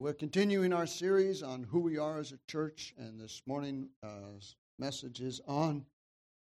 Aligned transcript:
We're 0.00 0.14
continuing 0.14 0.72
our 0.72 0.86
series 0.86 1.42
on 1.42 1.62
who 1.62 1.78
we 1.78 1.98
are 1.98 2.18
as 2.18 2.32
a 2.32 2.38
church, 2.50 2.94
and 2.96 3.20
this 3.20 3.42
morning's 3.46 3.90
uh, 4.02 4.40
message 4.78 5.20
is 5.20 5.42
on 5.46 5.84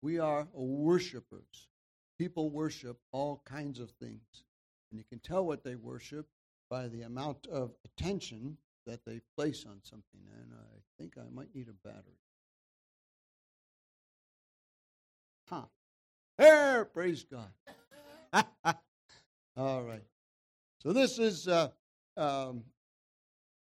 we 0.00 0.20
are 0.20 0.46
worshipers. 0.52 1.66
People 2.20 2.50
worship 2.50 3.00
all 3.10 3.42
kinds 3.44 3.80
of 3.80 3.90
things, 4.00 4.22
and 4.92 4.98
you 5.00 5.04
can 5.10 5.18
tell 5.18 5.44
what 5.44 5.64
they 5.64 5.74
worship 5.74 6.28
by 6.70 6.86
the 6.86 7.02
amount 7.02 7.48
of 7.48 7.72
attention 7.84 8.56
that 8.86 9.04
they 9.04 9.20
place 9.36 9.64
on 9.68 9.80
something. 9.82 10.20
And 10.40 10.52
I 10.54 10.78
think 10.96 11.14
I 11.18 11.28
might 11.34 11.52
need 11.52 11.66
a 11.66 11.88
battery. 11.88 12.14
Huh. 15.50 15.64
There, 16.38 16.84
praise 16.84 17.24
God. 17.24 17.50
all 19.56 19.82
right. 19.82 20.04
So 20.80 20.92
this 20.92 21.18
is 21.18 21.48
uh, 21.48 21.70
um, 22.16 22.62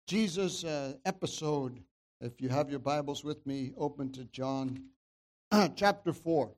Jesus 0.08 0.64
uh, 0.64 0.94
episode. 1.04 1.82
If 2.22 2.40
you 2.40 2.48
have 2.48 2.70
your 2.70 2.78
Bibles 2.78 3.24
with 3.24 3.46
me, 3.46 3.72
open 3.76 4.10
to 4.12 4.24
John 4.24 4.84
chapter 5.76 6.14
4. 6.14 6.50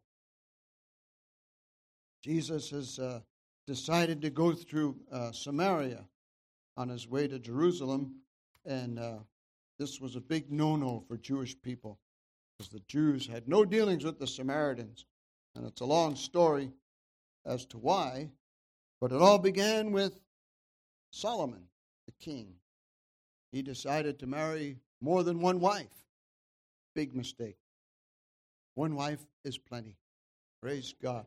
Jesus 2.23 2.71
has 2.71 3.01
uh, 3.01 3.19
decided 3.67 4.23
to 4.23 4.31
go 4.31 4.53
through 4.53 4.95
uh, 5.11 5.33
Samaria 5.33 6.05
on 6.77 6.91
his 6.91 7.09
way 7.09 7.27
to 7.27 7.41
Jerusalem, 7.41 8.21
and 8.65 9.01
uh, 9.01 9.19
this 9.81 10.01
was 10.01 10.15
a 10.15 10.21
big 10.21 10.53
no 10.53 10.77
no 10.77 11.03
for 11.09 11.17
Jewish 11.17 11.61
people 11.61 11.99
because 12.57 12.71
the 12.71 12.85
Jews 12.87 13.27
had 13.27 13.49
no 13.49 13.65
dealings 13.65 14.05
with 14.05 14.21
the 14.21 14.29
Samaritans. 14.29 15.07
And 15.57 15.67
it's 15.67 15.81
a 15.81 15.87
long 15.87 16.15
story 16.15 16.71
as 17.45 17.67
to 17.67 17.79
why, 17.79 18.31
but 19.01 19.11
it 19.11 19.21
all 19.21 19.41
began 19.41 19.91
with 19.91 20.15
Solomon, 21.11 21.65
the 22.07 22.13
king 22.25 22.55
he 23.53 23.63
decided 23.63 24.19
to 24.19 24.27
marry 24.27 24.77
more 25.01 25.23
than 25.23 25.41
one 25.41 25.61
wife. 25.61 26.07
Big 26.95 27.15
mistake. 27.15 27.57
One 28.75 28.95
wife 28.95 29.25
is 29.45 29.59
plenty. 29.59 29.97
Praise 30.63 30.95
God. 31.03 31.27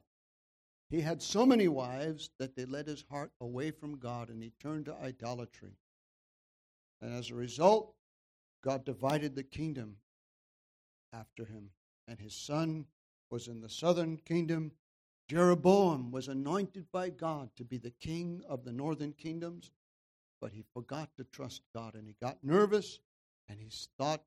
He 0.90 1.02
had 1.02 1.22
so 1.22 1.46
many 1.46 1.68
wives 1.68 2.30
that 2.38 2.56
they 2.56 2.66
led 2.66 2.88
his 2.88 3.04
heart 3.10 3.32
away 3.42 3.72
from 3.72 3.98
God 3.98 4.30
and 4.30 4.44
he 4.44 4.52
turned 4.60 4.86
to 4.86 4.96
idolatry. 4.96 5.76
And 7.02 7.14
as 7.14 7.32
a 7.32 7.36
result, 7.36 7.96
God 8.64 8.86
divided 8.86 9.36
the 9.36 9.44
kingdom 9.44 9.98
after 11.12 11.46
him. 11.46 11.70
And 12.08 12.20
his 12.20 12.36
son 12.36 12.86
was 13.30 13.48
in 13.48 13.60
the 13.60 13.70
southern 13.70 14.18
kingdom. 14.18 14.72
Jeroboam 15.28 16.12
was 16.12 16.28
anointed 16.28 16.86
by 16.92 17.10
God 17.10 17.50
to 17.56 17.64
be 17.64 17.78
the 17.78 17.92
king 17.92 18.44
of 18.48 18.64
the 18.64 18.72
northern 18.72 19.14
kingdoms 19.14 19.72
but 20.44 20.52
he 20.52 20.66
forgot 20.74 21.08
to 21.16 21.24
trust 21.32 21.62
God 21.74 21.96
and 21.96 22.06
he 22.06 22.18
got 22.22 22.38
nervous 22.44 23.00
and 23.48 23.58
he 23.58 23.70
thought, 23.98 24.22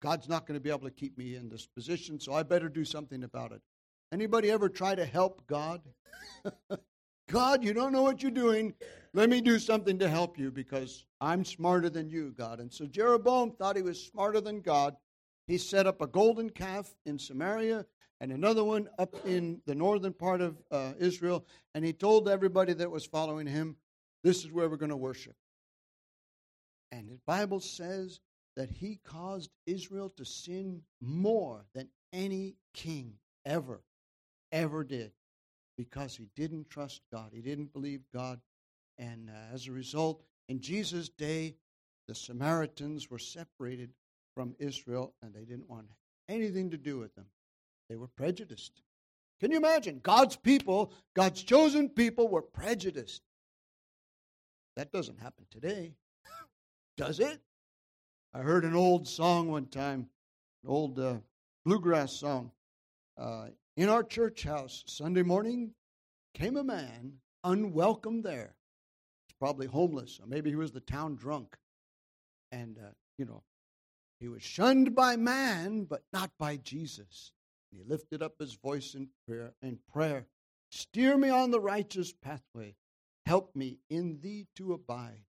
God's 0.00 0.30
not 0.30 0.46
going 0.46 0.58
to 0.58 0.62
be 0.62 0.70
able 0.70 0.88
to 0.88 0.90
keep 0.90 1.18
me 1.18 1.34
in 1.34 1.50
this 1.50 1.66
position, 1.66 2.18
so 2.18 2.32
I 2.32 2.42
better 2.42 2.70
do 2.70 2.86
something 2.86 3.22
about 3.22 3.52
it. 3.52 3.60
Anybody 4.10 4.50
ever 4.50 4.70
try 4.70 4.94
to 4.94 5.04
help 5.04 5.46
God? 5.46 5.82
God, 7.28 7.62
you 7.62 7.74
don't 7.74 7.92
know 7.92 8.00
what 8.00 8.22
you're 8.22 8.30
doing. 8.30 8.72
Let 9.12 9.28
me 9.28 9.42
do 9.42 9.58
something 9.58 9.98
to 9.98 10.08
help 10.08 10.38
you 10.38 10.50
because 10.50 11.04
I'm 11.20 11.44
smarter 11.44 11.90
than 11.90 12.08
you, 12.08 12.32
God. 12.38 12.58
And 12.58 12.72
so 12.72 12.86
Jeroboam 12.86 13.50
thought 13.50 13.76
he 13.76 13.82
was 13.82 14.02
smarter 14.02 14.40
than 14.40 14.62
God. 14.62 14.96
He 15.48 15.58
set 15.58 15.86
up 15.86 16.00
a 16.00 16.06
golden 16.06 16.48
calf 16.48 16.94
in 17.04 17.18
Samaria 17.18 17.84
and 18.22 18.32
another 18.32 18.64
one 18.64 18.88
up 18.98 19.14
in 19.26 19.60
the 19.66 19.74
northern 19.74 20.14
part 20.14 20.40
of 20.40 20.56
uh, 20.70 20.92
Israel. 20.98 21.44
And 21.74 21.84
he 21.84 21.92
told 21.92 22.26
everybody 22.26 22.72
that 22.72 22.90
was 22.90 23.04
following 23.04 23.46
him, 23.46 23.76
this 24.22 24.44
is 24.44 24.50
where 24.50 24.68
we're 24.68 24.76
going 24.76 24.90
to 24.90 24.96
worship. 24.96 25.34
And 26.92 27.08
the 27.08 27.18
Bible 27.26 27.60
says 27.60 28.20
that 28.56 28.70
he 28.70 28.98
caused 29.04 29.50
Israel 29.66 30.10
to 30.16 30.24
sin 30.24 30.82
more 31.00 31.66
than 31.74 31.88
any 32.12 32.56
king 32.74 33.14
ever, 33.44 33.82
ever 34.52 34.84
did 34.84 35.12
because 35.76 36.16
he 36.16 36.28
didn't 36.34 36.70
trust 36.70 37.02
God. 37.12 37.30
He 37.32 37.42
didn't 37.42 37.72
believe 37.72 38.00
God. 38.14 38.40
And 38.98 39.28
uh, 39.28 39.54
as 39.54 39.66
a 39.66 39.72
result, 39.72 40.22
in 40.48 40.60
Jesus' 40.60 41.08
day, 41.08 41.56
the 42.08 42.14
Samaritans 42.14 43.10
were 43.10 43.18
separated 43.18 43.90
from 44.34 44.54
Israel 44.58 45.12
and 45.22 45.34
they 45.34 45.44
didn't 45.44 45.68
want 45.68 45.86
anything 46.28 46.70
to 46.70 46.78
do 46.78 46.98
with 46.98 47.14
them. 47.14 47.26
They 47.88 47.96
were 47.96 48.08
prejudiced. 48.08 48.82
Can 49.40 49.50
you 49.50 49.58
imagine? 49.58 50.00
God's 50.02 50.36
people, 50.36 50.92
God's 51.14 51.42
chosen 51.42 51.88
people, 51.88 52.28
were 52.28 52.42
prejudiced. 52.42 53.22
That 54.76 54.92
doesn't 54.92 55.18
happen 55.20 55.46
today, 55.50 55.94
does 56.98 57.18
it? 57.18 57.40
I 58.34 58.40
heard 58.40 58.64
an 58.64 58.76
old 58.76 59.08
song 59.08 59.50
one 59.50 59.66
time, 59.66 60.10
an 60.62 60.70
old 60.70 60.98
uh, 60.98 61.16
bluegrass 61.64 62.12
song. 62.12 62.50
Uh, 63.16 63.46
in 63.78 63.88
our 63.88 64.02
church 64.02 64.42
house, 64.42 64.84
Sunday 64.86 65.22
morning, 65.22 65.72
came 66.34 66.58
a 66.58 66.64
man 66.64 67.14
unwelcome 67.42 68.20
there. 68.20 68.54
He's 69.26 69.36
probably 69.38 69.66
homeless, 69.66 70.20
or 70.22 70.26
maybe 70.26 70.50
he 70.50 70.56
was 70.56 70.72
the 70.72 70.80
town 70.80 71.14
drunk. 71.16 71.56
And, 72.52 72.78
uh, 72.78 72.90
you 73.16 73.24
know, 73.24 73.42
he 74.20 74.28
was 74.28 74.42
shunned 74.42 74.94
by 74.94 75.16
man, 75.16 75.84
but 75.84 76.02
not 76.12 76.30
by 76.38 76.56
Jesus. 76.56 77.32
He 77.70 77.82
lifted 77.82 78.22
up 78.22 78.34
his 78.38 78.54
voice 78.54 78.94
in 78.94 79.08
prayer, 79.26 79.54
in 79.62 79.78
prayer. 79.90 80.26
Steer 80.70 81.16
me 81.16 81.30
on 81.30 81.50
the 81.50 81.60
righteous 81.60 82.12
pathway. 82.12 82.74
Help 83.26 83.54
me 83.56 83.78
in 83.90 84.20
thee 84.22 84.46
to 84.54 84.72
abide. 84.72 85.24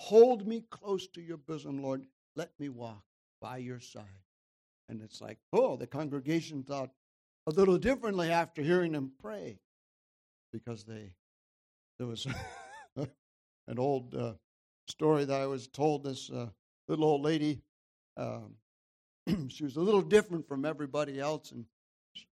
Hold 0.00 0.46
me 0.46 0.64
close 0.70 1.08
to 1.08 1.22
your 1.22 1.38
bosom, 1.38 1.82
Lord. 1.82 2.04
Let 2.36 2.50
me 2.60 2.68
walk 2.68 3.02
by 3.40 3.56
your 3.56 3.80
side. 3.80 4.04
And 4.88 5.02
it's 5.02 5.20
like, 5.20 5.38
oh, 5.52 5.76
the 5.76 5.86
congregation 5.86 6.62
thought 6.62 6.90
a 7.46 7.50
little 7.50 7.78
differently 7.78 8.30
after 8.30 8.62
hearing 8.62 8.92
him 8.94 9.12
pray 9.20 9.58
because 10.52 10.84
they, 10.84 11.14
there 11.98 12.06
was 12.06 12.26
an 12.96 13.78
old 13.78 14.14
uh, 14.14 14.34
story 14.86 15.24
that 15.24 15.40
I 15.40 15.46
was 15.46 15.68
told 15.68 16.04
this 16.04 16.30
uh, 16.30 16.48
little 16.86 17.06
old 17.06 17.22
lady, 17.22 17.62
um, 18.18 18.54
she 19.48 19.64
was 19.64 19.76
a 19.76 19.80
little 19.80 20.02
different 20.02 20.46
from 20.46 20.64
everybody 20.64 21.18
else 21.18 21.52
and 21.52 21.64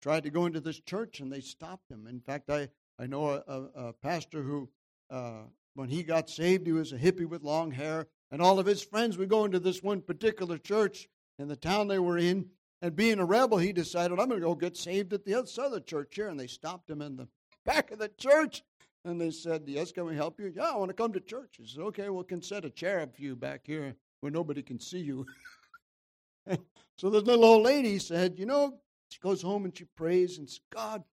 tried 0.02 0.24
to 0.24 0.30
go 0.30 0.48
into 0.48 0.60
this 0.60 0.80
church 0.80 1.20
and 1.20 1.32
they 1.32 1.42
stopped 1.42 1.92
him. 1.92 2.08
In 2.08 2.20
fact, 2.20 2.50
I, 2.50 2.70
I 3.00 3.06
know 3.06 3.30
a, 3.30 3.44
a, 3.48 3.88
a 3.90 3.94
pastor 3.94 4.42
who 4.42 4.70
uh, 5.14 5.44
when 5.76 5.90
he 5.90 6.02
got 6.02 6.30
saved, 6.30 6.66
he 6.66 6.74
was 6.74 6.92
a 6.92 6.98
hippie 6.98 7.28
with 7.28 7.44
long 7.44 7.72
hair, 7.72 8.08
and 8.32 8.42
all 8.42 8.58
of 8.58 8.66
his 8.66 8.82
friends 8.82 9.18
would 9.18 9.30
go 9.30 9.46
into 9.46 9.60
this 9.60 9.84
one 9.84 10.02
particular 10.02 10.58
church 10.58 11.08
in 11.38 11.48
the 11.48 11.56
town 11.56 11.88
they 11.88 12.00
were 12.00 12.18
in. 12.18 12.48
And 12.82 12.96
being 12.96 13.20
a 13.20 13.26
rebel, 13.26 13.60
he 13.60 13.72
decided, 13.72 14.20
I'm 14.20 14.28
going 14.28 14.42
to 14.42 14.46
go 14.46 14.56
get 14.56 14.76
saved 14.76 15.14
at 15.14 15.24
the 15.24 15.36
other 15.36 15.80
church 15.80 16.16
here. 16.16 16.28
And 16.28 16.40
they 16.40 16.48
stopped 16.48 16.90
him 16.90 17.02
in 17.02 17.16
the 17.16 17.28
back 17.66 17.92
of 17.92 18.00
the 18.00 18.10
church. 18.18 18.64
And 19.06 19.22
they 19.22 19.32
said, 19.32 19.64
Yes, 19.68 19.92
can 19.92 20.06
we 20.06 20.16
help 20.16 20.40
you? 20.40 20.52
Yeah, 20.54 20.72
I 20.72 20.78
want 20.78 20.90
to 20.90 20.96
come 20.96 21.14
to 21.14 21.20
church. 21.20 21.56
He 21.58 21.68
said, 21.68 21.82
Okay, 21.82 22.10
we 22.10 22.24
can 22.24 22.42
set 22.42 22.66
a 22.66 22.70
chair 22.70 23.02
up 23.02 23.16
for 23.16 23.22
you 23.22 23.36
back 23.36 23.62
here 23.66 23.96
where 24.20 24.32
nobody 24.32 24.62
can 24.64 24.80
see 24.80 25.00
you. 25.00 25.26
so 26.98 27.10
this 27.10 27.24
little 27.24 27.46
old 27.46 27.64
lady 27.64 28.00
said, 28.00 28.38
You 28.38 28.46
know, 28.46 28.80
she 29.10 29.20
goes 29.20 29.42
home 29.42 29.66
and 29.66 29.78
she 29.78 29.86
prays 29.96 30.38
and 30.40 30.50
says, 30.50 30.60
God, 30.74 31.04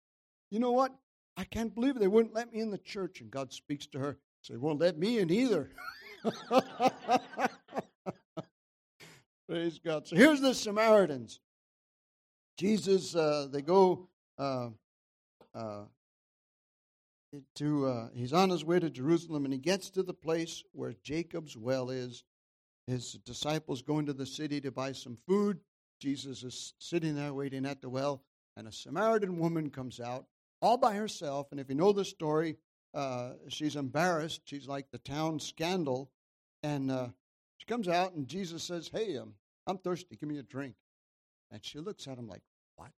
you 0.51 0.59
know 0.59 0.73
what? 0.73 0.93
I 1.41 1.45
can't 1.45 1.75
believe 1.75 1.97
it. 1.97 2.01
They 2.01 2.07
wouldn't 2.07 2.35
let 2.35 2.53
me 2.53 2.61
in 2.61 2.71
the 2.71 2.77
church. 2.77 3.23
And 3.23 3.31
God 3.31 3.51
speaks 3.51 3.87
to 3.89 3.99
her. 3.99 4.19
Say, 4.43 4.57
won't 4.57 4.79
let 4.79 4.99
me 4.99 5.21
in 5.21 5.31
either. 5.31 5.71
Praise 9.49 9.79
God. 9.83 10.07
So 10.07 10.17
here's 10.17 10.43
the 10.43 10.53
Samaritans. 10.53 11.41
Jesus, 12.59 13.17
uh, 13.17 13.49
they 13.51 13.63
go 13.63 14.11
uh, 14.39 14.69
uh, 15.55 15.85
to, 17.55 17.87
uh, 17.87 18.09
he's 18.13 18.35
on 18.35 18.51
his 18.51 18.63
way 18.63 18.79
to 18.79 18.91
Jerusalem 18.91 19.47
and 19.47 19.55
he 19.55 19.59
gets 19.59 19.89
to 19.93 20.03
the 20.03 20.13
place 20.13 20.63
where 20.73 20.93
Jacob's 21.03 21.57
well 21.57 21.89
is. 21.89 22.23
His 22.87 23.15
disciples 23.25 23.81
go 23.81 23.99
into 23.99 24.13
the 24.13 24.27
city 24.27 24.61
to 24.61 24.71
buy 24.71 24.93
some 24.93 25.17
food. 25.27 25.61
Jesus 26.03 26.43
is 26.43 26.75
sitting 26.79 27.15
there 27.15 27.33
waiting 27.33 27.65
at 27.65 27.81
the 27.81 27.89
well, 27.89 28.25
and 28.59 28.69
a 28.69 28.73
Samaritan 28.73 29.39
woman 29.39 29.71
comes 29.71 30.01
out 30.01 30.27
all 30.63 30.77
by 30.77 30.95
herself. 30.95 31.49
And 31.51 31.61
if 31.61 31.69
you 31.69 31.75
know 31.75 31.93
the 31.93 32.05
story, 32.05 32.57
uh, 32.95 33.33
she's 33.49 33.77
embarrassed. 33.77 34.43
She's 34.45 34.67
like 34.67 34.91
the 34.91 34.99
town 34.99 35.39
scandal. 35.39 36.11
And 36.63 36.91
uh, 36.91 37.09
she 37.59 37.67
comes 37.67 37.89
out, 37.89 38.15
and 38.15 38.27
Jesus 38.27 38.63
says, 38.63 38.91
Hey, 38.93 39.17
um, 39.17 39.35
I'm 39.67 39.79
thirsty. 39.79 40.17
Give 40.17 40.29
me 40.29 40.39
a 40.39 40.43
drink. 40.43 40.75
And 41.51 41.65
she 41.65 41.79
looks 41.79 42.07
at 42.07 42.19
him 42.19 42.29
like, 42.29 42.43
What? 42.77 42.93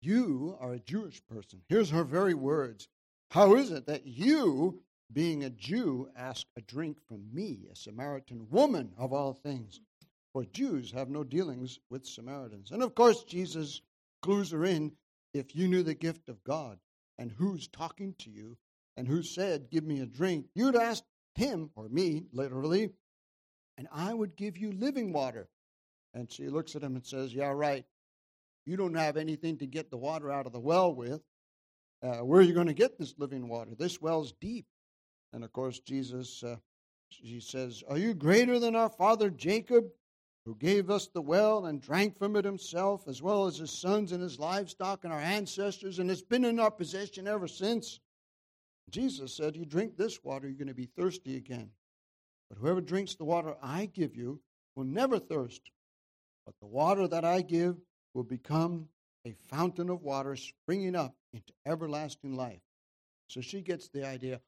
You 0.00 0.56
are 0.60 0.74
a 0.74 0.80
Jewish 0.80 1.22
person. 1.26 1.62
Here's 1.68 1.90
her 1.90 2.04
very 2.04 2.34
words 2.34 2.88
How 3.30 3.54
is 3.54 3.70
it 3.70 3.86
that 3.86 4.06
you, 4.06 4.82
being 5.12 5.44
a 5.44 5.50
Jew, 5.50 6.08
ask 6.16 6.46
a 6.56 6.60
drink 6.60 6.98
from 7.06 7.24
me, 7.32 7.68
a 7.72 7.76
Samaritan 7.76 8.48
woman 8.50 8.92
of 8.98 9.12
all 9.12 9.32
things? 9.32 9.80
For 10.32 10.44
Jews 10.44 10.90
have 10.90 11.08
no 11.08 11.22
dealings 11.22 11.78
with 11.90 12.06
Samaritans. 12.06 12.72
And 12.72 12.82
of 12.82 12.96
course, 12.96 13.22
Jesus 13.22 13.80
clues 14.20 14.50
her 14.50 14.64
in 14.64 14.92
if 15.34 15.54
you 15.54 15.68
knew 15.68 15.82
the 15.82 15.94
gift 15.94 16.28
of 16.28 16.42
God 16.44 16.78
and 17.18 17.30
who's 17.30 17.68
talking 17.68 18.14
to 18.20 18.30
you 18.30 18.56
and 18.96 19.06
who 19.06 19.22
said, 19.22 19.68
Give 19.70 19.84
me 19.84 20.00
a 20.00 20.06
drink, 20.06 20.46
you'd 20.54 20.76
ask 20.76 21.02
him, 21.34 21.70
or 21.74 21.88
me, 21.88 22.24
literally, 22.32 22.90
and 23.76 23.88
I 23.92 24.14
would 24.14 24.36
give 24.36 24.56
you 24.56 24.72
living 24.72 25.12
water. 25.12 25.48
And 26.14 26.30
she 26.30 26.48
looks 26.48 26.76
at 26.76 26.82
him 26.82 26.94
and 26.94 27.04
says, 27.04 27.34
Yeah, 27.34 27.50
right. 27.50 27.84
You 28.64 28.76
don't 28.76 28.94
have 28.94 29.16
anything 29.16 29.58
to 29.58 29.66
get 29.66 29.90
the 29.90 29.98
water 29.98 30.30
out 30.30 30.46
of 30.46 30.52
the 30.52 30.60
well 30.60 30.94
with. 30.94 31.20
Uh, 32.02 32.18
where 32.18 32.40
are 32.40 32.44
you 32.44 32.54
going 32.54 32.68
to 32.68 32.74
get 32.74 32.98
this 32.98 33.14
living 33.18 33.48
water? 33.48 33.72
This 33.76 34.00
well's 34.00 34.32
deep. 34.40 34.66
And 35.32 35.42
of 35.42 35.52
course, 35.52 35.80
Jesus, 35.80 36.42
uh, 36.42 36.56
she 37.08 37.40
says, 37.40 37.82
Are 37.88 37.98
you 37.98 38.14
greater 38.14 38.58
than 38.58 38.76
our 38.76 38.88
father 38.88 39.30
Jacob, 39.30 39.86
who 40.44 40.54
gave 40.56 40.90
us 40.90 41.08
the 41.08 41.22
well 41.22 41.66
and 41.66 41.80
drank 41.80 42.18
from 42.18 42.36
it 42.36 42.44
himself, 42.44 43.08
as 43.08 43.22
well 43.22 43.46
as 43.46 43.56
his 43.56 43.70
sons 43.70 44.12
and 44.12 44.22
his 44.22 44.38
livestock 44.38 45.04
and 45.04 45.12
our 45.12 45.20
ancestors, 45.20 45.98
and 45.98 46.10
it's 46.10 46.22
been 46.22 46.44
in 46.44 46.60
our 46.60 46.70
possession 46.70 47.26
ever 47.26 47.48
since? 47.48 48.00
Jesus 48.90 49.34
said, 49.36 49.56
You 49.56 49.64
drink 49.64 49.96
this 49.96 50.22
water, 50.22 50.46
you're 50.46 50.58
going 50.58 50.68
to 50.68 50.74
be 50.74 50.90
thirsty 50.96 51.36
again. 51.36 51.70
But 52.50 52.58
whoever 52.58 52.80
drinks 52.80 53.14
the 53.14 53.24
water 53.24 53.54
I 53.62 53.86
give 53.86 54.14
you 54.14 54.40
will 54.76 54.84
never 54.84 55.18
thirst. 55.18 55.62
But 56.44 56.54
the 56.60 56.66
water 56.66 57.08
that 57.08 57.24
I 57.24 57.40
give 57.40 57.76
will 58.12 58.24
become 58.24 58.88
a 59.26 59.34
fountain 59.48 59.88
of 59.88 60.02
water 60.02 60.36
springing 60.36 60.94
up 60.94 61.14
into 61.32 61.52
everlasting 61.66 62.36
life. 62.36 62.60
So 63.28 63.40
she 63.40 63.62
gets 63.62 63.88
the 63.88 64.06
idea 64.06 64.40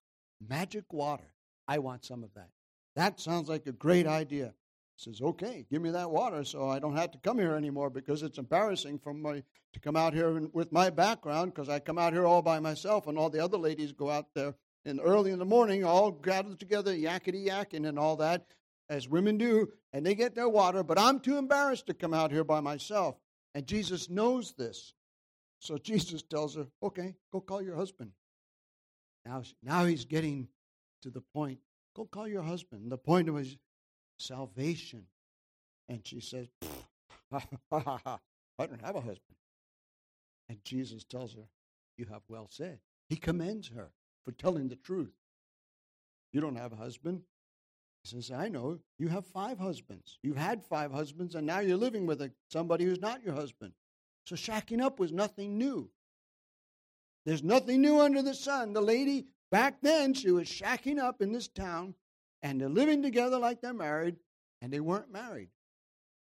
magic 0.47 0.93
water. 0.93 1.33
I 1.67 1.79
want 1.79 2.05
some 2.05 2.23
of 2.23 2.33
that. 2.35 2.51
That 2.95 3.19
sounds 3.19 3.49
like 3.49 3.67
a 3.67 3.73
great 3.73 4.07
idea. 4.07 4.53
Says, 4.99 5.21
okay, 5.21 5.67
give 5.71 5.83
me 5.83 5.91
that 5.91 6.11
water 6.11 6.43
so 6.43 6.71
I 6.71 6.79
don't 6.79 6.97
have 6.97 7.11
to 7.11 7.19
come 7.19 7.39
here 7.39 7.55
anymore 7.55 7.91
because 7.91 8.23
it's 8.23 8.39
embarrassing 8.39 8.99
for 8.99 9.13
me 9.13 9.43
to 9.75 9.81
come 9.81 9.95
out 9.95 10.15
here 10.15 10.49
with 10.53 10.73
my 10.73 10.89
background 10.89 11.53
because 11.55 11.69
I 11.69 11.81
come 11.81 11.99
out 11.99 12.15
here 12.15 12.25
all 12.25 12.41
by 12.41 12.61
myself 12.61 13.07
and 13.07 13.19
all 13.19 13.29
the 13.29 13.45
other 13.45 13.59
ladies 13.59 13.93
go 13.93 14.11
out 14.11 14.29
there 14.35 14.55
and 14.87 15.01
early 15.03 15.33
in 15.33 15.39
the 15.39 15.45
morning, 15.45 15.85
all 15.85 16.11
gathered 16.11 16.59
together, 16.59 16.95
yakety 16.95 17.47
yakking 17.47 17.87
and 17.87 17.99
all 17.99 18.17
that, 18.17 18.47
as 18.89 19.09
women 19.09 19.37
do, 19.37 19.69
and 19.93 20.07
they 20.07 20.15
get 20.15 20.35
their 20.35 20.49
water, 20.49 20.83
but 20.83 20.99
I'm 20.99 21.21
too 21.21 21.37
embarrassed 21.37 21.89
to 21.89 21.95
come 21.95 22.15
out 22.15 22.31
here 22.31 22.45
by 22.45 22.61
myself. 22.61 23.17
And 23.55 23.67
Jesus 23.67 24.09
knows 24.09 24.55
this. 24.57 24.95
So 25.59 25.77
Jesus 25.83 26.23
tells 26.23 26.57
her, 26.57 26.69
okay, 26.83 27.15
go 27.33 27.41
call 27.41 27.61
your 27.61 27.77
husband. 27.77 28.13
Now, 29.25 29.43
now 29.63 29.85
he's 29.85 30.05
getting 30.05 30.49
to 31.03 31.11
the 31.11 31.21
point. 31.21 31.59
Go 31.95 32.05
call 32.05 32.29
your 32.29 32.43
husband. 32.43 32.93
The 32.93 32.99
point 32.99 33.29
his 33.29 33.57
salvation. 34.19 35.05
And 35.89 36.07
she 36.07 36.21
says, 36.21 36.49
I 37.33 37.43
don't 38.59 38.81
have 38.85 38.97
a 38.97 39.01
husband. 39.01 39.37
And 40.49 40.59
Jesus 40.65 41.05
tells 41.05 41.35
her, 41.35 41.49
You 41.97 42.07
have 42.07 42.23
well 42.29 42.49
said. 42.51 42.79
He 43.09 43.17
commends 43.17 43.69
her 43.69 43.91
for 44.25 44.33
telling 44.33 44.69
the 44.69 44.77
truth. 44.77 45.13
You 46.33 46.41
don't 46.41 46.57
have 46.57 46.73
a 46.73 46.77
husband. 46.77 47.23
He 48.03 48.11
says, 48.11 48.31
I 48.31 48.49
know. 48.49 48.79
You 48.99 49.09
have 49.09 49.27
five 49.27 49.59
husbands. 49.59 50.19
You've 50.23 50.37
had 50.37 50.63
five 50.63 50.93
husbands, 50.93 51.35
and 51.35 51.47
now 51.47 51.61
you're 51.61 51.77
living 51.77 52.07
with 52.07 52.23
a, 52.23 52.31
somebody 52.51 52.85
who's 52.85 53.01
not 53.01 53.23
your 53.23 53.35
husband. 53.35 53.73
So 54.25 54.37
shacking 54.37 54.83
up 54.83 54.99
was 54.99 55.13
nothing 55.13 55.57
new. 55.57 55.89
There's 57.25 57.43
nothing 57.43 57.81
new 57.81 58.01
under 58.01 58.23
the 58.23 58.35
sun. 58.35 58.73
The 58.73 58.81
lady, 58.81 59.27
back 59.51 59.79
then, 59.83 60.15
she 60.15 60.31
was 60.31 60.47
shacking 60.49 60.99
up 60.99 61.21
in 61.21 61.33
this 61.33 61.49
town, 61.49 61.95
and 62.43 62.61
they're 62.61 62.69
living 62.69 63.03
together 63.03 63.39
like 63.39 63.61
they're 63.61 63.73
married, 63.75 64.17
and 64.63 64.73
they 64.73 64.81
weren't 64.81 65.13
married. 65.13 65.49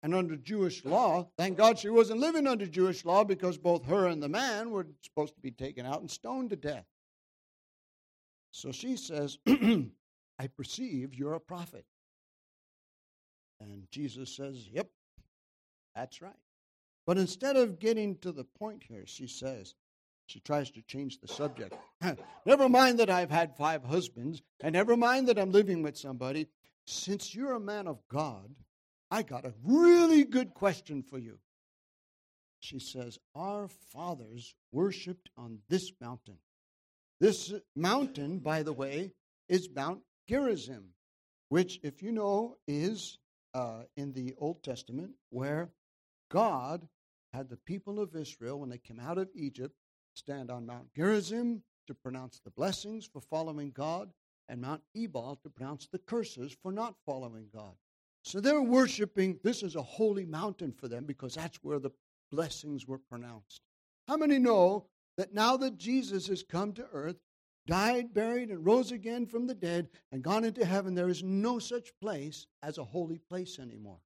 And 0.01 0.15
under 0.15 0.37
Jewish 0.37 0.85
law, 0.85 1.27
thank 1.37 1.57
God 1.57 1.77
she 1.77 1.89
wasn't 1.89 2.21
living 2.21 2.47
under 2.47 2.65
Jewish 2.65 3.03
law 3.03 3.23
because 3.23 3.57
both 3.57 3.85
her 3.85 4.07
and 4.07 4.23
the 4.23 4.29
man 4.29 4.71
were 4.71 4.87
supposed 5.01 5.35
to 5.35 5.41
be 5.41 5.51
taken 5.51 5.85
out 5.85 5.99
and 5.99 6.09
stoned 6.09 6.51
to 6.51 6.55
death. 6.55 6.85
So 8.51 8.71
she 8.71 8.95
says, 8.95 9.37
I 9.47 10.47
perceive 10.55 11.13
you're 11.15 11.33
a 11.33 11.39
prophet. 11.39 11.85
And 13.59 13.87
Jesus 13.91 14.35
says, 14.35 14.67
Yep, 14.71 14.89
that's 15.95 16.21
right. 16.21 16.31
But 17.05 17.17
instead 17.17 17.57
of 17.57 17.79
getting 17.79 18.17
to 18.19 18.31
the 18.31 18.45
point 18.45 18.83
here, 18.87 19.03
she 19.05 19.27
says, 19.27 19.75
she 20.29 20.39
tries 20.39 20.69
to 20.71 20.81
change 20.83 21.19
the 21.19 21.27
subject. 21.27 21.75
never 22.45 22.69
mind 22.69 22.99
that 22.99 23.09
I've 23.09 23.31
had 23.31 23.57
five 23.57 23.83
husbands, 23.83 24.41
and 24.61 24.73
never 24.73 24.95
mind 24.95 25.27
that 25.27 25.39
I'm 25.39 25.51
living 25.51 25.81
with 25.81 25.97
somebody. 25.97 26.47
Since 26.85 27.33
you're 27.33 27.55
a 27.55 27.59
man 27.59 27.87
of 27.87 27.99
God, 28.09 28.53
I 29.09 29.23
got 29.23 29.45
a 29.45 29.53
really 29.63 30.23
good 30.23 30.53
question 30.53 31.01
for 31.01 31.17
you. 31.17 31.39
She 32.59 32.79
says, 32.79 33.17
Our 33.33 33.67
fathers 33.91 34.53
worshiped 34.71 35.29
on 35.35 35.59
this 35.67 35.91
mountain. 35.99 36.37
This 37.19 37.51
mountain, 37.75 38.39
by 38.39 38.63
the 38.63 38.73
way, 38.73 39.13
is 39.47 39.69
Mount 39.75 40.01
Gerizim, 40.27 40.89
which, 41.49 41.79
if 41.81 42.03
you 42.03 42.11
know, 42.11 42.57
is 42.67 43.17
uh, 43.55 43.83
in 43.97 44.13
the 44.13 44.35
Old 44.37 44.63
Testament 44.63 45.13
where 45.31 45.71
God 46.29 46.87
had 47.33 47.49
the 47.49 47.57
people 47.57 47.99
of 47.99 48.15
Israel, 48.15 48.59
when 48.59 48.69
they 48.69 48.77
came 48.77 48.99
out 48.99 49.17
of 49.17 49.29
Egypt, 49.33 49.75
stand 50.19 50.51
on 50.51 50.65
Mount 50.65 50.93
Gerizim 50.93 51.63
to 51.87 51.93
pronounce 51.95 52.39
the 52.43 52.51
blessings 52.51 53.05
for 53.05 53.21
following 53.21 53.71
God, 53.71 54.11
and 54.47 54.61
Mount 54.61 54.81
Ebal 54.95 55.39
to 55.43 55.49
pronounce 55.49 55.87
the 55.87 55.99
curses 55.99 56.55
for 56.61 56.71
not 56.71 56.95
following 57.05 57.47
God. 57.53 57.73
So 58.23 58.39
they're 58.39 58.61
worshiping, 58.61 59.39
this 59.43 59.63
is 59.63 59.75
a 59.75 59.81
holy 59.81 60.25
mountain 60.25 60.73
for 60.73 60.87
them 60.87 61.05
because 61.05 61.35
that's 61.35 61.57
where 61.63 61.79
the 61.79 61.91
blessings 62.31 62.85
were 62.85 62.97
pronounced. 62.97 63.61
How 64.07 64.17
many 64.17 64.39
know 64.39 64.85
that 65.17 65.33
now 65.33 65.57
that 65.57 65.77
Jesus 65.77 66.27
has 66.27 66.43
come 66.43 66.73
to 66.73 66.87
earth, 66.91 67.17
died, 67.65 68.13
buried, 68.13 68.49
and 68.49 68.65
rose 68.65 68.91
again 68.91 69.25
from 69.25 69.47
the 69.47 69.53
dead, 69.53 69.87
and 70.11 70.23
gone 70.23 70.43
into 70.43 70.65
heaven, 70.65 70.95
there 70.95 71.09
is 71.09 71.23
no 71.23 71.59
such 71.59 71.91
place 72.01 72.45
as 72.61 72.77
a 72.77 72.83
holy 72.83 73.19
place 73.29 73.59
anymore. 73.59 73.99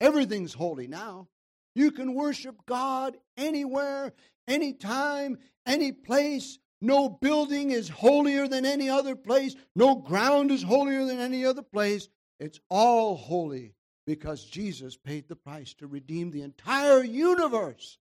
Everything's 0.00 0.54
holy 0.54 0.86
now. 0.86 1.28
You 1.74 1.90
can 1.90 2.14
worship 2.14 2.56
God 2.66 3.16
anywhere, 3.36 4.12
anytime, 4.50 5.38
any 5.66 5.92
place. 5.92 6.58
No 6.82 7.08
building 7.08 7.70
is 7.70 7.88
holier 7.88 8.48
than 8.48 8.64
any 8.64 8.88
other 8.88 9.14
place. 9.14 9.54
No 9.76 9.96
ground 9.96 10.50
is 10.50 10.62
holier 10.62 11.04
than 11.04 11.20
any 11.20 11.44
other 11.44 11.62
place. 11.62 12.08
It's 12.38 12.58
all 12.70 13.16
holy 13.16 13.74
because 14.06 14.44
Jesus 14.44 14.96
paid 14.96 15.28
the 15.28 15.36
price 15.36 15.74
to 15.74 15.86
redeem 15.86 16.30
the 16.30 16.42
entire 16.42 17.04
universe 17.04 17.98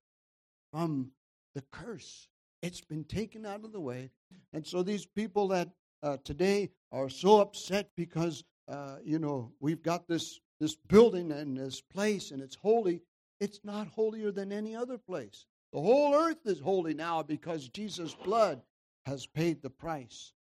from 0.71 1.11
the 1.55 1.63
curse. 1.71 2.27
It's 2.61 2.81
been 2.81 3.03
taken 3.03 3.45
out 3.45 3.63
of 3.63 3.73
the 3.73 3.81
way. 3.81 4.11
And 4.53 4.65
so 4.65 4.81
these 4.81 5.05
people 5.05 5.49
that 5.49 5.69
uh, 6.01 6.17
today 6.23 6.69
are 6.91 7.09
so 7.09 7.41
upset 7.41 7.89
because, 7.97 8.43
uh, 8.67 8.95
you 9.03 9.19
know, 9.19 9.51
we've 9.59 9.83
got 9.83 10.07
this, 10.07 10.39
this 10.59 10.75
building 10.87 11.31
and 11.31 11.57
this 11.57 11.81
place 11.81 12.31
and 12.31 12.41
it's 12.41 12.55
holy, 12.55 13.01
it's 13.39 13.59
not 13.63 13.87
holier 13.87 14.31
than 14.31 14.51
any 14.51 14.75
other 14.75 14.97
place. 14.97 15.45
The 15.71 15.81
whole 15.81 16.15
earth 16.15 16.45
is 16.45 16.59
holy 16.59 16.93
now 16.93 17.21
because 17.21 17.69
Jesus' 17.69 18.15
blood 18.15 18.61
has 19.05 19.27
paid 19.27 19.61
the 19.61 19.69
price. 19.69 20.33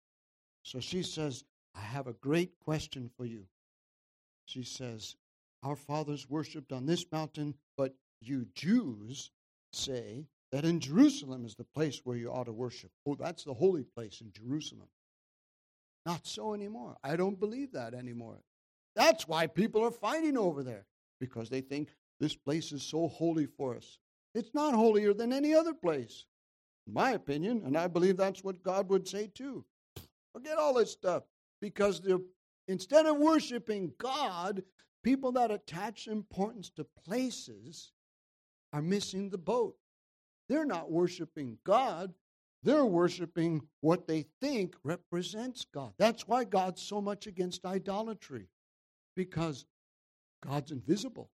So 0.63 0.81
she 0.81 1.03
says, 1.03 1.45
I 1.75 1.81
have 1.81 2.07
a 2.07 2.13
great 2.15 2.59
question 2.61 3.11
for 3.17 3.25
you. 3.25 3.47
She 4.47 4.63
says, 4.63 5.17
Our 5.63 5.77
fathers 5.77 6.31
worshipped 6.31 6.73
on 6.73 6.87
this 6.87 7.05
mountain, 7.11 7.55
but 7.77 7.95
you 8.21 8.47
Jews 8.55 9.31
say 9.73 10.27
that 10.53 10.65
in 10.65 10.81
Jerusalem 10.81 11.45
is 11.45 11.55
the 11.55 11.65
place 11.65 12.01
where 12.05 12.17
you 12.17 12.31
ought 12.31 12.45
to 12.47 12.53
worship. 12.53 12.91
Oh, 13.07 13.17
that's 13.17 13.45
the 13.45 13.55
holy 13.55 13.83
place 13.83 14.21
in 14.21 14.33
Jerusalem. 14.33 14.89
Not 16.07 16.27
so 16.27 16.55
anymore. 16.55 16.97
I 17.03 17.17
don't 17.17 17.39
believe 17.39 17.73
that 17.73 17.95
anymore. 17.95 18.39
That's 18.95 19.27
why 19.27 19.49
people 19.49 19.85
are 19.85 19.91
fighting 19.91 20.39
over 20.39 20.63
there, 20.63 20.87
because 21.21 21.51
they 21.51 21.61
think 21.61 21.91
this 22.21 22.37
place 22.37 22.73
is 22.73 22.83
so 22.83 23.09
holy 23.09 23.47
for 23.47 23.75
us. 23.75 23.99
It's 24.37 24.55
not 24.55 24.75
holier 24.75 25.15
than 25.15 25.33
any 25.33 25.55
other 25.55 25.73
place, 25.73 26.27
in 26.87 26.93
my 26.93 27.13
opinion, 27.13 27.63
and 27.65 27.77
I 27.77 27.87
believe 27.87 28.17
that's 28.17 28.45
what 28.45 28.63
God 28.63 28.91
would 28.91 29.09
say 29.09 29.31
too. 29.35 29.65
Forget 30.35 30.59
all 30.59 30.75
this 30.75 30.93
stuff, 30.93 31.23
because 31.63 32.03
instead 32.69 33.07
of 33.07 33.17
worshiping 33.17 33.93
God, 33.99 34.63
people 35.03 35.33
that 35.33 35.51
attach 35.51 36.07
importance 36.07 36.71
to 36.77 36.87
places 37.07 37.93
are 38.73 38.83
missing 38.83 39.31
the 39.31 39.39
boat. 39.39 39.77
They're 40.49 40.67
not 40.67 40.91
worshiping 40.91 41.57
God, 41.65 42.13
they're 42.63 42.85
worshiping 42.85 43.63
what 43.81 44.07
they 44.07 44.27
think 44.41 44.75
represents 44.85 45.65
God. 45.73 45.93
That's 45.99 46.29
why 46.29 46.45
God's 46.45 46.83
so 46.83 47.01
much 47.01 47.27
against 47.27 47.65
idolatry, 47.65 48.49
because 49.17 49.65
God's 50.45 50.73
invisible. 50.73 51.31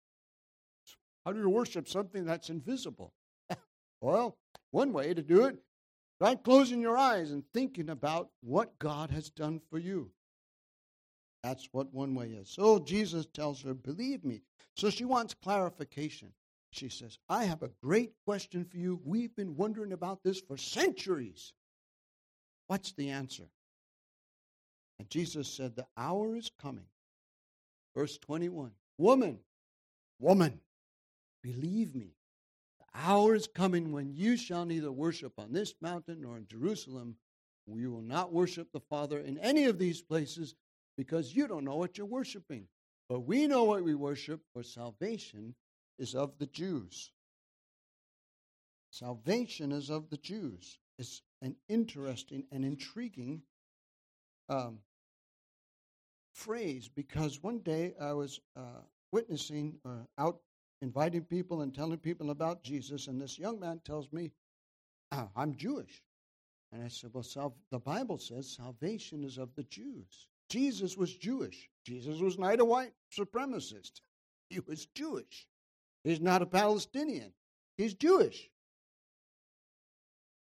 How 1.27 1.33
do 1.33 1.41
you 1.41 1.49
worship 1.49 1.89
something 1.89 2.23
that's 2.23 2.49
invisible? 2.49 3.11
well, 4.01 4.37
one 4.71 4.93
way 4.93 5.13
to 5.13 5.21
do 5.21 5.43
it, 5.43 5.57
by 6.21 6.35
closing 6.35 6.79
your 6.79 6.97
eyes 6.97 7.31
and 7.31 7.43
thinking 7.53 7.89
about 7.89 8.29
what 8.39 8.79
God 8.79 9.11
has 9.11 9.29
done 9.29 9.59
for 9.69 9.77
you. 9.77 10.09
That's 11.43 11.67
what 11.73 11.93
one 11.93 12.15
way 12.15 12.27
is. 12.27 12.49
So 12.49 12.79
Jesus 12.79 13.25
tells 13.25 13.61
her, 13.63 13.73
believe 13.73 14.23
me. 14.23 14.41
So 14.77 14.89
she 14.89 15.03
wants 15.03 15.33
clarification. 15.33 16.31
She 16.71 16.87
says, 16.87 17.19
I 17.27 17.43
have 17.43 17.61
a 17.61 17.71
great 17.83 18.13
question 18.25 18.63
for 18.63 18.77
you. 18.77 19.01
We've 19.03 19.35
been 19.35 19.57
wondering 19.57 19.91
about 19.91 20.23
this 20.23 20.39
for 20.39 20.55
centuries. 20.55 21.51
What's 22.67 22.93
the 22.93 23.09
answer? 23.09 23.49
And 24.97 25.09
Jesus 25.09 25.49
said, 25.49 25.75
The 25.75 25.87
hour 25.97 26.37
is 26.37 26.49
coming 26.61 26.87
Verse 27.97 28.17
21 28.19 28.71
Woman, 28.97 29.39
woman, 30.19 30.61
believe 31.47 31.95
me, 31.95 32.13
the 32.79 32.85
hour 32.93 33.35
is 33.35 33.47
coming 33.47 33.91
when 33.91 34.13
you 34.13 34.35
shall 34.35 34.65
neither 34.65 34.91
worship 34.91 35.33
on 35.37 35.53
this 35.53 35.73
mountain 35.81 36.21
nor 36.21 36.37
in 36.37 36.47
Jerusalem. 36.47 37.15
You 37.67 37.91
will 37.91 38.01
not 38.01 38.31
worship 38.33 38.71
the 38.71 38.79
Father 38.79 39.19
in 39.19 39.37
any 39.39 39.65
of 39.65 39.77
these 39.77 40.01
places 40.01 40.55
because 40.97 41.35
you 41.35 41.47
don't 41.47 41.65
know 41.65 41.75
what 41.75 41.97
you're 41.97 42.07
worshiping. 42.07 42.67
But 43.09 43.21
we 43.21 43.47
know 43.47 43.63
what 43.63 43.83
we 43.83 43.93
worship, 43.95 44.41
for 44.53 44.63
salvation 44.63 45.55
is 45.99 46.15
of 46.15 46.37
the 46.39 46.47
Jews. 46.47 47.11
Salvation 48.91 49.71
is 49.71 49.89
of 49.89 50.09
the 50.09 50.17
Jews. 50.17 50.79
It's 50.97 51.21
an 51.41 51.55
interesting 51.69 52.45
and 52.51 52.65
intriguing 52.65 53.41
um, 54.49 54.79
phrase 56.33 56.89
because 56.93 57.43
one 57.43 57.59
day 57.59 57.93
I 57.99 58.13
was 58.13 58.39
uh, 58.55 58.81
witnessing 59.11 59.77
uh, 59.85 60.03
out 60.17 60.39
inviting 60.81 61.23
people 61.23 61.61
and 61.61 61.73
telling 61.73 61.97
people 61.97 62.29
about 62.29 62.63
Jesus, 62.63 63.07
and 63.07 63.21
this 63.21 63.39
young 63.39 63.59
man 63.59 63.81
tells 63.83 64.11
me, 64.11 64.31
ah, 65.11 65.29
I'm 65.35 65.55
Jewish. 65.55 66.03
And 66.71 66.83
I 66.83 66.87
said, 66.89 67.11
Well, 67.13 67.23
sal- 67.23 67.55
the 67.71 67.79
Bible 67.79 68.17
says 68.17 68.49
salvation 68.49 69.23
is 69.23 69.37
of 69.37 69.55
the 69.55 69.63
Jews. 69.63 70.27
Jesus 70.49 70.97
was 70.97 71.15
Jewish. 71.15 71.69
Jesus 71.85 72.19
was 72.19 72.37
not 72.37 72.59
a 72.59 72.65
white 72.65 72.93
supremacist. 73.17 74.01
He 74.49 74.61
was 74.61 74.85
Jewish. 74.95 75.45
He's 76.05 76.21
not 76.21 76.41
a 76.41 76.45
Palestinian. 76.45 77.33
He's 77.77 77.93
Jewish. 77.93 78.49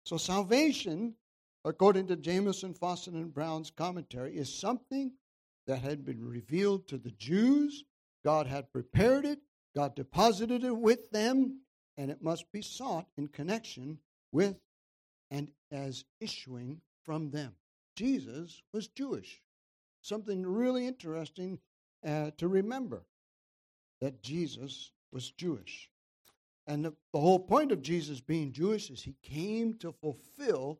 So 0.06 0.18
salvation, 0.18 1.16
according 1.64 2.08
to 2.08 2.18
Jamieson, 2.18 2.74
Fausset, 2.74 3.14
and 3.14 3.34
Brown's 3.34 3.72
commentary, 3.72 4.36
is 4.36 4.54
something 4.54 5.14
that 5.68 5.80
had 5.80 6.04
been 6.04 6.22
revealed 6.22 6.90
to 6.90 6.98
the 6.98 7.12
Jews. 7.12 7.86
God 8.26 8.46
had 8.46 8.74
prepared 8.74 9.24
it, 9.24 9.40
God 9.77 9.93
deposited 9.93 10.63
it 10.63 10.75
with 10.75 11.12
them, 11.12 11.60
and 11.98 12.10
it 12.10 12.24
must 12.24 12.51
be 12.51 12.63
sought 12.63 13.05
in 13.15 13.27
connection 13.27 14.00
with 14.31 14.55
and 15.29 15.51
as 15.72 16.03
issuing 16.19 16.81
from 17.03 17.29
them. 17.29 17.53
Jesus 17.96 18.63
was 18.74 18.88
Jewish. 18.88 19.39
Something 20.01 20.43
really 20.43 20.88
interesting 20.88 21.60
uh, 22.03 22.31
to 22.38 22.48
remember 22.48 23.05
that 24.01 24.24
Jesus 24.24 24.93
was 25.12 25.29
Jewish. 25.29 25.91
And 26.65 26.84
the, 26.84 26.93
the 27.13 27.19
whole 27.19 27.38
point 27.38 27.72
of 27.72 27.84
Jesus 27.84 28.19
being 28.19 28.53
Jewish 28.53 28.89
is 28.89 29.03
he 29.03 29.15
came 29.22 29.75
to 29.75 29.91
fulfill 29.91 30.79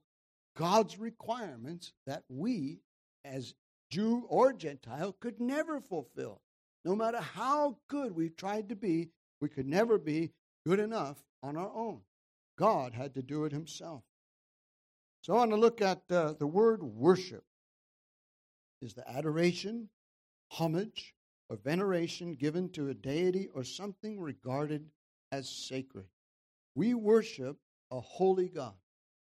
God's 0.55 0.97
requirements 0.97 1.93
that 2.07 2.23
we, 2.29 2.79
as 3.23 3.53
Jew 3.91 4.25
or 4.27 4.53
Gentile, 4.53 5.15
could 5.19 5.39
never 5.39 5.79
fulfill. 5.81 6.41
No 6.86 6.96
matter 6.96 7.19
how 7.19 7.77
good 7.88 8.15
we 8.15 8.29
tried 8.29 8.69
to 8.69 8.75
be, 8.75 9.10
we 9.41 9.50
could 9.50 9.67
never 9.67 9.98
be 9.98 10.31
good 10.65 10.79
enough 10.79 11.24
on 11.43 11.57
our 11.57 11.72
own. 11.74 12.01
God 12.57 12.93
had 12.93 13.13
to 13.15 13.22
do 13.22 13.46
it 13.46 13.51
himself. 13.51 14.03
So 15.22 15.34
I 15.34 15.38
want 15.38 15.51
to 15.51 15.57
look 15.57 15.81
at 15.81 16.01
uh, 16.10 16.34
the 16.34 16.48
word 16.48 16.81
worship. 16.84 17.43
Is 18.81 18.93
the 18.93 19.10
adoration, 19.10 19.89
homage, 20.51 21.15
or 21.50 21.57
veneration 21.57 22.36
given 22.36 22.69
to 22.69 22.89
a 22.89 22.93
deity 22.93 23.48
or 23.53 23.63
something 23.63 24.19
regarded 24.19 24.86
as 25.31 25.50
sacred. 25.50 26.05
We 26.75 26.93
worship 26.93 27.57
a 27.91 28.00
holy 28.00 28.50
God. 28.50 28.75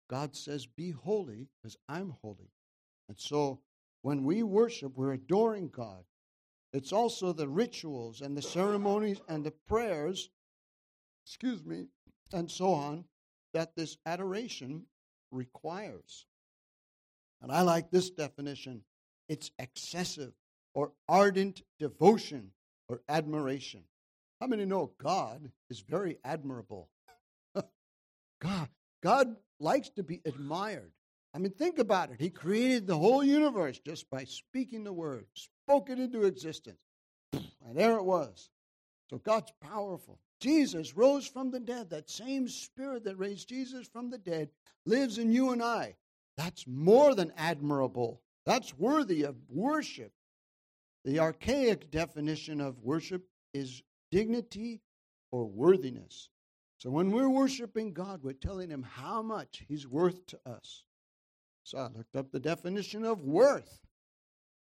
God 0.10 0.36
says, 0.36 0.66
Be 0.66 0.92
holy 0.92 1.48
because 1.62 1.78
I'm 1.88 2.16
holy. 2.22 2.52
And 3.08 3.18
so 3.18 3.62
when 4.02 4.24
we 4.24 4.44
worship, 4.44 4.94
we're 4.96 5.14
adoring 5.14 5.70
God. 5.70 6.04
It's 6.74 6.92
also 6.92 7.34
the 7.34 7.48
rituals 7.48 8.22
and 8.22 8.36
the 8.36 8.42
ceremonies 8.42 9.22
and 9.28 9.44
the 9.44 9.54
prayers, 9.68 10.30
excuse 11.26 11.64
me, 11.64 11.88
and 12.34 12.52
so 12.52 12.74
on, 12.74 13.06
that 13.54 13.76
this 13.76 13.98
adoration 14.06 14.86
requires. 15.32 16.26
And 17.42 17.52
I 17.52 17.62
like 17.62 17.92
this 17.92 18.10
definition 18.10 18.84
it's 19.30 19.52
excessive 19.60 20.32
or 20.74 20.94
ardent 21.10 21.62
devotion 21.80 22.52
or 22.88 23.02
admiration. 23.10 23.84
How 24.40 24.48
many 24.48 24.66
know 24.66 24.92
God 25.04 25.52
is 25.70 25.82
very 25.82 26.18
admirable? 26.24 26.90
God, 28.42 28.70
God 29.04 29.36
likes 29.60 29.90
to 29.92 30.04
be 30.04 30.22
admired. 30.26 30.92
I 31.34 31.40
mean, 31.40 31.52
think 31.52 31.80
about 31.80 32.12
it. 32.12 32.22
He 32.22 32.30
created 32.30 32.88
the 32.88 32.98
whole 32.98 33.24
universe 33.24 33.80
just 33.80 34.10
by 34.10 34.24
speaking 34.24 34.84
the 34.84 34.94
word, 34.94 35.26
spoke 35.68 35.90
it 35.90 36.00
into 36.00 36.24
existence. 36.24 36.80
And 37.68 37.76
there 37.78 37.98
it 37.98 38.06
was. 38.06 38.50
So 39.10 39.18
God's 39.18 39.52
powerful. 39.60 40.20
Jesus 40.40 40.96
rose 40.96 41.28
from 41.28 41.52
the 41.52 41.60
dead. 41.60 41.90
That 41.90 42.10
same 42.10 42.48
spirit 42.48 43.04
that 43.04 43.20
raised 43.20 43.50
Jesus 43.50 43.86
from 43.86 44.10
the 44.10 44.18
dead 44.18 44.48
lives 44.86 45.18
in 45.18 45.34
you 45.34 45.52
and 45.52 45.62
I. 45.62 45.98
That's 46.38 46.66
more 46.66 47.14
than 47.14 47.34
admirable. 47.36 48.22
That's 48.46 48.78
worthy 48.78 49.24
of 49.24 49.36
worship. 49.50 50.14
The 51.04 51.20
archaic 51.20 51.92
definition 51.92 52.62
of 52.62 52.80
worship 52.82 53.28
is 53.54 53.84
dignity 54.12 54.80
or 55.32 55.46
worthiness. 55.46 56.30
So 56.78 56.90
when 56.90 57.12
we're 57.12 57.30
worshiping 57.30 57.92
God, 57.92 58.22
we're 58.24 58.32
telling 58.32 58.70
Him 58.70 58.84
how 58.84 59.22
much 59.22 59.66
He's 59.68 59.86
worth 59.86 60.26
to 60.28 60.40
us. 60.46 60.84
So 61.64 61.80
I 61.80 61.88
looked 61.88 62.16
up 62.16 62.32
the 62.32 62.40
definition 62.40 63.04
of 63.04 63.26
worth, 63.26 63.82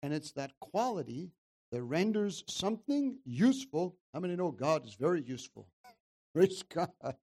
and 0.02 0.14
it's 0.14 0.32
that 0.34 0.52
quality 0.60 1.32
that 1.72 1.84
renders 1.84 2.44
something 2.48 3.18
useful. 3.26 3.96
How 4.14 4.20
many 4.20 4.36
know 4.36 4.52
God 4.52 4.86
is 4.86 4.96
very 4.96 5.22
useful? 5.22 5.68
Praise 6.34 6.64
God. 6.64 7.16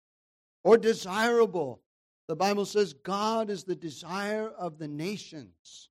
Or 0.65 0.77
desirable. 0.77 1.83
The 2.29 2.37
Bible 2.37 2.65
says 2.65 2.93
God 2.93 3.51
is 3.51 3.65
the 3.65 3.75
desire 3.75 4.49
of 4.49 4.79
the 4.79 4.89
nations. 4.89 5.89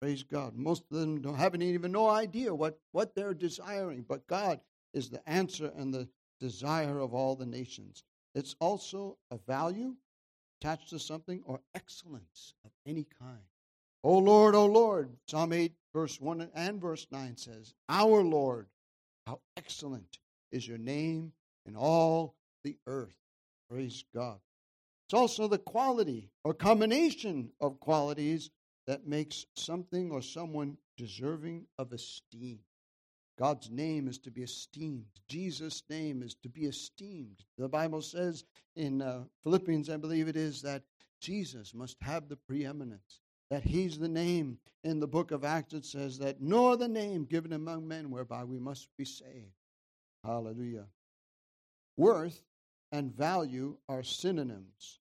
Praise 0.00 0.22
God. 0.22 0.56
Most 0.56 0.84
of 0.90 0.98
them 0.98 1.20
don't 1.20 1.34
have 1.34 1.54
even 1.60 1.92
no 1.92 2.08
idea 2.08 2.54
what, 2.54 2.78
what 2.92 3.14
they're 3.14 3.34
desiring, 3.34 4.04
but 4.08 4.26
God 4.26 4.60
is 4.94 5.10
the 5.10 5.28
answer 5.28 5.70
and 5.76 5.92
the 5.92 6.08
desire 6.40 6.98
of 6.98 7.12
all 7.12 7.36
the 7.36 7.46
nations. 7.46 8.02
It's 8.34 8.56
also 8.60 9.18
a 9.30 9.38
value 9.46 9.94
attached 10.60 10.90
to 10.90 10.98
something 10.98 11.42
or 11.44 11.60
excellence 11.74 12.54
of 12.64 12.70
any 12.86 13.06
kind. 13.18 13.49
O 14.02 14.18
Lord, 14.18 14.54
O 14.54 14.66
Lord, 14.66 15.10
Psalm 15.28 15.52
8, 15.52 15.72
verse 15.92 16.20
1 16.20 16.50
and 16.54 16.80
verse 16.80 17.06
9 17.10 17.36
says, 17.36 17.74
Our 17.88 18.22
Lord, 18.22 18.68
how 19.26 19.40
excellent 19.56 20.18
is 20.50 20.66
your 20.66 20.78
name 20.78 21.32
in 21.66 21.76
all 21.76 22.34
the 22.64 22.76
earth. 22.86 23.16
Praise 23.68 24.04
God. 24.14 24.38
It's 25.06 25.14
also 25.14 25.48
the 25.48 25.58
quality 25.58 26.30
or 26.44 26.54
combination 26.54 27.50
of 27.60 27.80
qualities 27.80 28.50
that 28.86 29.06
makes 29.06 29.46
something 29.56 30.10
or 30.10 30.22
someone 30.22 30.76
deserving 30.96 31.66
of 31.78 31.92
esteem. 31.92 32.60
God's 33.38 33.70
name 33.70 34.06
is 34.06 34.18
to 34.18 34.30
be 34.30 34.42
esteemed. 34.42 35.06
Jesus' 35.28 35.82
name 35.88 36.22
is 36.22 36.34
to 36.42 36.48
be 36.48 36.66
esteemed. 36.66 37.44
The 37.56 37.68
Bible 37.68 38.02
says 38.02 38.44
in 38.76 39.00
uh, 39.00 39.24
Philippians, 39.42 39.88
I 39.88 39.96
believe 39.96 40.28
it 40.28 40.36
is, 40.36 40.60
that 40.62 40.82
Jesus 41.20 41.74
must 41.74 41.96
have 42.02 42.28
the 42.28 42.36
preeminence, 42.36 43.20
that 43.50 43.64
he's 43.64 43.98
the 43.98 44.08
name. 44.08 44.58
In 44.82 45.00
the 45.00 45.06
book 45.06 45.30
of 45.30 45.44
Acts, 45.44 45.74
it 45.74 45.84
says 45.84 46.18
that 46.18 46.40
no 46.40 46.72
other 46.72 46.88
name 46.88 47.24
given 47.24 47.52
among 47.52 47.86
men 47.86 48.10
whereby 48.10 48.44
we 48.44 48.58
must 48.58 48.88
be 48.96 49.04
saved. 49.04 49.52
Hallelujah. 50.24 50.86
Worth 51.96 52.40
and 52.92 53.14
value 53.14 53.76
are 53.88 54.02
synonyms. 54.02 55.00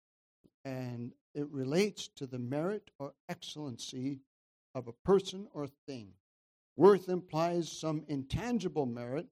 And 0.64 1.12
it 1.34 1.48
relates 1.50 2.08
to 2.16 2.26
the 2.26 2.38
merit 2.38 2.90
or 2.98 3.14
excellency 3.28 4.20
of 4.74 4.88
a 4.88 4.92
person 5.04 5.46
or 5.54 5.68
thing. 5.86 6.08
Worth 6.76 7.08
implies 7.08 7.70
some 7.70 8.04
intangible 8.08 8.86
merit 8.86 9.26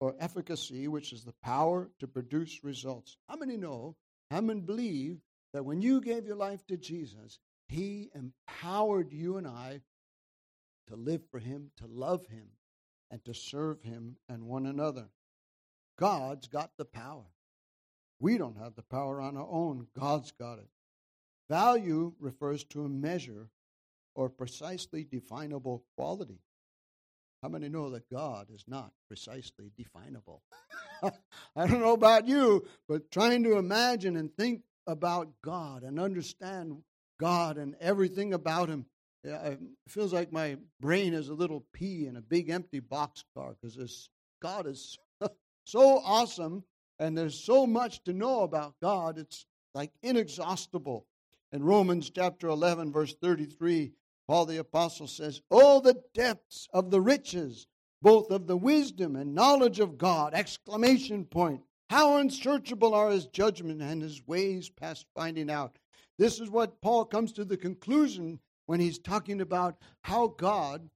or 0.00 0.14
efficacy, 0.18 0.88
which 0.88 1.12
is 1.12 1.24
the 1.24 1.34
power 1.42 1.90
to 2.00 2.06
produce 2.06 2.64
results. 2.64 3.16
How 3.28 3.36
many 3.36 3.56
know, 3.56 3.96
how 4.30 4.40
many 4.40 4.60
believe 4.60 5.18
that 5.52 5.64
when 5.64 5.82
you 5.82 6.00
gave 6.00 6.26
your 6.26 6.36
life 6.36 6.66
to 6.68 6.76
Jesus, 6.76 7.38
He 7.70 8.10
empowered 8.16 9.12
you 9.12 9.36
and 9.36 9.46
I 9.46 9.80
to 10.88 10.96
live 10.96 11.22
for 11.30 11.38
Him, 11.38 11.70
to 11.76 11.86
love 11.86 12.26
Him, 12.26 12.48
and 13.12 13.24
to 13.24 13.32
serve 13.32 13.80
Him 13.80 14.16
and 14.28 14.42
one 14.42 14.66
another? 14.66 15.06
God's 15.96 16.48
got 16.48 16.72
the 16.76 16.84
power. 16.84 17.26
We 18.18 18.38
don't 18.38 18.58
have 18.58 18.74
the 18.74 18.82
power 18.82 19.20
on 19.20 19.36
our 19.36 19.48
own, 19.48 19.86
God's 19.96 20.32
got 20.32 20.58
it. 20.58 20.68
Value 21.48 22.12
refers 22.18 22.64
to 22.64 22.84
a 22.84 22.88
measure 22.88 23.50
or 24.16 24.28
precisely 24.28 25.04
definable 25.04 25.84
quality. 25.96 26.40
How 27.40 27.48
many 27.50 27.68
know 27.68 27.90
that 27.90 28.10
God 28.10 28.48
is 28.52 28.64
not 28.66 28.92
precisely 29.06 29.70
definable? 29.78 30.42
I 31.02 31.66
don't 31.68 31.80
know 31.80 31.94
about 31.94 32.26
you, 32.26 32.66
but 32.88 33.12
trying 33.12 33.44
to 33.44 33.58
imagine 33.58 34.16
and 34.16 34.34
think 34.36 34.62
about 34.88 35.28
God 35.42 35.84
and 35.84 36.00
understand 36.00 36.82
God 37.20 37.58
and 37.58 37.76
everything 37.80 38.32
about 38.32 38.68
Him, 38.68 38.86
it 39.22 39.60
feels 39.88 40.12
like 40.12 40.32
my 40.32 40.56
brain 40.80 41.12
is 41.12 41.28
a 41.28 41.34
little 41.34 41.64
pea 41.72 42.06
in 42.06 42.16
a 42.16 42.22
big 42.22 42.48
empty 42.48 42.80
boxcar 42.80 43.54
because 43.60 43.76
this 43.76 44.08
God 44.40 44.66
is 44.66 44.98
so 45.64 46.00
awesome 46.02 46.64
and 46.98 47.16
there's 47.16 47.38
so 47.38 47.66
much 47.66 48.02
to 48.04 48.14
know 48.14 48.40
about 48.40 48.74
God. 48.82 49.18
It's 49.18 49.44
like 49.74 49.92
inexhaustible. 50.02 51.06
In 51.52 51.62
Romans 51.62 52.10
chapter 52.10 52.48
11, 52.48 52.92
verse 52.92 53.14
33, 53.20 53.92
Paul 54.26 54.46
the 54.46 54.58
Apostle 54.58 55.06
says, 55.06 55.42
Oh, 55.50 55.80
the 55.80 56.00
depths 56.14 56.68
of 56.72 56.90
the 56.90 57.00
riches, 57.00 57.66
both 58.00 58.30
of 58.30 58.46
the 58.46 58.56
wisdom 58.56 59.16
and 59.16 59.34
knowledge 59.34 59.80
of 59.80 59.98
God! 59.98 60.32
Exclamation 60.32 61.24
point. 61.24 61.62
How 61.90 62.18
unsearchable 62.18 62.94
are 62.94 63.10
his 63.10 63.26
judgment 63.26 63.82
and 63.82 64.00
his 64.00 64.24
ways 64.26 64.70
past 64.70 65.06
finding 65.14 65.50
out. 65.50 65.76
This 66.20 66.38
is 66.38 66.50
what 66.50 66.82
Paul 66.82 67.06
comes 67.06 67.32
to 67.32 67.46
the 67.46 67.56
conclusion 67.56 68.40
when 68.66 68.78
he's 68.78 68.98
talking 68.98 69.40
about 69.40 69.78
how 70.02 70.26
God 70.26 70.90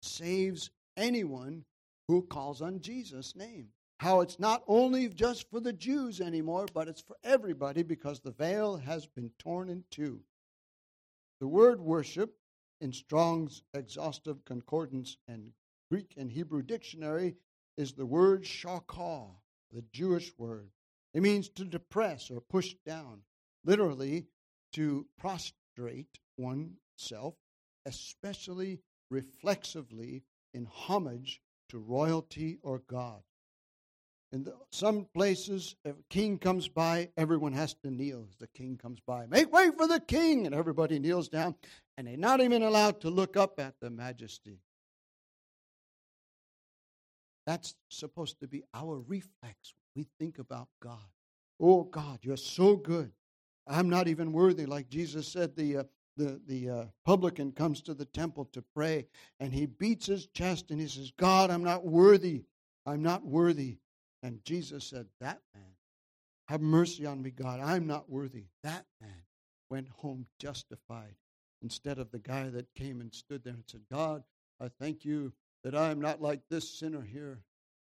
saves 0.00 0.70
anyone 0.96 1.66
who 2.08 2.22
calls 2.22 2.62
on 2.62 2.80
Jesus' 2.80 3.36
name. 3.36 3.68
How 3.98 4.20
it's 4.22 4.38
not 4.38 4.62
only 4.66 5.10
just 5.10 5.50
for 5.50 5.60
the 5.60 5.74
Jews 5.74 6.18
anymore, 6.22 6.64
but 6.72 6.88
it's 6.88 7.02
for 7.02 7.18
everybody 7.22 7.82
because 7.82 8.20
the 8.20 8.30
veil 8.30 8.78
has 8.78 9.06
been 9.06 9.30
torn 9.38 9.68
in 9.68 9.84
two. 9.90 10.20
The 11.40 11.48
word 11.48 11.82
worship 11.82 12.38
in 12.80 12.94
Strong's 12.94 13.62
exhaustive 13.74 14.42
concordance 14.46 15.18
and 15.28 15.52
Greek 15.90 16.14
and 16.16 16.32
Hebrew 16.32 16.62
dictionary 16.62 17.36
is 17.76 17.92
the 17.92 18.06
word 18.06 18.44
shakah, 18.44 19.26
the 19.74 19.84
Jewish 19.92 20.32
word. 20.38 20.70
It 21.12 21.20
means 21.20 21.50
to 21.50 21.66
depress 21.66 22.30
or 22.30 22.40
push 22.40 22.76
down, 22.86 23.20
literally 23.62 24.24
to 24.72 25.06
prostrate 25.18 26.18
oneself, 26.38 27.34
especially 27.86 28.80
reflexively 29.10 30.22
in 30.54 30.66
homage 30.66 31.40
to 31.68 31.78
royalty 31.78 32.58
or 32.62 32.82
God. 32.88 33.22
In 34.32 34.44
the, 34.44 34.54
some 34.70 35.06
places, 35.12 35.74
if 35.84 35.96
a 35.96 36.02
king 36.08 36.38
comes 36.38 36.68
by, 36.68 37.08
everyone 37.16 37.52
has 37.52 37.74
to 37.82 37.90
kneel 37.90 38.24
as 38.28 38.36
the 38.36 38.46
king 38.48 38.76
comes 38.76 39.00
by. 39.04 39.26
Make 39.26 39.52
way 39.52 39.70
for 39.76 39.88
the 39.88 39.98
king! 39.98 40.46
And 40.46 40.54
everybody 40.54 41.00
kneels 41.00 41.28
down, 41.28 41.56
and 41.98 42.06
they're 42.06 42.16
not 42.16 42.40
even 42.40 42.62
allowed 42.62 43.00
to 43.00 43.10
look 43.10 43.36
up 43.36 43.58
at 43.58 43.74
the 43.80 43.90
majesty. 43.90 44.60
That's 47.44 47.74
supposed 47.88 48.38
to 48.40 48.46
be 48.46 48.62
our 48.72 49.00
reflex 49.00 49.74
when 49.94 50.04
we 50.04 50.06
think 50.20 50.38
about 50.38 50.68
God. 50.80 50.98
Oh, 51.58 51.82
God, 51.82 52.20
you're 52.22 52.36
so 52.36 52.76
good. 52.76 53.10
I'm 53.70 53.88
not 53.88 54.08
even 54.08 54.32
worthy. 54.32 54.66
Like 54.66 54.88
Jesus 54.88 55.28
said, 55.28 55.54
the, 55.56 55.78
uh, 55.78 55.82
the, 56.16 56.40
the 56.46 56.68
uh, 56.70 56.84
publican 57.04 57.52
comes 57.52 57.80
to 57.82 57.94
the 57.94 58.04
temple 58.04 58.46
to 58.52 58.62
pray, 58.74 59.06
and 59.38 59.52
he 59.52 59.66
beats 59.66 60.06
his 60.06 60.26
chest 60.26 60.70
and 60.70 60.80
he 60.80 60.88
says, 60.88 61.12
God, 61.16 61.50
I'm 61.50 61.64
not 61.64 61.86
worthy. 61.86 62.44
I'm 62.84 63.02
not 63.02 63.24
worthy. 63.24 63.78
And 64.22 64.44
Jesus 64.44 64.84
said, 64.84 65.06
That 65.20 65.40
man, 65.54 65.64
have 66.48 66.60
mercy 66.60 67.06
on 67.06 67.22
me, 67.22 67.30
God. 67.30 67.60
I'm 67.60 67.86
not 67.86 68.10
worthy. 68.10 68.46
That 68.64 68.84
man 69.00 69.22
went 69.70 69.88
home 69.88 70.26
justified 70.38 71.14
instead 71.62 71.98
of 71.98 72.10
the 72.10 72.18
guy 72.18 72.48
that 72.48 72.74
came 72.74 73.00
and 73.00 73.14
stood 73.14 73.44
there 73.44 73.54
and 73.54 73.64
said, 73.66 73.82
God, 73.90 74.24
I 74.60 74.68
thank 74.80 75.04
you 75.04 75.32
that 75.62 75.74
I 75.74 75.90
am 75.90 76.00
not 76.00 76.20
like 76.20 76.40
this 76.50 76.78
sinner 76.78 77.02
here. 77.02 77.40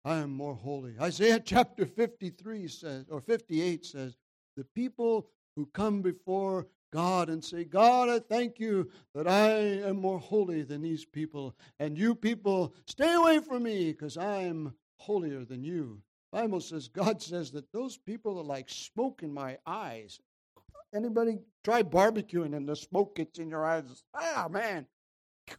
I 0.05 0.17
am 0.17 0.31
more 0.31 0.55
holy. 0.55 0.95
Isaiah 1.00 1.41
chapter 1.41 1.87
53 1.87 2.69
says, 2.69 3.07
or 3.11 3.21
58 3.21 3.85
says, 3.85 4.17
the 4.57 4.64
people 4.75 5.29
who 5.56 5.66
come 5.73 6.02
before 6.02 6.66
God 6.92 7.28
and 7.28 7.42
say, 7.44 7.64
God, 7.64 8.08
I 8.08 8.20
thank 8.20 8.61
you 8.61 8.88
that 9.14 9.26
I 9.26 9.50
am 9.88 9.96
more 9.96 10.18
holy 10.18 10.62
than 10.62 10.82
these 10.82 11.04
people. 11.04 11.56
And 11.80 11.99
you 11.99 12.14
people, 12.14 12.75
stay 12.87 13.14
away 13.14 13.40
from 13.40 13.64
me 13.64 13.92
because 13.92 14.16
I 14.16 14.42
am 14.42 14.75
holier 14.99 15.44
than 15.44 15.64
you. 15.64 16.00
Bible 16.32 16.61
says, 16.61 16.88
God 16.88 17.23
says 17.23 17.50
that 17.52 17.73
those 17.73 17.96
people 17.96 18.38
are 18.38 18.44
like 18.44 18.68
smoke 18.68 19.23
in 19.23 19.32
my 19.32 19.58
eyes. 19.67 20.21
Anybody 20.95 21.38
try 21.64 21.82
barbecuing 21.82 22.56
and 22.56 22.69
the 22.69 22.76
smoke 22.76 23.17
gets 23.17 23.38
in 23.38 23.50
your 23.50 23.64
eyes? 23.64 24.04
Ah, 24.14 24.49
man. 24.50 24.86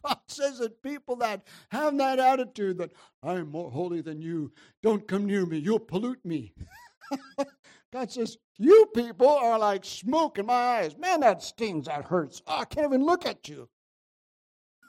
God 0.02 0.18
says 0.28 0.58
that 0.58 0.82
people 0.82 1.16
that 1.16 1.46
have 1.70 1.96
that 1.98 2.18
attitude 2.18 2.78
that 2.78 2.92
I'm 3.22 3.50
more 3.50 3.70
holy 3.70 4.00
than 4.00 4.20
you, 4.20 4.52
don't 4.82 5.06
come 5.06 5.26
near 5.26 5.46
me, 5.46 5.58
you'll 5.58 5.78
pollute 5.78 6.24
me. 6.24 6.52
God 7.96 8.12
says, 8.12 8.36
You 8.58 8.90
people 8.94 9.26
are 9.26 9.58
like 9.58 9.82
smoke 9.82 10.38
in 10.38 10.44
my 10.44 10.52
eyes. 10.52 10.98
Man, 10.98 11.20
that 11.20 11.42
stings, 11.42 11.86
that 11.86 12.04
hurts. 12.04 12.42
Oh, 12.46 12.58
I 12.58 12.66
can't 12.66 12.88
even 12.88 13.06
look 13.06 13.24
at 13.24 13.48
you. 13.48 13.70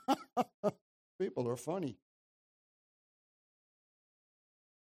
people 1.18 1.48
are 1.48 1.56
funny. 1.56 1.96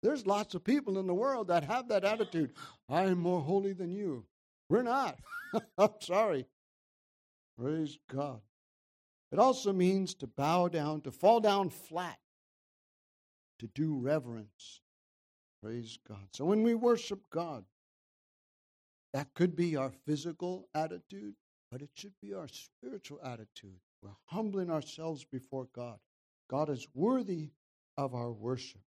There's 0.02 0.26
lots 0.26 0.56
of 0.56 0.64
people 0.64 0.98
in 0.98 1.06
the 1.06 1.14
world 1.14 1.46
that 1.48 1.62
have 1.62 1.86
that 1.86 2.04
attitude. 2.04 2.50
I'm 2.88 3.20
more 3.20 3.40
holy 3.40 3.74
than 3.74 3.92
you. 3.92 4.24
We're 4.68 4.82
not. 4.82 5.16
I'm 5.78 5.90
sorry. 6.00 6.46
Praise 7.56 7.96
God. 8.12 8.40
It 9.30 9.38
also 9.38 9.72
means 9.72 10.14
to 10.14 10.26
bow 10.26 10.66
down, 10.66 11.02
to 11.02 11.12
fall 11.12 11.38
down 11.38 11.70
flat, 11.70 12.18
to 13.60 13.68
do 13.68 14.00
reverence. 14.00 14.80
Praise 15.62 15.96
God. 16.08 16.26
So 16.32 16.44
when 16.44 16.64
we 16.64 16.74
worship 16.74 17.20
God, 17.30 17.64
that 19.12 19.34
could 19.34 19.56
be 19.56 19.76
our 19.76 19.92
physical 20.06 20.68
attitude, 20.74 21.34
but 21.70 21.82
it 21.82 21.90
should 21.94 22.14
be 22.22 22.34
our 22.34 22.48
spiritual 22.48 23.20
attitude. 23.24 23.78
We're 24.02 24.10
humbling 24.26 24.70
ourselves 24.70 25.24
before 25.30 25.68
God. 25.74 25.98
God 26.48 26.70
is 26.70 26.86
worthy 26.94 27.50
of 27.96 28.14
our 28.14 28.32
worship. 28.32 28.80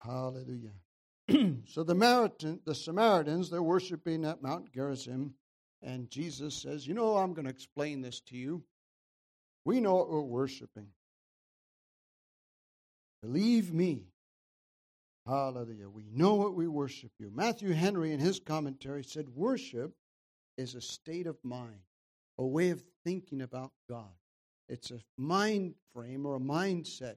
Hallelujah. 0.00 0.74
so 1.66 1.82
the, 1.82 1.94
Maritan, 1.94 2.60
the 2.64 2.74
Samaritans, 2.74 3.50
they're 3.50 3.62
worshiping 3.62 4.24
at 4.24 4.42
Mount 4.42 4.72
Gerizim, 4.72 5.34
and 5.82 6.10
Jesus 6.10 6.54
says, 6.54 6.86
You 6.86 6.94
know, 6.94 7.16
I'm 7.16 7.32
going 7.32 7.46
to 7.46 7.50
explain 7.50 8.02
this 8.02 8.20
to 8.28 8.36
you. 8.36 8.62
We 9.64 9.80
know 9.80 9.94
what 9.94 10.10
we're 10.10 10.20
worshiping. 10.20 10.88
Believe 13.22 13.72
me. 13.72 14.08
Hallelujah. 15.26 15.88
We 15.88 16.04
know 16.12 16.34
what 16.34 16.54
we 16.54 16.68
worship 16.68 17.12
you. 17.18 17.30
Matthew 17.34 17.72
Henry, 17.72 18.12
in 18.12 18.20
his 18.20 18.40
commentary, 18.40 19.04
said, 19.04 19.28
Worship 19.30 19.92
is 20.58 20.74
a 20.74 20.80
state 20.80 21.26
of 21.26 21.36
mind, 21.42 21.80
a 22.38 22.46
way 22.46 22.70
of 22.70 22.84
thinking 23.04 23.40
about 23.40 23.72
God. 23.88 24.12
It's 24.68 24.90
a 24.90 25.00
mind 25.16 25.74
frame 25.94 26.26
or 26.26 26.36
a 26.36 26.40
mindset 26.40 27.16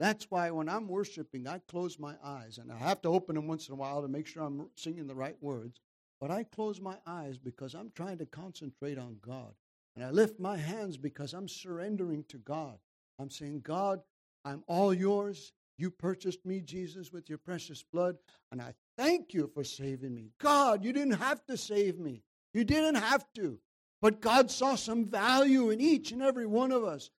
that's 0.00 0.30
why 0.30 0.50
when 0.50 0.68
I'm 0.68 0.88
worshiping, 0.88 1.46
I 1.46 1.60
close 1.68 1.98
my 1.98 2.16
eyes, 2.22 2.58
and 2.58 2.72
I 2.72 2.76
have 2.76 3.00
to 3.02 3.08
open 3.08 3.36
them 3.36 3.46
once 3.46 3.68
in 3.68 3.74
a 3.74 3.76
while 3.76 4.02
to 4.02 4.08
make 4.08 4.26
sure 4.26 4.42
I'm 4.42 4.68
singing 4.76 5.06
the 5.06 5.14
right 5.14 5.36
words. 5.40 5.80
But 6.20 6.30
I 6.30 6.44
close 6.44 6.80
my 6.80 6.96
eyes 7.06 7.38
because 7.38 7.74
I'm 7.74 7.92
trying 7.94 8.18
to 8.18 8.26
concentrate 8.26 8.98
on 8.98 9.18
God. 9.20 9.54
And 9.94 10.04
I 10.04 10.10
lift 10.10 10.40
my 10.40 10.56
hands 10.56 10.96
because 10.96 11.32
I'm 11.32 11.48
surrendering 11.48 12.24
to 12.28 12.38
God. 12.38 12.78
I'm 13.18 13.30
saying, 13.30 13.60
God, 13.60 14.00
I'm 14.44 14.64
all 14.66 14.92
yours. 14.92 15.52
You 15.76 15.90
purchased 15.90 16.44
me, 16.44 16.60
Jesus, 16.60 17.12
with 17.12 17.28
your 17.28 17.38
precious 17.38 17.82
blood, 17.82 18.16
and 18.52 18.62
I 18.62 18.74
thank 18.96 19.34
you 19.34 19.50
for 19.52 19.64
saving 19.64 20.14
me. 20.14 20.30
God, 20.38 20.84
you 20.84 20.92
didn't 20.92 21.14
have 21.14 21.44
to 21.46 21.56
save 21.56 21.98
me. 21.98 22.22
You 22.52 22.64
didn't 22.64 22.96
have 22.96 23.24
to. 23.34 23.58
But 24.00 24.20
God 24.20 24.50
saw 24.50 24.76
some 24.76 25.06
value 25.06 25.70
in 25.70 25.80
each 25.80 26.12
and 26.12 26.22
every 26.22 26.46
one 26.46 26.70
of 26.70 26.84
us 26.84 27.10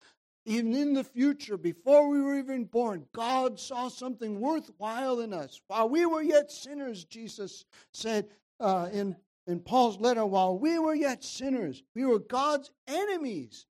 even 0.46 0.74
in 0.74 0.92
the 0.92 1.04
future, 1.04 1.56
before 1.56 2.08
we 2.08 2.20
were 2.20 2.36
even 2.36 2.64
born, 2.64 3.06
God 3.14 3.58
saw 3.58 3.88
something 3.88 4.40
worthwhile 4.40 5.20
in 5.20 5.32
us. 5.32 5.60
While 5.68 5.88
we 5.88 6.04
were 6.04 6.22
yet 6.22 6.52
sinners, 6.52 7.04
Jesus 7.04 7.64
said 7.92 8.28
uh, 8.60 8.90
in, 8.92 9.16
in 9.46 9.60
Paul's 9.60 9.98
letter, 9.98 10.26
while 10.26 10.58
we 10.58 10.78
were 10.78 10.94
yet 10.94 11.24
sinners, 11.24 11.82
we 11.94 12.04
were 12.04 12.18
God's 12.18 12.70
enemies. 12.86 13.66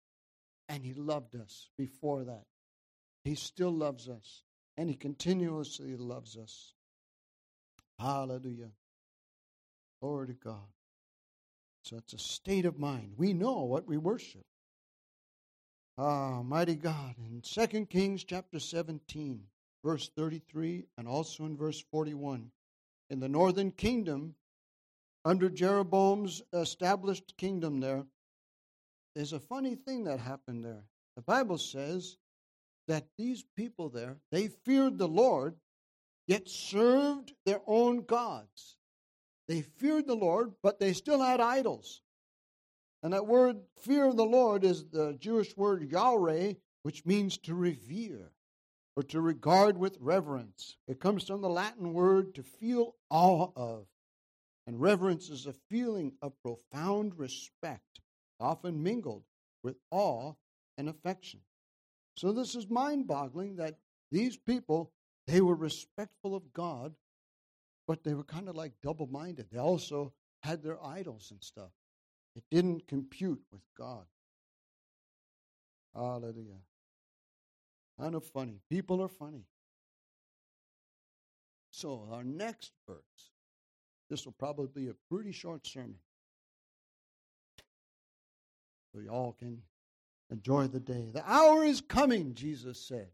And 0.67 0.83
He 0.83 0.93
loved 0.93 1.35
us 1.35 1.69
before 1.77 2.23
that. 2.23 2.45
He 3.23 3.35
still 3.35 3.71
loves 3.71 4.09
us, 4.09 4.41
and 4.77 4.89
He 4.89 4.95
continuously 4.95 5.95
loves 5.95 6.37
us. 6.37 6.73
Hallelujah. 7.99 8.71
Glory 10.01 10.27
to 10.27 10.33
God. 10.33 10.67
So 11.83 11.97
it's 11.97 12.13
a 12.13 12.17
state 12.17 12.65
of 12.65 12.79
mind. 12.79 13.13
We 13.17 13.33
know 13.33 13.63
what 13.63 13.87
we 13.87 13.97
worship. 13.97 14.45
Ah, 15.97 16.41
mighty 16.41 16.75
God. 16.75 17.15
In 17.17 17.41
2 17.41 17.85
Kings 17.85 18.23
chapter 18.23 18.59
17, 18.59 19.43
verse 19.83 20.09
33, 20.15 20.85
and 20.97 21.07
also 21.07 21.45
in 21.45 21.55
verse 21.55 21.83
41, 21.91 22.51
in 23.09 23.19
the 23.19 23.29
northern 23.29 23.71
kingdom, 23.71 24.35
under 25.25 25.49
Jeroboam's 25.49 26.41
established 26.51 27.37
kingdom 27.37 27.79
there, 27.79 28.05
there's 29.15 29.33
a 29.33 29.39
funny 29.39 29.75
thing 29.75 30.05
that 30.05 30.19
happened 30.19 30.65
there. 30.65 30.83
The 31.15 31.21
Bible 31.21 31.57
says 31.57 32.17
that 32.87 33.05
these 33.17 33.43
people 33.55 33.89
there, 33.89 34.17
they 34.31 34.47
feared 34.47 34.97
the 34.97 35.07
Lord, 35.07 35.55
yet 36.27 36.49
served 36.49 37.33
their 37.45 37.61
own 37.67 38.05
gods. 38.05 38.77
They 39.47 39.61
feared 39.61 40.07
the 40.07 40.15
Lord, 40.15 40.53
but 40.61 40.79
they 40.79 40.93
still 40.93 41.21
had 41.21 41.41
idols. 41.41 42.01
And 43.01 43.13
that 43.13 43.27
word 43.27 43.57
fear 43.81 44.05
of 44.05 44.15
the 44.15 44.25
Lord 44.25 44.63
is 44.63 44.85
the 44.85 45.13
Jewish 45.19 45.55
word 45.57 45.91
yare, 45.91 46.55
which 46.83 47.05
means 47.05 47.37
to 47.39 47.53
revere 47.53 48.31
or 48.95 49.03
to 49.03 49.19
regard 49.19 49.77
with 49.77 49.97
reverence. 49.99 50.77
It 50.87 50.99
comes 50.99 51.27
from 51.27 51.41
the 51.41 51.49
Latin 51.49 51.93
word 51.93 52.35
to 52.35 52.43
feel 52.43 52.95
awe 53.09 53.49
of. 53.55 53.85
And 54.65 54.79
reverence 54.79 55.29
is 55.29 55.45
a 55.45 55.53
feeling 55.69 56.13
of 56.21 56.31
profound 56.41 57.17
respect, 57.17 57.99
often 58.39 58.81
mingled 58.81 59.23
with 59.63 59.75
awe 59.91 60.33
and 60.77 60.87
affection. 60.87 61.41
So 62.15 62.31
this 62.31 62.55
is 62.55 62.69
mind-boggling 62.69 63.55
that 63.57 63.79
these 64.11 64.37
people, 64.37 64.91
they 65.27 65.41
were 65.41 65.55
respectful 65.55 66.35
of 66.35 66.53
God, 66.53 66.93
but 67.87 68.03
they 68.03 68.13
were 68.13 68.23
kind 68.23 68.47
of 68.47 68.55
like 68.55 68.73
double-minded. 68.81 69.47
They 69.51 69.59
also 69.59 70.13
had 70.41 70.61
their 70.61 70.83
idols 70.83 71.31
and 71.31 71.43
stuff. 71.43 71.71
It 72.35 72.43
didn't 72.51 72.87
compute 72.87 73.41
with 73.51 73.61
God. 73.77 74.05
Hallelujah. 75.95 76.61
Kind 77.99 78.15
of 78.15 78.23
funny. 78.25 78.59
People 78.69 79.01
are 79.01 79.09
funny. 79.09 79.45
So, 81.71 82.07
our 82.11 82.23
next 82.23 82.71
verse, 82.87 83.31
this 84.09 84.25
will 84.25 84.33
probably 84.33 84.67
be 84.67 84.89
a 84.89 84.95
pretty 85.09 85.31
short 85.31 85.65
sermon. 85.65 85.95
So, 88.93 89.01
y'all 89.01 89.33
can 89.33 89.61
enjoy 90.33 90.67
the 90.67 90.79
day. 90.79 91.09
The 91.13 91.23
hour 91.31 91.63
is 91.63 91.79
coming, 91.79 92.33
Jesus 92.33 92.85
said, 92.85 93.07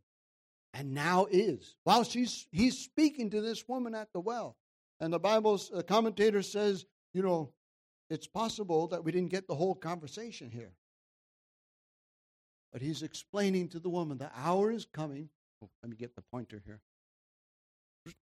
and 0.74 0.94
now 0.94 1.28
is. 1.30 1.76
While 1.84 2.04
she's, 2.04 2.48
he's 2.52 2.80
speaking 2.80 3.30
to 3.32 3.42
this 3.42 3.68
woman 3.68 3.94
at 3.94 4.12
the 4.14 4.22
well. 4.22 4.56
And 5.00 5.14
the 5.14 5.20
Bible's 5.20 5.72
commentator 5.88 6.42
says, 6.42 6.86
you 7.14 7.22
know, 7.22 7.52
it's 8.10 8.28
possible 8.28 8.88
that 8.88 9.04
we 9.04 9.12
didn't 9.12 9.30
get 9.30 9.48
the 9.48 9.56
whole 9.56 9.76
conversation 9.76 10.50
here. 10.50 10.72
But 12.72 12.82
he's 12.82 13.04
explaining 13.04 13.70
to 13.70 13.80
the 13.80 13.90
woman, 13.90 14.18
the 14.18 14.32
hour 14.36 14.72
is 14.72 14.86
coming. 14.86 15.30
Oh, 15.62 15.70
let 15.84 15.90
me 15.90 15.98
get 15.98 16.16
the 16.16 16.24
pointer 16.32 16.62
here. 16.66 16.80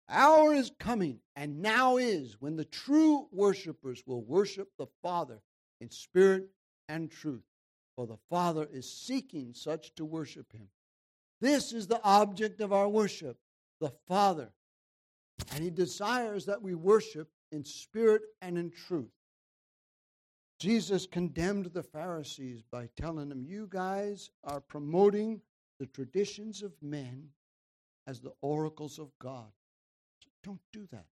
Hour 0.09 0.55
is 0.55 0.71
coming, 0.79 1.19
and 1.35 1.61
now 1.61 1.97
is 1.97 2.37
when 2.39 2.57
the 2.57 2.65
true 2.65 3.27
worshipers 3.33 4.03
will 4.07 4.23
worship 4.23 4.69
the 4.79 4.87
Father 5.03 5.41
in 5.81 5.91
spirit 5.91 6.49
and 6.89 7.11
truth. 7.11 7.43
For 7.97 8.07
the 8.07 8.19
Father 8.29 8.69
is 8.73 8.91
seeking 8.91 9.53
such 9.55 9.95
to 9.95 10.05
worship 10.05 10.53
him. 10.53 10.69
This 11.41 11.73
is 11.73 11.87
the 11.87 12.03
object 12.03 12.61
of 12.61 12.73
our 12.73 12.89
worship, 12.89 13.39
the 13.81 13.93
Father. 14.09 14.51
And 15.53 15.63
he 15.63 15.71
desires 15.71 16.47
that 16.47 16.63
we 16.63 16.75
worship 16.75 17.29
in 17.53 17.65
spirit 17.65 18.23
and 18.41 18.57
in 18.57 18.71
truth. 18.71 19.11
Jesus 20.59 21.07
condemned 21.07 21.67
the 21.67 21.83
Pharisees 21.83 22.63
by 22.71 22.89
telling 22.97 23.29
them, 23.29 23.45
You 23.45 23.69
guys 23.69 24.31
are 24.45 24.61
promoting 24.61 25.41
the 25.79 25.87
traditions 25.87 26.63
of 26.63 26.73
men 26.81 27.29
as 28.07 28.21
the 28.21 28.33
oracles 28.41 28.99
of 28.99 29.11
God. 29.21 29.51
Don't 30.43 30.61
do 30.73 30.87
that. 30.93 31.07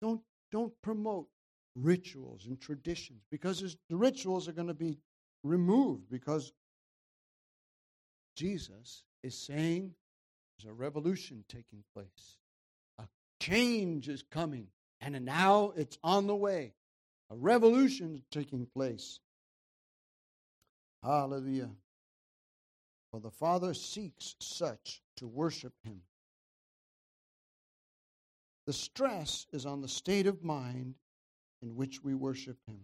Don't, 0.00 0.22
don't 0.50 0.72
promote 0.82 1.28
rituals 1.74 2.46
and 2.46 2.60
traditions 2.60 3.22
because 3.30 3.76
the 3.88 3.96
rituals 3.96 4.48
are 4.48 4.52
going 4.52 4.68
to 4.68 4.74
be 4.74 4.98
removed 5.42 6.10
because 6.10 6.52
Jesus 8.36 9.02
is 9.22 9.36
saying 9.36 9.94
there's 10.58 10.70
a 10.70 10.74
revolution 10.74 11.44
taking 11.48 11.84
place. 11.94 12.36
A 12.98 13.04
change 13.40 14.08
is 14.08 14.22
coming, 14.30 14.68
and 15.00 15.24
now 15.24 15.72
it's 15.76 15.98
on 16.02 16.26
the 16.26 16.36
way. 16.36 16.74
A 17.30 17.36
revolution 17.36 18.14
is 18.16 18.22
taking 18.30 18.66
place. 18.66 19.20
Hallelujah. 21.02 21.70
For 23.10 23.20
the 23.20 23.30
Father 23.30 23.74
seeks 23.74 24.36
such 24.40 25.00
to 25.16 25.26
worship 25.26 25.72
him. 25.84 26.02
The 28.66 28.72
stress 28.72 29.46
is 29.52 29.66
on 29.66 29.80
the 29.80 29.88
state 29.88 30.26
of 30.26 30.44
mind 30.44 30.94
in 31.62 31.74
which 31.76 32.02
we 32.02 32.14
worship 32.14 32.56
him. 32.66 32.80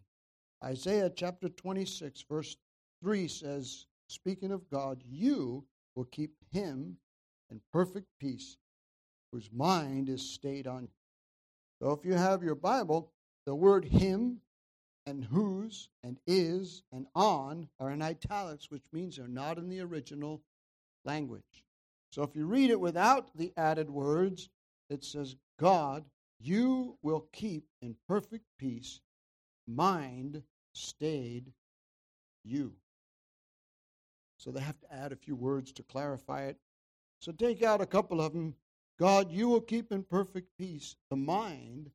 Isaiah 0.65 1.11
chapter 1.15 1.49
26, 1.49 2.25
verse 2.29 2.57
3 3.03 3.29
says, 3.29 3.87
Speaking 4.09 4.53
of 4.53 4.69
God, 4.71 5.03
you 5.05 5.65
will 5.95 6.05
keep 6.05 6.33
him 6.51 6.97
in 7.51 7.61
perfect 7.73 8.07
peace, 8.21 8.57
whose 9.33 9.51
mind 9.53 10.09
is 10.09 10.23
stayed 10.23 10.67
on 10.67 10.83
you. 10.83 10.89
So 11.81 11.91
if 11.93 12.05
you 12.05 12.15
have 12.15 12.43
your 12.43 12.55
Bible, 12.55 13.12
the 13.45 13.55
word 13.55 13.85
him 13.85 14.41
and 15.07 15.25
whose 15.25 15.89
and 16.03 16.19
is 16.27 16.83
and 16.93 17.07
on 17.15 17.69
are 17.79 17.91
in 17.91 18.03
italics, 18.03 18.71
which 18.71 18.85
means 18.93 19.17
they're 19.17 19.29
not 19.29 19.59
in 19.59 19.69
the 19.69 19.81
original 19.81 20.43
language. 21.05 21.65
So 22.11 22.23
if 22.23 22.35
you 22.35 22.47
read 22.47 22.71
it 22.71 22.81
without 22.81 23.37
the 23.37 23.53
added 23.57 23.91
words, 23.91 24.49
it 24.89 25.05
says, 25.05 25.37
God, 25.59 26.05
you 26.38 26.99
will 27.03 27.27
keep 27.33 27.64
in 27.81 27.96
perfect 28.07 28.44
peace 28.59 29.01
mind 29.66 30.42
stayed 30.72 31.53
you. 32.44 32.72
So 34.37 34.51
they 34.51 34.61
have 34.61 34.79
to 34.81 34.92
add 34.92 35.12
a 35.12 35.16
few 35.16 35.35
words 35.35 35.72
to 35.72 35.83
clarify 35.83 36.42
it. 36.44 36.59
So 37.20 37.33
take 37.33 37.62
out 37.62 37.81
a 37.81 37.87
couple 37.87 38.20
of 38.20 38.33
them. 38.33 38.55
God, 38.99 39.31
you 39.31 39.49
will 39.49 39.61
keep 39.61 39.92
in 39.92 40.03
perfect 40.05 40.49
peace 40.59 40.96
the 41.11 41.16
mind 41.16 41.90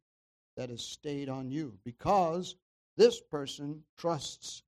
that 0.57 0.69
is 0.69 0.83
stayed 0.83 1.29
on 1.29 1.49
you 1.49 1.77
because 1.83 2.55
this 2.97 3.21
person 3.21 3.83
trusts. 3.97 4.63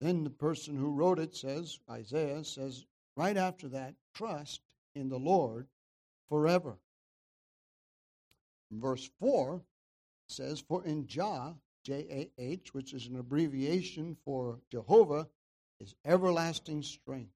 Then 0.00 0.24
the 0.24 0.30
person 0.30 0.76
who 0.76 0.92
wrote 0.92 1.18
it 1.18 1.34
says, 1.34 1.78
Isaiah 1.90 2.44
says, 2.44 2.86
right 3.16 3.36
after 3.36 3.68
that, 3.68 3.94
trust 4.14 4.60
in 4.94 5.08
the 5.08 5.18
Lord 5.18 5.66
forever. 6.28 6.78
Verse 8.70 9.10
4 9.18 9.62
says, 10.28 10.60
For 10.60 10.84
in 10.84 11.06
Jah, 11.06 11.54
J 11.84 12.30
A 12.38 12.42
H, 12.42 12.72
which 12.74 12.92
is 12.92 13.06
an 13.06 13.16
abbreviation 13.16 14.16
for 14.24 14.60
Jehovah, 14.70 15.28
is 15.80 15.94
everlasting 16.04 16.82
strength. 16.82 17.32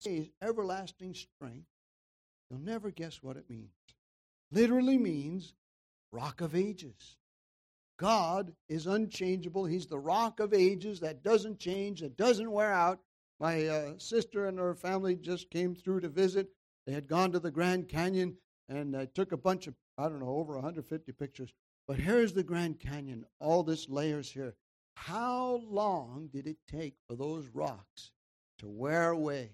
Say 0.00 0.32
everlasting 0.42 1.14
strength. 1.14 1.66
You'll 2.50 2.60
never 2.60 2.90
guess 2.90 3.22
what 3.22 3.36
it 3.36 3.48
means. 3.50 3.70
Literally 4.52 4.98
means 4.98 5.54
rock 6.12 6.40
of 6.40 6.54
ages. 6.54 7.16
God 7.98 8.52
is 8.68 8.86
unchangeable. 8.86 9.64
He's 9.64 9.86
the 9.86 9.98
rock 9.98 10.40
of 10.40 10.52
ages 10.52 11.00
that 11.00 11.22
doesn't 11.22 11.58
change, 11.58 12.00
that 12.00 12.16
doesn't 12.16 12.50
wear 12.50 12.72
out. 12.72 13.00
My 13.40 13.66
uh, 13.66 13.92
sister 13.98 14.46
and 14.46 14.58
her 14.58 14.74
family 14.74 15.16
just 15.16 15.50
came 15.50 15.74
through 15.74 16.00
to 16.00 16.08
visit. 16.08 16.48
They 16.86 16.92
had 16.92 17.08
gone 17.08 17.32
to 17.32 17.40
the 17.40 17.50
Grand 17.50 17.88
Canyon 17.88 18.36
and 18.68 18.96
I 18.96 19.06
took 19.06 19.32
a 19.32 19.36
bunch 19.36 19.66
of, 19.66 19.74
I 19.98 20.08
don't 20.08 20.20
know, 20.20 20.36
over 20.36 20.54
150 20.54 21.12
pictures. 21.12 21.52
But 21.86 21.98
here's 21.98 22.32
the 22.32 22.42
Grand 22.42 22.80
Canyon, 22.80 23.24
all 23.40 23.62
this 23.62 23.88
layers 23.88 24.30
here. 24.30 24.54
How 24.94 25.62
long 25.68 26.28
did 26.32 26.46
it 26.46 26.56
take 26.70 26.94
for 27.06 27.14
those 27.14 27.46
rocks 27.52 28.10
to 28.58 28.68
wear 28.68 29.10
away? 29.10 29.52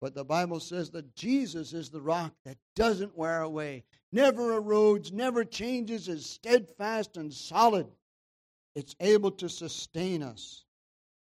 But 0.00 0.14
the 0.14 0.24
Bible 0.24 0.60
says 0.60 0.90
that 0.90 1.14
Jesus 1.14 1.72
is 1.72 1.90
the 1.90 2.00
rock 2.00 2.32
that 2.44 2.58
doesn't 2.74 3.16
wear 3.16 3.42
away, 3.42 3.84
never 4.12 4.60
erodes, 4.60 5.12
never 5.12 5.44
changes, 5.44 6.08
is 6.08 6.26
steadfast 6.26 7.16
and 7.16 7.32
solid. 7.32 7.86
It's 8.74 8.94
able 9.00 9.30
to 9.32 9.48
sustain 9.48 10.22
us. 10.22 10.64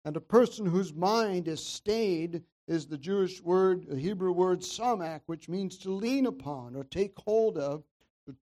And 0.06 0.16
a 0.16 0.22
person 0.22 0.66
whose 0.66 0.94
mind 0.94 1.48
is 1.48 1.66
stayed 1.66 2.44
is 2.70 2.86
the 2.86 2.98
Jewish 3.00 3.42
word, 3.42 3.88
the 3.90 3.98
Hebrew 3.98 4.32
word 4.32 4.62
samak, 4.62 5.22
which 5.26 5.50
means 5.50 5.76
to 5.80 5.90
lean 5.90 6.28
upon 6.28 6.76
or 6.76 6.84
take 6.84 7.18
hold 7.18 7.58
of, 7.58 7.84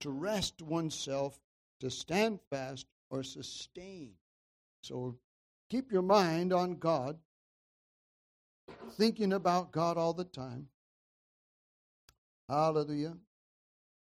to 0.00 0.10
rest 0.10 0.60
oneself, 0.60 1.40
to 1.80 1.90
stand 1.90 2.38
fast 2.50 2.84
or 3.08 3.22
sustain. 3.22 4.12
So 4.82 5.16
keep 5.70 5.90
your 5.90 6.02
mind 6.02 6.52
on 6.52 6.76
God, 6.76 7.16
thinking 8.92 9.32
about 9.32 9.72
God 9.72 9.96
all 9.96 10.12
the 10.12 10.24
time. 10.24 10.68
Hallelujah. 12.50 13.16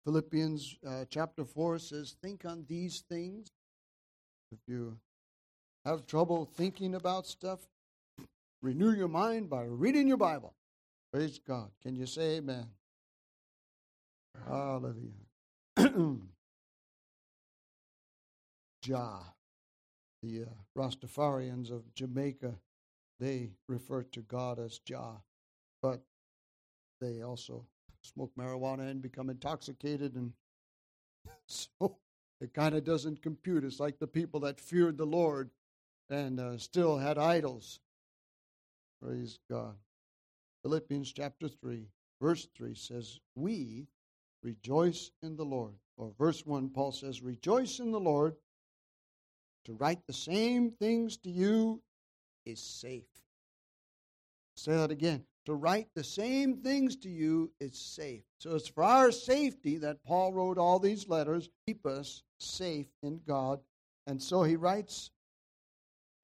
Philippians 0.06 0.78
uh, 0.86 1.04
chapter 1.10 1.44
4 1.44 1.78
says, 1.78 2.16
Think 2.22 2.46
on 2.46 2.64
these 2.66 3.04
things. 3.10 3.48
If 4.50 4.58
you 4.66 4.96
have 5.84 6.06
trouble 6.06 6.46
thinking 6.46 6.94
about 6.94 7.26
stuff, 7.26 7.60
Renew 8.60 8.92
your 8.92 9.08
mind 9.08 9.48
by 9.48 9.64
reading 9.64 10.08
your 10.08 10.16
Bible. 10.16 10.54
Praise 11.12 11.38
God. 11.38 11.70
Can 11.82 11.94
you 11.94 12.06
say 12.06 12.36
amen? 12.36 12.66
Hallelujah. 14.46 15.12
Jah, 18.82 19.20
the 20.22 20.42
uh, 20.42 20.46
Rastafarians 20.76 21.70
of 21.70 21.94
Jamaica, 21.94 22.54
they 23.20 23.52
refer 23.68 24.02
to 24.02 24.20
God 24.22 24.58
as 24.58 24.78
Jah, 24.80 25.22
but 25.82 26.02
they 27.00 27.22
also 27.22 27.64
smoke 28.02 28.32
marijuana 28.38 28.90
and 28.90 29.02
become 29.02 29.30
intoxicated, 29.30 30.14
and 30.14 30.32
so 31.46 31.98
it 32.40 32.54
kind 32.54 32.74
of 32.74 32.84
doesn't 32.84 33.22
compute. 33.22 33.64
It's 33.64 33.80
like 33.80 33.98
the 33.98 34.06
people 34.06 34.40
that 34.40 34.60
feared 34.60 34.98
the 34.98 35.06
Lord 35.06 35.50
and 36.10 36.40
uh, 36.40 36.58
still 36.58 36.98
had 36.98 37.18
idols. 37.18 37.80
Praise 39.02 39.38
God. 39.50 39.76
Philippians 40.62 41.12
chapter 41.12 41.48
3, 41.48 41.86
verse 42.20 42.48
3 42.56 42.74
says, 42.74 43.20
We 43.36 43.86
rejoice 44.42 45.10
in 45.22 45.36
the 45.36 45.44
Lord. 45.44 45.74
Or 45.96 46.12
verse 46.18 46.44
1, 46.44 46.70
Paul 46.70 46.92
says, 46.92 47.22
Rejoice 47.22 47.78
in 47.78 47.92
the 47.92 48.00
Lord. 48.00 48.34
To 49.66 49.74
write 49.74 50.00
the 50.06 50.12
same 50.12 50.70
things 50.70 51.16
to 51.18 51.30
you 51.30 51.82
is 52.46 52.60
safe. 52.60 53.04
Say 54.56 54.72
that 54.72 54.90
again. 54.90 55.24
To 55.46 55.54
write 55.54 55.88
the 55.94 56.04
same 56.04 56.56
things 56.58 56.96
to 56.96 57.08
you 57.08 57.50
is 57.60 57.78
safe. 57.78 58.22
So 58.38 58.54
it's 58.54 58.68
for 58.68 58.82
our 58.82 59.10
safety 59.12 59.78
that 59.78 60.02
Paul 60.04 60.32
wrote 60.32 60.58
all 60.58 60.78
these 60.78 61.08
letters, 61.08 61.48
keep 61.66 61.86
us 61.86 62.22
safe 62.38 62.88
in 63.02 63.20
God. 63.26 63.60
And 64.06 64.22
so 64.22 64.42
he 64.42 64.56
writes 64.56 65.10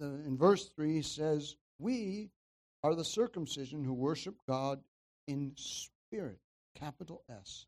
uh, 0.03 0.07
in 0.27 0.37
verse 0.37 0.67
3 0.67 0.95
he 0.95 1.03
says, 1.03 1.57
We 1.79 2.31
are 2.85 2.95
the 2.95 3.05
circumcision 3.05 3.83
who 3.83 3.95
worship 3.95 4.35
God 4.47 4.79
in 5.27 5.53
spirit, 5.57 6.39
capital 6.79 7.23
S. 7.31 7.65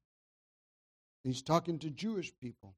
He's 1.25 1.41
talking 1.41 1.79
to 1.79 1.91
Jewish 1.91 2.33
people 2.39 2.75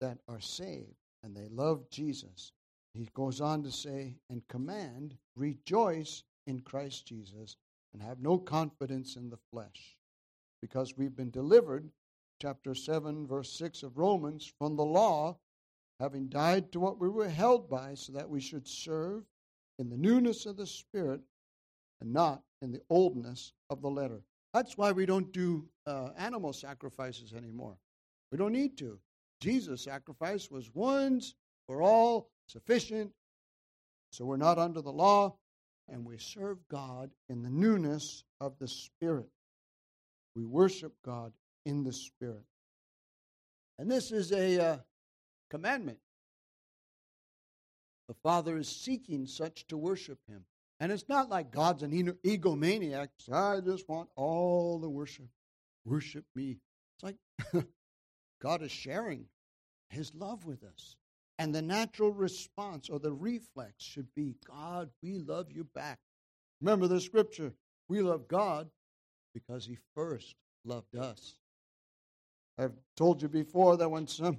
that 0.00 0.16
are 0.26 0.40
saved 0.40 0.96
and 1.22 1.36
they 1.36 1.46
love 1.50 1.90
Jesus. 1.90 2.52
He 2.94 3.10
goes 3.14 3.42
on 3.42 3.62
to 3.64 3.70
say, 3.70 4.14
and 4.30 4.48
command, 4.48 5.18
rejoice 5.36 6.24
in 6.46 6.60
Christ 6.60 7.06
Jesus 7.06 7.56
and 7.92 8.02
have 8.02 8.22
no 8.22 8.38
confidence 8.38 9.16
in 9.16 9.28
the 9.28 9.38
flesh, 9.52 9.96
because 10.62 10.96
we've 10.96 11.16
been 11.16 11.30
delivered, 11.30 11.90
chapter 12.40 12.74
7, 12.74 13.26
verse 13.26 13.52
6 13.58 13.82
of 13.82 13.98
Romans, 13.98 14.50
from 14.58 14.76
the 14.76 14.84
law, 14.84 15.36
having 16.00 16.28
died 16.28 16.72
to 16.72 16.80
what 16.80 16.98
we 16.98 17.08
were 17.08 17.28
held 17.28 17.68
by, 17.68 17.94
so 17.94 18.12
that 18.12 18.30
we 18.30 18.40
should 18.40 18.66
serve 18.66 19.24
in 19.78 19.90
the 19.90 19.96
newness 19.96 20.46
of 20.46 20.56
the 20.56 20.66
Spirit 20.66 21.20
and 22.00 22.12
not 22.12 22.42
in 22.62 22.72
the 22.72 22.82
oldness 22.90 23.52
of 23.70 23.82
the 23.82 23.90
letter. 23.90 24.20
That's 24.54 24.76
why 24.76 24.92
we 24.92 25.06
don't 25.06 25.32
do 25.32 25.68
uh, 25.86 26.10
animal 26.16 26.52
sacrifices 26.52 27.32
anymore. 27.32 27.76
We 28.32 28.38
don't 28.38 28.52
need 28.52 28.76
to. 28.78 28.98
Jesus' 29.40 29.84
sacrifice 29.84 30.50
was 30.50 30.70
once 30.74 31.34
for 31.66 31.82
all 31.82 32.30
sufficient. 32.46 33.12
So 34.10 34.24
we're 34.24 34.36
not 34.36 34.58
under 34.58 34.80
the 34.80 34.92
law, 34.92 35.36
and 35.88 36.04
we 36.04 36.18
serve 36.18 36.58
God 36.68 37.10
in 37.28 37.42
the 37.42 37.50
newness 37.50 38.24
of 38.40 38.58
the 38.58 38.68
Spirit. 38.68 39.28
We 40.34 40.44
worship 40.44 40.94
God 41.04 41.32
in 41.66 41.84
the 41.84 41.92
Spirit. 41.92 42.44
And 43.78 43.90
this 43.90 44.10
is 44.10 44.32
a 44.32 44.60
uh, 44.60 44.78
commandment. 45.50 45.98
The 48.08 48.14
Father 48.14 48.56
is 48.56 48.68
seeking 48.68 49.26
such 49.26 49.66
to 49.68 49.76
worship 49.76 50.18
Him. 50.26 50.44
And 50.80 50.92
it's 50.92 51.08
not 51.08 51.28
like 51.28 51.50
God's 51.50 51.82
an 51.82 51.90
egomaniac. 52.24 53.08
I 53.32 53.60
just 53.60 53.88
want 53.88 54.08
all 54.14 54.78
the 54.78 54.88
worship. 54.88 55.26
Worship 55.84 56.24
me. 56.34 56.58
It's 56.94 57.02
like 57.02 57.16
God 58.42 58.62
is 58.62 58.70
sharing 58.70 59.26
His 59.90 60.14
love 60.14 60.44
with 60.44 60.62
us. 60.62 60.96
And 61.38 61.54
the 61.54 61.62
natural 61.62 62.12
response 62.12 62.88
or 62.88 62.98
the 62.98 63.12
reflex 63.12 63.84
should 63.84 64.08
be 64.14 64.34
God, 64.46 64.90
we 65.02 65.18
love 65.18 65.50
you 65.50 65.64
back. 65.74 65.98
Remember 66.60 66.88
the 66.88 67.00
scripture 67.00 67.52
we 67.88 68.00
love 68.00 68.28
God 68.28 68.68
because 69.34 69.64
He 69.64 69.78
first 69.94 70.34
loved 70.64 70.96
us. 70.96 71.38
I've 72.58 72.74
told 72.96 73.22
you 73.22 73.28
before 73.28 73.76
that 73.76 73.88
when 73.88 74.06
some 74.06 74.38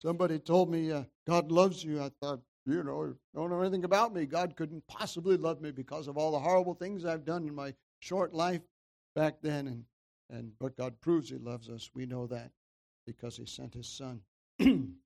somebody 0.00 0.38
told 0.38 0.70
me 0.70 0.92
uh, 0.92 1.02
God 1.26 1.50
loves 1.50 1.82
you, 1.82 2.00
I 2.00 2.10
thought, 2.20 2.40
you 2.66 2.82
know, 2.82 3.14
don't 3.34 3.50
know 3.50 3.60
anything 3.60 3.84
about 3.84 4.12
me. 4.12 4.26
God 4.26 4.56
couldn't 4.56 4.86
possibly 4.88 5.36
love 5.36 5.60
me 5.60 5.70
because 5.70 6.08
of 6.08 6.18
all 6.18 6.32
the 6.32 6.40
horrible 6.40 6.74
things 6.74 7.04
I've 7.04 7.24
done 7.24 7.44
in 7.44 7.54
my 7.54 7.74
short 8.00 8.34
life 8.34 8.62
back 9.14 9.36
then. 9.40 9.68
And, 9.68 9.84
and 10.30 10.52
but 10.58 10.76
God 10.76 11.00
proves 11.00 11.30
He 11.30 11.36
loves 11.36 11.70
us. 11.70 11.90
We 11.94 12.06
know 12.06 12.26
that 12.26 12.50
because 13.06 13.36
He 13.36 13.46
sent 13.46 13.74
His 13.74 13.88
Son. 13.88 14.20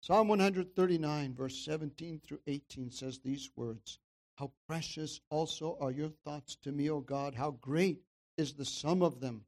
Psalm 0.00 0.28
139, 0.28 1.34
verse 1.34 1.64
17 1.64 2.20
through 2.24 2.40
18 2.46 2.90
says 2.92 3.18
these 3.18 3.50
words 3.56 3.98
How 4.36 4.52
precious 4.66 5.20
also 5.28 5.76
are 5.80 5.90
your 5.90 6.10
thoughts 6.24 6.56
to 6.62 6.72
me, 6.72 6.88
O 6.88 7.00
God! 7.00 7.34
How 7.34 7.50
great 7.50 8.02
is 8.38 8.54
the 8.54 8.64
sum 8.64 9.02
of 9.02 9.20
them! 9.20 9.44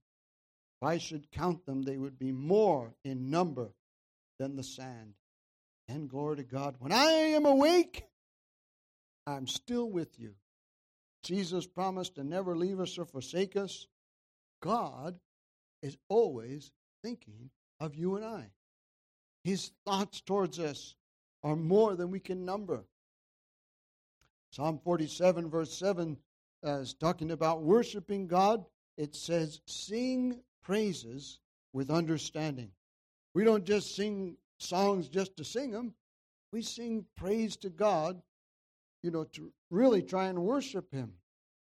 If 0.83 0.89
I 0.89 0.99
should 0.99 1.31
count 1.31 1.65
them, 1.67 1.83
they 1.83 1.97
would 1.97 2.19
be 2.19 2.33
more 2.33 2.95
in 3.05 3.31
number 3.31 3.71
than 4.39 4.57
the 4.57 4.65
sand. 4.65 5.15
And 5.91 6.09
glory 6.09 6.37
to 6.37 6.45
God, 6.45 6.77
when 6.79 6.93
I 6.93 7.11
am 7.11 7.47
awake, 7.47 8.05
I'm 9.27 9.49
still 9.49 9.91
with 9.91 10.21
you. 10.21 10.35
Jesus 11.25 11.67
promised 11.67 12.15
to 12.15 12.23
never 12.23 12.57
leave 12.57 12.79
us 12.79 12.97
or 12.97 13.05
forsake 13.05 13.57
us. 13.57 13.89
God 14.63 15.19
is 15.83 15.99
always 16.09 16.71
thinking 17.03 17.51
of 17.81 17.97
you 17.97 18.15
and 18.15 18.25
I. 18.25 18.51
His 19.43 19.73
thoughts 19.85 20.21
towards 20.21 20.61
us 20.61 20.95
are 21.43 21.57
more 21.57 21.97
than 21.97 22.13
we 22.13 22.21
can 22.21 22.45
number. 22.45 22.85
Psalm 24.53 24.79
47, 24.85 25.51
verse 25.51 25.77
7, 25.77 26.17
uh, 26.65 26.71
is 26.79 26.95
talking 26.95 27.33
about 27.33 27.63
worshiping 27.63 28.29
God. 28.29 28.65
It 28.97 29.17
says, 29.17 29.61
Sing 29.67 30.41
praises 30.63 31.41
with 31.73 31.91
understanding. 31.91 32.71
We 33.35 33.43
don't 33.43 33.65
just 33.65 33.97
sing 33.97 34.37
songs 34.63 35.09
just 35.09 35.37
to 35.37 35.45
sing 35.45 35.71
them, 35.71 35.95
we 36.53 36.63
sing 36.63 37.07
praise 37.17 37.57
to 37.59 37.71
God, 37.71 38.21
you 39.03 39.11
know, 39.11 39.25
to 39.25 39.53
really 39.71 40.03
try 40.03 40.27
and 40.27 40.43
worship 40.43 40.93
Him. 40.93 41.13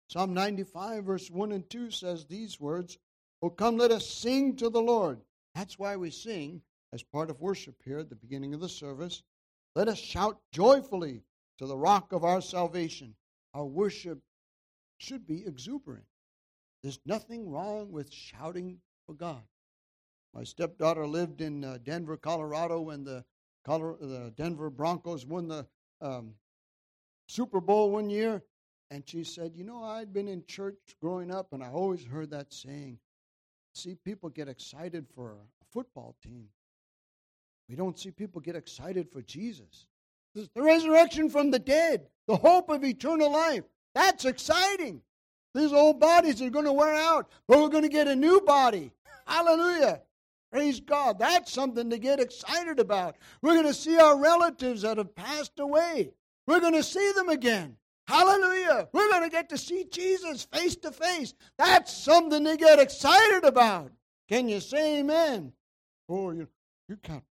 Psalm 0.09 0.33
95, 0.33 1.03
verse 1.03 1.29
1 1.29 1.51
and 1.51 1.69
2 1.69 1.91
says 1.91 2.25
these 2.25 2.59
words 2.59 2.97
Oh, 3.41 3.49
come, 3.49 3.77
let 3.77 3.91
us 3.91 4.07
sing 4.07 4.55
to 4.57 4.69
the 4.69 4.81
Lord. 4.81 5.21
That's 5.55 5.79
why 5.79 5.95
we 5.95 6.11
sing 6.11 6.61
as 6.91 7.03
part 7.03 7.29
of 7.29 7.39
worship 7.39 7.75
here 7.85 7.99
at 7.99 8.09
the 8.09 8.15
beginning 8.15 8.53
of 8.53 8.59
the 8.59 8.69
service. 8.69 9.23
Let 9.75 9.87
us 9.87 9.97
shout 9.97 10.39
joyfully 10.51 11.23
to 11.59 11.67
the 11.67 11.77
rock 11.77 12.11
of 12.11 12.23
our 12.23 12.41
salvation. 12.41 13.15
Our 13.53 13.65
worship 13.65 14.19
should 14.97 15.25
be 15.25 15.45
exuberant. 15.45 16.05
There's 16.83 16.99
nothing 17.05 17.49
wrong 17.49 17.91
with 17.91 18.11
shouting 18.11 18.79
for 19.05 19.13
God. 19.13 19.43
My 20.33 20.43
stepdaughter 20.43 21.07
lived 21.07 21.41
in 21.41 21.63
uh, 21.63 21.79
Denver, 21.83 22.17
Colorado, 22.17 22.81
when 22.81 23.03
the, 23.03 23.25
Colorado, 23.65 24.05
the 24.05 24.31
Denver 24.31 24.69
Broncos 24.69 25.25
won 25.25 25.47
the 25.47 25.65
um, 26.01 26.33
Super 27.27 27.59
Bowl 27.59 27.91
one 27.91 28.09
year. 28.09 28.43
And 28.91 29.07
she 29.07 29.23
said, 29.23 29.55
You 29.55 29.63
know, 29.63 29.83
I'd 29.83 30.13
been 30.13 30.27
in 30.27 30.43
church 30.45 30.77
growing 31.01 31.31
up, 31.31 31.53
and 31.53 31.63
I 31.63 31.69
always 31.69 32.03
heard 32.03 32.31
that 32.31 32.53
saying. 32.53 32.99
See, 33.73 33.95
people 34.03 34.29
get 34.29 34.49
excited 34.49 35.05
for 35.15 35.33
a 35.33 35.65
football 35.71 36.15
team, 36.23 36.47
we 37.69 37.75
don't 37.75 37.99
see 37.99 38.09
people 38.09 38.41
get 38.41 38.55
excited 38.55 39.11
for 39.11 39.21
Jesus. 39.21 39.85
The 40.33 40.49
resurrection 40.55 41.29
from 41.29 41.51
the 41.51 41.59
dead, 41.59 42.07
the 42.27 42.35
hope 42.35 42.69
of 42.69 42.83
eternal 42.83 43.31
life. 43.31 43.63
That's 43.93 44.25
exciting. 44.25 45.01
These 45.53 45.73
old 45.73 45.99
bodies 45.99 46.41
are 46.41 46.49
going 46.49 46.65
to 46.65 46.73
wear 46.73 46.93
out, 46.93 47.29
but 47.47 47.59
we're 47.59 47.69
going 47.69 47.83
to 47.83 47.89
get 47.89 48.07
a 48.07 48.15
new 48.15 48.41
body. 48.41 48.91
Hallelujah. 49.25 50.01
Praise 50.51 50.79
God. 50.79 51.19
That's 51.19 51.51
something 51.51 51.89
to 51.89 51.97
get 51.97 52.19
excited 52.19 52.79
about. 52.79 53.17
We're 53.41 53.53
going 53.53 53.67
to 53.67 53.73
see 53.73 53.97
our 53.97 54.17
relatives 54.17 54.81
that 54.81 54.97
have 54.97 55.15
passed 55.15 55.59
away. 55.59 56.11
We're 56.47 56.59
going 56.59 56.73
to 56.73 56.83
see 56.83 57.11
them 57.15 57.29
again. 57.29 57.77
Hallelujah. 58.07 58.87
We're 58.91 59.09
going 59.09 59.23
to 59.23 59.29
get 59.29 59.49
to 59.49 59.57
see 59.57 59.85
Jesus 59.91 60.43
face 60.43 60.75
to 60.77 60.91
face. 60.91 61.35
That's 61.59 61.95
something 61.95 62.43
to 62.43 62.57
get 62.57 62.79
excited 62.79 63.43
about. 63.43 63.91
Can 64.27 64.49
you 64.49 64.59
say 64.59 64.99
amen? 64.99 65.53
Oh, 66.07 66.31
you, 66.31 66.47
you 66.87 66.97
can't 66.97 67.23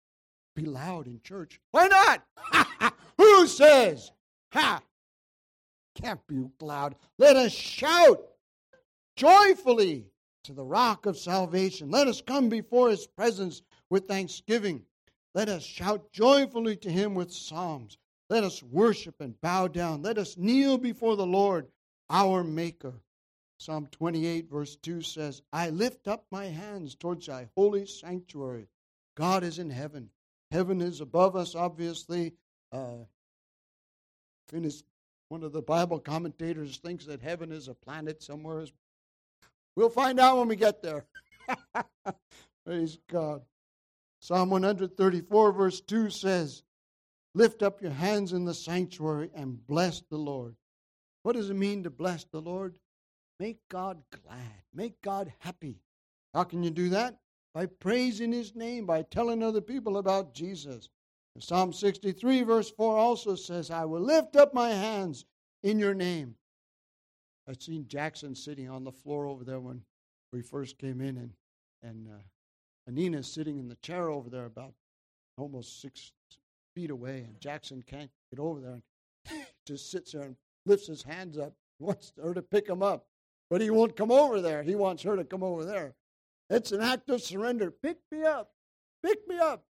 be 0.54 0.66
loud 0.66 1.08
in 1.08 1.20
church. 1.24 1.60
Why 1.72 1.88
not? 1.88 2.22
Who 3.18 3.48
says? 3.48 4.12
Ha! 4.52 4.80
Can't 6.00 6.24
be 6.28 6.44
loud. 6.60 6.94
Let 7.18 7.34
us 7.34 7.50
shout 7.50 8.20
joyfully 9.16 10.06
to 10.48 10.54
the 10.54 10.64
rock 10.64 11.04
of 11.04 11.18
salvation. 11.18 11.90
Let 11.90 12.08
us 12.08 12.22
come 12.22 12.48
before 12.48 12.88
his 12.88 13.06
presence 13.06 13.60
with 13.90 14.08
thanksgiving. 14.08 14.82
Let 15.34 15.50
us 15.50 15.62
shout 15.62 16.10
joyfully 16.10 16.74
to 16.78 16.90
him 16.90 17.14
with 17.14 17.30
psalms. 17.30 17.98
Let 18.30 18.44
us 18.44 18.62
worship 18.62 19.20
and 19.20 19.38
bow 19.42 19.68
down. 19.68 20.00
Let 20.00 20.16
us 20.16 20.38
kneel 20.38 20.78
before 20.78 21.16
the 21.16 21.26
Lord, 21.26 21.68
our 22.08 22.42
Maker. 22.42 22.94
Psalm 23.58 23.88
28, 23.90 24.48
verse 24.48 24.76
2 24.76 25.02
says, 25.02 25.42
I 25.52 25.68
lift 25.68 26.08
up 26.08 26.24
my 26.30 26.46
hands 26.46 26.94
towards 26.94 27.26
thy 27.26 27.50
holy 27.54 27.84
sanctuary. 27.84 28.68
God 29.18 29.44
is 29.44 29.58
in 29.58 29.68
heaven. 29.68 30.08
Heaven 30.50 30.80
is 30.80 31.02
above 31.02 31.36
us, 31.36 31.54
obviously. 31.54 32.32
Uh, 32.72 33.04
one 35.28 35.42
of 35.42 35.52
the 35.52 35.60
Bible 35.60 35.98
commentators 35.98 36.78
thinks 36.78 37.04
that 37.04 37.20
heaven 37.20 37.52
is 37.52 37.68
a 37.68 37.74
planet 37.74 38.22
somewhere. 38.22 38.64
We'll 39.78 39.90
find 39.90 40.18
out 40.18 40.38
when 40.38 40.48
we 40.48 40.56
get 40.56 40.82
there. 40.82 41.04
Praise 42.66 42.98
God. 43.08 43.42
Psalm 44.18 44.50
134, 44.50 45.52
verse 45.52 45.80
2 45.80 46.10
says, 46.10 46.64
Lift 47.32 47.62
up 47.62 47.80
your 47.80 47.92
hands 47.92 48.32
in 48.32 48.44
the 48.44 48.54
sanctuary 48.54 49.30
and 49.36 49.64
bless 49.68 50.02
the 50.10 50.16
Lord. 50.16 50.56
What 51.22 51.36
does 51.36 51.48
it 51.48 51.54
mean 51.54 51.84
to 51.84 51.90
bless 51.90 52.24
the 52.24 52.40
Lord? 52.40 52.76
Make 53.38 53.60
God 53.68 54.02
glad, 54.10 54.64
make 54.74 55.00
God 55.00 55.32
happy. 55.38 55.78
How 56.34 56.42
can 56.42 56.64
you 56.64 56.70
do 56.70 56.88
that? 56.88 57.16
By 57.54 57.66
praising 57.66 58.32
His 58.32 58.56
name, 58.56 58.84
by 58.84 59.02
telling 59.02 59.44
other 59.44 59.60
people 59.60 59.98
about 59.98 60.34
Jesus. 60.34 60.88
Psalm 61.38 61.72
63, 61.72 62.42
verse 62.42 62.68
4 62.68 62.98
also 62.98 63.36
says, 63.36 63.70
I 63.70 63.84
will 63.84 64.00
lift 64.00 64.34
up 64.34 64.52
my 64.52 64.70
hands 64.70 65.24
in 65.62 65.78
your 65.78 65.94
name. 65.94 66.34
I'd 67.48 67.62
seen 67.62 67.86
Jackson 67.88 68.34
sitting 68.34 68.68
on 68.68 68.84
the 68.84 68.92
floor 68.92 69.26
over 69.26 69.42
there 69.42 69.60
when 69.60 69.82
we 70.32 70.42
first 70.42 70.76
came 70.78 71.00
in, 71.00 71.16
and, 71.16 71.32
and 71.82 72.08
uh, 72.08 72.22
Anina's 72.86 73.26
sitting 73.26 73.58
in 73.58 73.68
the 73.68 73.76
chair 73.76 74.10
over 74.10 74.28
there 74.28 74.44
about 74.44 74.74
almost 75.38 75.80
six 75.80 76.12
feet 76.74 76.90
away, 76.90 77.24
and 77.26 77.40
Jackson 77.40 77.82
can't 77.82 78.10
get 78.30 78.38
over 78.38 78.60
there 78.60 78.80
and 79.30 79.46
just 79.66 79.90
sits 79.90 80.12
there 80.12 80.22
and 80.22 80.36
lifts 80.66 80.88
his 80.88 81.02
hands 81.02 81.38
up, 81.38 81.54
wants 81.78 82.12
her 82.22 82.34
to 82.34 82.42
pick 82.42 82.68
him 82.68 82.82
up. 82.82 83.06
But 83.48 83.62
he 83.62 83.70
won't 83.70 83.96
come 83.96 84.10
over 84.10 84.42
there. 84.42 84.62
He 84.62 84.74
wants 84.74 85.02
her 85.04 85.16
to 85.16 85.24
come 85.24 85.42
over 85.42 85.64
there. 85.64 85.94
It's 86.50 86.72
an 86.72 86.82
act 86.82 87.08
of 87.08 87.22
surrender. 87.22 87.70
Pick 87.70 87.96
me 88.12 88.24
up. 88.24 88.50
Pick 89.02 89.26
me 89.26 89.38
up. 89.38 89.64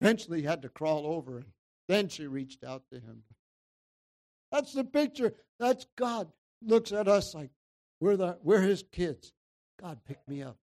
Eventually, 0.00 0.40
he 0.40 0.46
had 0.46 0.62
to 0.62 0.68
crawl 0.68 1.06
over, 1.06 1.36
and 1.36 1.46
then 1.86 2.08
she 2.08 2.26
reached 2.26 2.64
out 2.64 2.82
to 2.92 2.98
him. 2.98 3.22
That's 4.50 4.72
the 4.72 4.82
picture. 4.82 5.34
That's 5.60 5.86
God 5.96 6.32
looks 6.66 6.92
at 6.92 7.08
us 7.08 7.34
like 7.34 7.50
we're 8.00 8.16
the 8.16 8.38
we're 8.42 8.60
his 8.60 8.84
kids. 8.92 9.32
God, 9.80 9.98
pick 10.06 10.18
me 10.28 10.42
up. 10.42 10.56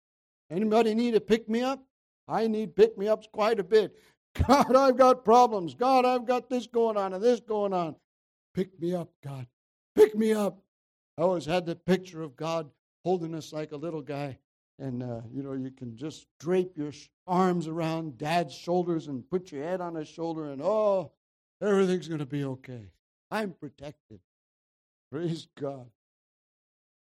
Anybody 0.50 0.94
need 0.94 1.14
to 1.14 1.20
pick 1.20 1.48
me 1.48 1.62
up? 1.62 1.82
I 2.26 2.46
need 2.46 2.76
pick 2.76 2.96
me 2.98 3.08
ups 3.08 3.28
quite 3.32 3.58
a 3.58 3.64
bit. 3.64 3.96
God, 4.46 4.76
I've 4.76 4.96
got 4.96 5.24
problems. 5.24 5.74
God, 5.74 6.04
I've 6.04 6.26
got 6.26 6.48
this 6.48 6.66
going 6.66 6.96
on 6.96 7.14
and 7.14 7.22
this 7.22 7.40
going 7.40 7.72
on. 7.72 7.96
Pick 8.54 8.78
me 8.80 8.94
up, 8.94 9.10
God. 9.24 9.46
Pick 9.94 10.14
me 10.14 10.32
up. 10.32 10.58
I 11.16 11.22
always 11.22 11.44
had 11.44 11.66
the 11.66 11.74
picture 11.74 12.22
of 12.22 12.36
God 12.36 12.70
holding 13.04 13.34
us 13.34 13.52
like 13.52 13.72
a 13.72 13.76
little 13.76 14.02
guy. 14.02 14.38
And, 14.78 15.02
uh, 15.02 15.22
you 15.32 15.42
know, 15.42 15.54
you 15.54 15.72
can 15.72 15.96
just 15.96 16.26
drape 16.38 16.76
your 16.76 16.92
arms 17.26 17.66
around 17.66 18.16
dad's 18.16 18.54
shoulders 18.54 19.08
and 19.08 19.28
put 19.28 19.50
your 19.50 19.64
head 19.64 19.80
on 19.80 19.96
his 19.96 20.06
shoulder, 20.06 20.52
and 20.52 20.62
oh, 20.62 21.10
everything's 21.60 22.06
going 22.06 22.20
to 22.20 22.26
be 22.26 22.44
okay. 22.44 22.92
I'm 23.30 23.52
protected. 23.52 24.20
Praise 25.10 25.48
God. 25.58 25.90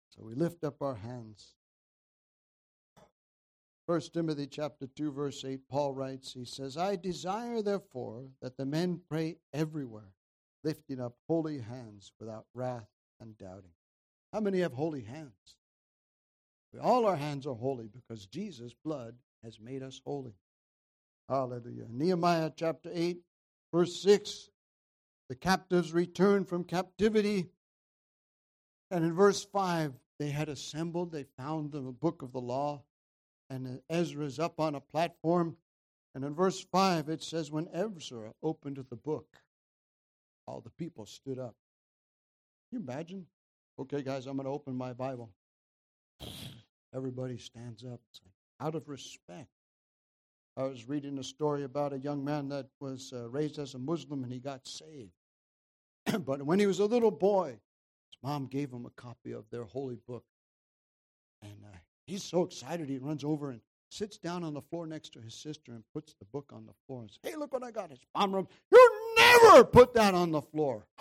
So 0.10 0.24
we 0.24 0.34
lift 0.36 0.64
up 0.64 0.82
our 0.82 0.96
hands. 0.96 1.54
First 3.88 4.14
Timothy 4.14 4.48
chapter 4.48 4.88
2 4.88 5.12
verse 5.12 5.46
8 5.46 5.60
Paul 5.70 5.94
writes 5.94 6.34
he 6.34 6.44
says 6.44 6.76
I 6.76 6.96
desire 6.96 7.62
therefore 7.62 8.26
that 8.42 8.58
the 8.58 8.66
men 8.66 9.00
pray 9.10 9.38
everywhere 9.54 10.14
lifting 10.64 11.00
up 11.00 11.14
holy 11.28 11.60
hands 11.60 12.12
without 12.20 12.46
wrath 12.56 12.90
and 13.22 13.38
doubting. 13.38 13.72
How 14.34 14.40
many 14.40 14.60
have 14.62 14.74
holy 14.74 15.04
hands? 15.04 15.56
All 16.82 17.06
our 17.06 17.16
hands 17.16 17.46
are 17.46 17.54
holy 17.54 17.88
because 17.88 18.26
Jesus' 18.26 18.74
blood 18.84 19.16
has 19.44 19.60
made 19.60 19.84
us 19.84 20.02
holy. 20.04 20.34
Hallelujah. 21.30 21.86
Nehemiah 21.90 22.52
chapter 22.56 22.90
8 22.92 23.20
verse 23.72 24.02
6 24.02 24.50
the 25.30 25.36
captives 25.36 25.94
returned 25.94 26.48
from 26.50 26.64
captivity 26.64 27.48
and 28.92 29.04
in 29.04 29.14
verse 29.14 29.44
5, 29.44 29.94
they 30.20 30.30
had 30.30 30.50
assembled, 30.50 31.12
they 31.12 31.26
found 31.38 31.72
the 31.72 31.82
book 31.82 32.22
of 32.22 32.32
the 32.32 32.42
law, 32.42 32.84
and 33.50 33.82
Ezra 33.90 34.26
is 34.26 34.40
up 34.40 34.60
on 34.60 34.76
a 34.76 34.80
platform. 34.80 35.58
And 36.14 36.24
in 36.24 36.34
verse 36.34 36.66
5, 36.72 37.10
it 37.10 37.22
says, 37.22 37.52
When 37.52 37.68
Ezra 37.74 38.32
opened 38.42 38.84
the 38.90 38.96
book, 38.96 39.28
all 40.48 40.62
the 40.62 40.70
people 40.70 41.06
stood 41.06 41.40
up. 41.40 41.56
Can 42.70 42.80
you 42.80 42.80
imagine? 42.80 43.26
Okay, 43.78 44.02
guys, 44.02 44.26
I'm 44.26 44.38
going 44.38 44.46
to 44.46 44.52
open 44.52 44.76
my 44.76 44.94
Bible. 44.94 45.30
Everybody 46.96 47.38
stands 47.38 47.84
up 47.84 48.00
out 48.62 48.76
of 48.76 48.88
respect. 48.88 49.50
I 50.56 50.64
was 50.64 50.88
reading 50.88 51.20
a 51.20 51.24
story 51.24 51.64
about 51.64 51.92
a 51.92 52.00
young 52.00 52.24
man 52.24 52.48
that 52.50 52.68
was 52.80 53.12
uh, 53.14 53.28
raised 53.28 53.60
as 53.60 53.74
a 53.74 53.80
Muslim 53.80 54.24
and 54.24 54.32
he 54.32 54.40
got 54.40 54.66
saved. 54.66 55.12
but 56.26 56.44
when 56.44 56.60
he 56.60 56.66
was 56.66 56.80
a 56.80 56.86
little 56.86 57.12
boy, 57.12 57.58
Mom 58.26 58.48
gave 58.48 58.72
him 58.72 58.88
a 58.88 59.02
copy 59.02 59.34
of 59.34 59.46
their 59.52 59.66
holy 59.66 60.00
book. 60.08 60.24
And 61.44 61.58
uh, 61.64 61.78
he's 62.08 62.24
so 62.24 62.42
excited, 62.42 62.90
he 62.90 62.98
runs 62.98 63.24
over 63.24 63.52
and 63.52 63.62
sits 63.92 64.18
down 64.18 64.44
on 64.44 64.56
the 64.56 64.64
floor 64.64 64.88
next 64.88 65.14
to 65.14 65.22
his 65.22 65.36
sister 65.36 65.74
and 65.74 65.84
puts 65.94 66.16
the 66.18 66.26
book 66.26 66.50
on 66.52 66.66
the 66.66 66.74
floor 66.88 67.02
and 67.02 67.12
says, 67.12 67.20
Hey, 67.22 67.38
look 67.38 67.54
what 67.54 67.64
I 67.64 67.70
got. 67.70 67.92
His 67.92 68.00
mom 68.18 68.34
runs, 68.34 68.48
You 68.72 69.14
never 69.16 69.64
put 69.64 69.94
that 69.94 70.16
on 70.16 70.32
the 70.32 70.42
floor. 70.42 70.88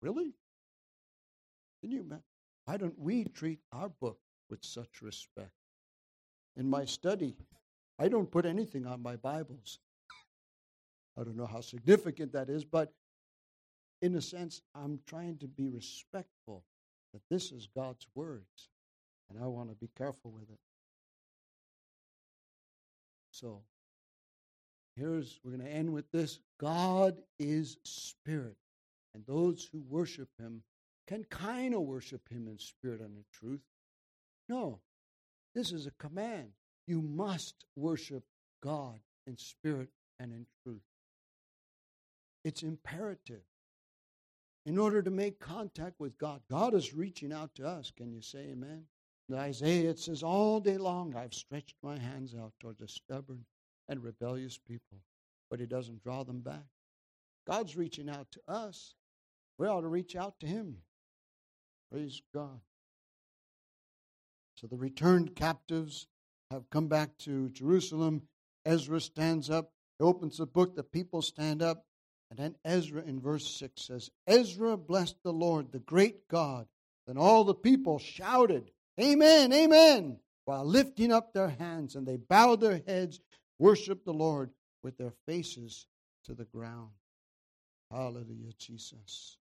really? 0.00 0.32
Can 1.82 1.90
you 1.90 2.00
imagine? 2.00 2.24
Why 2.64 2.78
don't 2.78 2.98
we 2.98 3.24
treat 3.24 3.58
our 3.70 3.90
book 3.90 4.18
with 4.48 4.64
such 4.64 5.02
respect? 5.02 5.52
In 6.56 6.70
my 6.70 6.86
study, 6.86 7.36
I 7.98 8.08
don't 8.08 8.30
put 8.30 8.46
anything 8.46 8.86
on 8.86 9.02
my 9.02 9.16
Bibles. 9.16 9.80
I 11.18 11.24
don't 11.24 11.36
know 11.36 11.46
how 11.46 11.60
significant 11.60 12.32
that 12.32 12.48
is, 12.48 12.64
but 12.64 12.90
in 14.06 14.14
a 14.14 14.20
sense, 14.20 14.62
I'm 14.72 15.00
trying 15.04 15.36
to 15.38 15.48
be 15.48 15.68
respectful 15.68 16.62
that 17.12 17.22
this 17.28 17.50
is 17.50 17.66
God's 17.74 18.06
words, 18.14 18.68
and 19.28 19.42
I 19.42 19.46
want 19.48 19.68
to 19.70 19.74
be 19.74 19.90
careful 19.98 20.30
with 20.30 20.48
it. 20.48 20.60
So, 23.32 23.62
here's, 24.94 25.40
we're 25.42 25.56
going 25.56 25.68
to 25.68 25.74
end 25.74 25.92
with 25.92 26.10
this 26.12 26.38
God 26.58 27.16
is 27.40 27.78
spirit, 27.82 28.56
and 29.12 29.24
those 29.26 29.68
who 29.72 29.82
worship 29.88 30.28
him 30.38 30.62
can 31.08 31.24
kind 31.24 31.74
of 31.74 31.80
worship 31.80 32.28
him 32.30 32.46
in 32.46 32.58
spirit 32.60 33.00
and 33.00 33.16
in 33.16 33.24
truth. 33.32 33.60
No, 34.48 34.78
this 35.52 35.72
is 35.72 35.86
a 35.86 35.92
command. 35.98 36.50
You 36.86 37.02
must 37.02 37.64
worship 37.74 38.22
God 38.62 39.00
in 39.26 39.36
spirit 39.36 39.88
and 40.20 40.32
in 40.32 40.46
truth. 40.62 40.82
It's 42.44 42.62
imperative 42.62 43.42
in 44.66 44.78
order 44.78 45.00
to 45.00 45.10
make 45.10 45.38
contact 45.38 45.94
with 46.00 46.18
God. 46.18 46.40
God 46.50 46.74
is 46.74 46.92
reaching 46.92 47.32
out 47.32 47.54
to 47.54 47.66
us. 47.66 47.92
Can 47.96 48.12
you 48.12 48.20
say 48.20 48.48
amen? 48.50 48.82
In 49.28 49.36
Isaiah, 49.36 49.90
it 49.90 49.98
says, 49.98 50.22
All 50.22 50.60
day 50.60 50.76
long 50.76 51.14
I've 51.14 51.34
stretched 51.34 51.76
my 51.82 51.96
hands 51.98 52.34
out 52.34 52.52
toward 52.60 52.76
the 52.78 52.88
stubborn 52.88 53.44
and 53.88 54.02
rebellious 54.02 54.58
people, 54.58 54.98
but 55.50 55.60
He 55.60 55.66
doesn't 55.66 56.02
draw 56.02 56.24
them 56.24 56.40
back. 56.40 56.64
God's 57.46 57.76
reaching 57.76 58.10
out 58.10 58.26
to 58.32 58.40
us. 58.48 58.94
We 59.58 59.68
ought 59.68 59.82
to 59.82 59.88
reach 59.88 60.16
out 60.16 60.38
to 60.40 60.46
Him. 60.46 60.78
Praise 61.90 62.20
God. 62.34 62.60
So 64.56 64.66
the 64.66 64.76
returned 64.76 65.36
captives 65.36 66.08
have 66.50 66.68
come 66.70 66.88
back 66.88 67.16
to 67.18 67.48
Jerusalem. 67.50 68.22
Ezra 68.64 69.00
stands 69.00 69.48
up, 69.48 69.70
he 69.98 70.04
opens 70.04 70.38
the 70.38 70.46
book, 70.46 70.74
the 70.74 70.82
people 70.82 71.22
stand 71.22 71.62
up. 71.62 71.84
And 72.30 72.38
then 72.38 72.56
Ezra 72.64 73.02
in 73.02 73.20
verse 73.20 73.48
6 73.58 73.82
says, 73.82 74.10
Ezra 74.26 74.76
blessed 74.76 75.16
the 75.22 75.32
Lord, 75.32 75.70
the 75.70 75.78
great 75.78 76.28
God. 76.28 76.66
Then 77.06 77.18
all 77.18 77.44
the 77.44 77.54
people 77.54 77.98
shouted, 77.98 78.70
Amen, 79.00 79.52
Amen, 79.52 80.18
while 80.44 80.64
lifting 80.64 81.12
up 81.12 81.32
their 81.32 81.48
hands, 81.48 81.94
and 81.94 82.06
they 82.06 82.16
bowed 82.16 82.60
their 82.60 82.82
heads, 82.86 83.20
worshiped 83.58 84.04
the 84.04 84.12
Lord 84.12 84.50
with 84.82 84.96
their 84.98 85.12
faces 85.26 85.86
to 86.24 86.34
the 86.34 86.44
ground. 86.44 86.90
Hallelujah, 87.90 88.52
Jesus. 88.58 89.36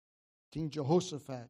King 0.52 0.70
Jehoshaphat 0.70 1.48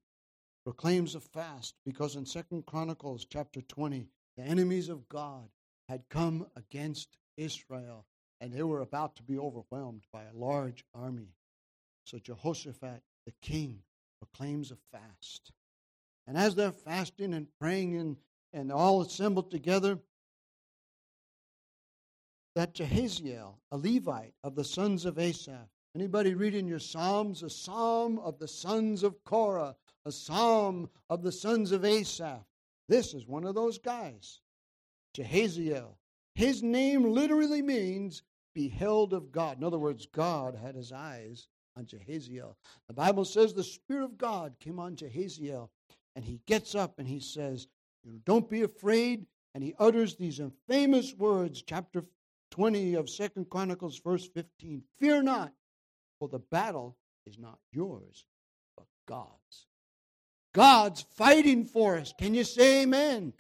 proclaims 0.65 1.15
a 1.15 1.21
fast 1.21 1.75
because 1.85 2.17
in 2.17 2.25
Second 2.25 2.67
Chronicles 2.67 3.27
chapter 3.29 3.61
20, 3.61 4.07
the 4.37 4.43
enemies 4.43 4.89
of 4.89 5.09
God 5.09 5.49
had 5.89 6.09
come 6.09 6.47
against 6.57 7.17
Israel 7.37 8.07
and 8.45 8.53
they 8.53 8.63
were 8.63 8.83
about 8.83 9.17
to 9.17 9.23
be 9.23 9.39
overwhelmed 9.39 10.03
by 10.13 10.23
a 10.25 10.37
large 10.37 10.85
army. 10.95 11.33
So 12.05 12.19
Jehoshaphat, 12.19 13.01
the 13.25 13.33
king, 13.41 13.79
proclaims 14.21 14.71
a 14.71 14.77
fast. 14.93 15.51
And 16.27 16.37
as 16.37 16.55
they're 16.55 16.71
fasting 16.71 17.33
and 17.33 17.47
praying 17.59 17.97
and, 17.97 18.19
and 18.53 18.71
all 18.71 19.01
assembled 19.01 19.51
together, 19.51 19.99
that 22.55 22.75
Jahaziel, 22.75 23.55
a 23.73 23.79
Levite 23.79 24.35
of 24.45 24.55
the 24.55 24.65
sons 24.65 25.07
of 25.07 25.19
Asaph, 25.19 25.71
anybody 25.97 26.35
reading 26.35 26.69
your 26.69 26.79
Psalms? 26.79 27.43
A 27.43 27.49
psalm 27.49 28.19
of 28.19 28.39
the 28.39 28.49
sons 28.49 29.03
of 29.03 29.25
Korah, 29.25 29.75
a 30.05 30.13
psalm 30.13 30.91
of 31.09 31.23
the 31.23 31.33
sons 31.33 31.73
of 31.73 31.83
Asaph. 31.83 32.45
This 32.91 33.15
is 33.15 33.27
one 33.27 33.45
of 33.45 33.55
those 33.55 33.79
guys. 33.79 34.41
Jahaziel. 35.17 35.95
His 36.35 36.63
name 36.63 37.05
literally 37.05 37.63
means 37.63 38.23
beheld 38.55 39.13
of 39.13 39.33
God. 39.33 39.59
In 39.59 39.65
other 39.65 39.79
words, 39.79 40.07
God 40.07 40.55
had 40.55 40.75
his 40.75 40.93
eyes 40.93 41.49
on 41.77 41.87
Jahaziel. 41.87 42.55
The 42.89 42.95
Bible 42.95 43.25
says 43.25 43.53
the 43.53 43.65
Spirit 43.65 44.05
of 44.05 44.19
God 44.19 44.55
came 44.61 44.79
on 44.79 44.97
Jahaziel, 44.97 45.69
and 46.17 46.25
he 46.25 46.41
gets 46.47 46.75
up 46.75 46.99
and 46.99 47.09
he 47.09 47.21
says, 47.21 47.67
Don't 48.25 48.49
be 48.49 48.63
afraid. 48.63 49.27
And 49.55 49.63
he 49.63 49.75
utters 49.79 50.17
these 50.17 50.41
famous 50.69 51.15
words, 51.15 51.63
chapter 51.63 52.05
20 52.51 52.95
of 52.95 53.09
Second 53.09 53.49
Chronicles, 53.51 54.01
verse 54.01 54.27
15. 54.35 54.83
Fear 54.99 55.23
not, 55.23 55.53
for 56.19 56.29
the 56.29 56.41
battle 56.41 56.97
is 57.25 57.39
not 57.39 57.59
yours, 57.73 58.25
but 58.77 58.87
God's. 59.07 59.67
God's 60.55 61.03
fighting 61.17 61.65
for 61.67 61.97
us. 61.97 62.13
Can 62.19 62.35
you 62.35 62.45
say 62.45 62.83
amen? 62.83 63.33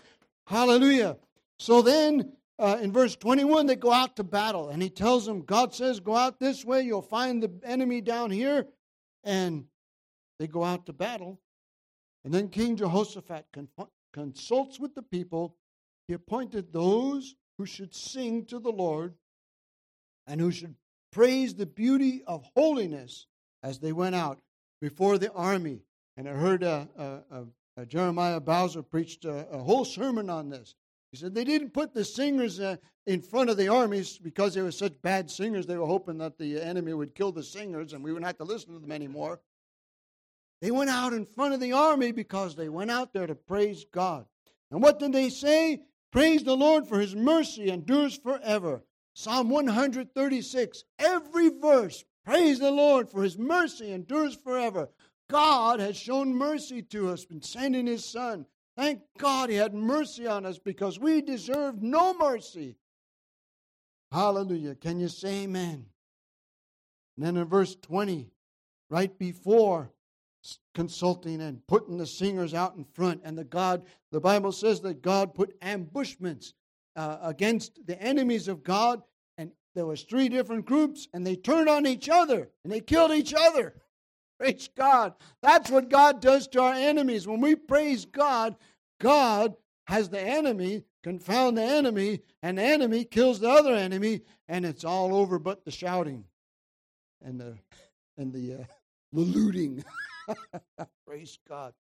Hallelujah. 0.47 1.17
So 1.59 1.83
then, 1.83 2.33
uh, 2.59 2.78
in 2.80 2.92
verse 2.92 3.16
21, 3.16 3.66
they 3.66 3.76
go 3.76 3.92
out 3.92 4.16
to 4.16 4.24
battle, 4.24 4.68
and 4.68 4.82
he 4.82 4.90
tells 4.90 5.26
them, 5.26 5.42
God 5.42 5.74
says, 5.74 6.00
Go 6.00 6.16
out 6.16 6.38
this 6.38 6.64
way, 6.64 6.82
you'll 6.82 7.02
find 7.02 7.42
the 7.42 7.50
enemy 7.64 8.00
down 8.00 8.30
here, 8.30 8.66
and 9.24 9.64
they 10.38 10.46
go 10.46 10.62
out 10.62 10.86
to 10.86 10.92
battle. 10.92 11.40
And 12.24 12.32
then 12.32 12.48
King 12.48 12.76
Jehoshaphat 12.76 13.46
consults 14.12 14.80
with 14.80 14.94
the 14.94 15.02
people. 15.02 15.57
He 16.09 16.14
appointed 16.14 16.72
those 16.72 17.34
who 17.59 17.66
should 17.66 17.94
sing 17.94 18.46
to 18.46 18.59
the 18.59 18.70
Lord 18.70 19.14
and 20.26 20.40
who 20.40 20.50
should 20.50 20.74
praise 21.12 21.55
the 21.55 21.66
beauty 21.66 22.22
of 22.26 22.44
holiness 22.57 23.26
as 23.62 23.78
they 23.78 23.92
went 23.92 24.14
out 24.14 24.40
before 24.80 25.18
the 25.18 25.32
army. 25.32 25.82
And 26.16 26.28
I 26.28 26.32
heard 26.32 26.64
uh, 26.64 26.86
uh, 26.98 27.18
uh, 27.30 27.84
Jeremiah 27.84 28.40
Bowser 28.40 28.82
preached 28.82 29.24
a, 29.24 29.48
a, 29.50 29.59
whole 29.59 29.84
sermon 29.84 30.30
on 30.30 30.48
this. 30.48 30.74
He 31.15 31.19
said 31.19 31.33
they 31.33 31.45
didn't 31.45 31.71
put 31.71 31.95
the 31.95 32.05
singers 32.05 32.59
uh, 32.59 32.75
in 33.07 33.23
front 33.23 33.49
of 33.49 33.57
the 33.57 33.69
armies 33.69 34.19
because 34.19 34.53
they 34.53 34.62
were 34.62 34.73
such 34.73 35.01
bad 35.01 35.31
singers. 35.31 35.65
They 35.65 35.77
were 35.77 35.87
hoping 35.87 36.19
that 36.19 36.39
the 36.39 36.61
enemy 36.61 36.93
would 36.93 37.15
kill 37.15 37.31
the 37.31 37.45
singers 37.45 37.93
and 37.93 38.03
we 38.03 38.11
wouldn't 38.11 38.27
have 38.27 38.39
to 38.39 38.45
listen 38.45 38.75
to 38.75 38.81
them 38.81 38.91
anymore. 38.91 39.39
They 40.61 40.73
went 40.73 40.91
out 40.91 41.12
in 41.12 41.25
front 41.25 41.55
of 41.55 41.61
the 41.61 41.71
army 41.71 42.11
because 42.11 42.57
they 42.57 42.69
went 42.69 42.91
out 42.91 43.12
there 43.12 43.29
to 43.29 43.37
praise 43.37 43.85
God. 43.93 44.27
And 44.73 44.83
what 44.83 44.99
did 44.99 45.12
they 45.12 45.29
say? 45.29 45.83
Praise 46.11 46.43
the 46.43 46.57
Lord 46.57 46.89
for 46.89 46.99
his 46.99 47.15
mercy 47.15 47.71
endures 47.71 48.17
forever. 48.17 48.83
Psalm 49.15 49.51
136, 49.51 50.83
every 50.99 51.49
verse, 51.49 52.05
praise 52.25 52.59
the 52.59 52.73
Lord 52.73 53.09
for 53.09 53.23
his 53.23 53.39
mercy 53.39 53.93
endures 53.93 54.35
forever. 54.35 54.89
God 55.31 55.79
has 55.79 55.97
shown 55.97 56.35
mercy 56.35 56.83
to 56.83 57.11
us 57.11 57.25
in 57.31 57.41
sending 57.41 57.87
his 57.87 58.05
son. 58.05 58.47
Thank 58.77 59.01
God 59.18 59.51
he 59.51 59.57
had 59.57 59.75
mercy 59.75 60.27
on 60.27 60.45
us 60.45 60.59
because 60.59 60.99
we 60.99 61.22
deserved 61.22 61.83
no 61.83 62.14
mercy. 62.14 62.77
Hallelujah. 64.11 64.75
Can 64.75 64.99
you 64.99 65.09
say 65.09 65.43
amen? 65.45 65.87
And 67.16 67.27
then 67.27 67.37
in 67.37 67.45
verse 67.47 67.77
20, 67.77 68.31
right 68.91 69.16
before 69.18 69.93
consulting 70.75 71.41
and 71.41 71.66
putting 71.66 71.99
the 71.99 72.07
singers 72.07 72.53
out 72.53 72.77
in 72.77 72.85
front, 72.85 73.22
and 73.25 73.39
the 73.39 73.45
God, 73.45 73.85
the 74.11 74.20
Bible 74.20 74.53
says 74.53 74.81
that 74.83 75.03
God 75.03 75.35
put 75.35 75.57
ambushments 75.62 76.55
uh, 76.97 77.18
against 77.22 77.87
the 77.87 78.01
enemies 78.01 78.49
of 78.49 78.62
God, 78.62 79.03
and 79.39 79.53
there 79.75 79.87
was 79.87 80.03
three 80.03 80.29
different 80.29 80.66
groups, 80.66 81.09
and 81.14 81.27
they 81.27 81.37
turned 81.37 81.68
on 81.68 81.87
each 81.87 82.09
other 82.09 82.51
and 82.62 82.72
they 82.72 82.81
killed 82.81 83.12
each 83.12 83.35
other. 83.35 83.75
Praise 84.45 84.68
God. 84.76 85.14
That's 85.40 85.70
what 85.70 85.88
God 85.88 86.20
does 86.20 86.47
to 86.49 86.61
our 86.61 86.74
enemies. 86.74 87.26
When 87.26 87.40
we 87.40 87.55
praise 87.55 88.05
God, 88.05 88.57
God 89.01 89.57
has 89.86 90.11
the 90.11 90.20
enemy 90.20 90.84
confound 91.03 91.57
the 91.57 91.62
enemy, 91.62 92.20
and 92.42 92.59
the 92.59 92.62
enemy 92.62 93.05
kills 93.05 93.40
the 93.40 93.49
other 93.49 93.72
enemy, 93.72 94.20
and 94.47 94.66
it's 94.66 94.84
all 94.84 95.14
over 95.14 95.38
but 95.38 95.64
the 95.64 95.70
shouting 95.70 96.24
and 97.22 97.40
the 97.40 97.57
and 98.18 98.34
the 98.34 98.53
uh, 98.53 98.64
the 99.14 99.20
looting. 99.20 99.82
Praise 101.07 101.38
God. 101.49 101.72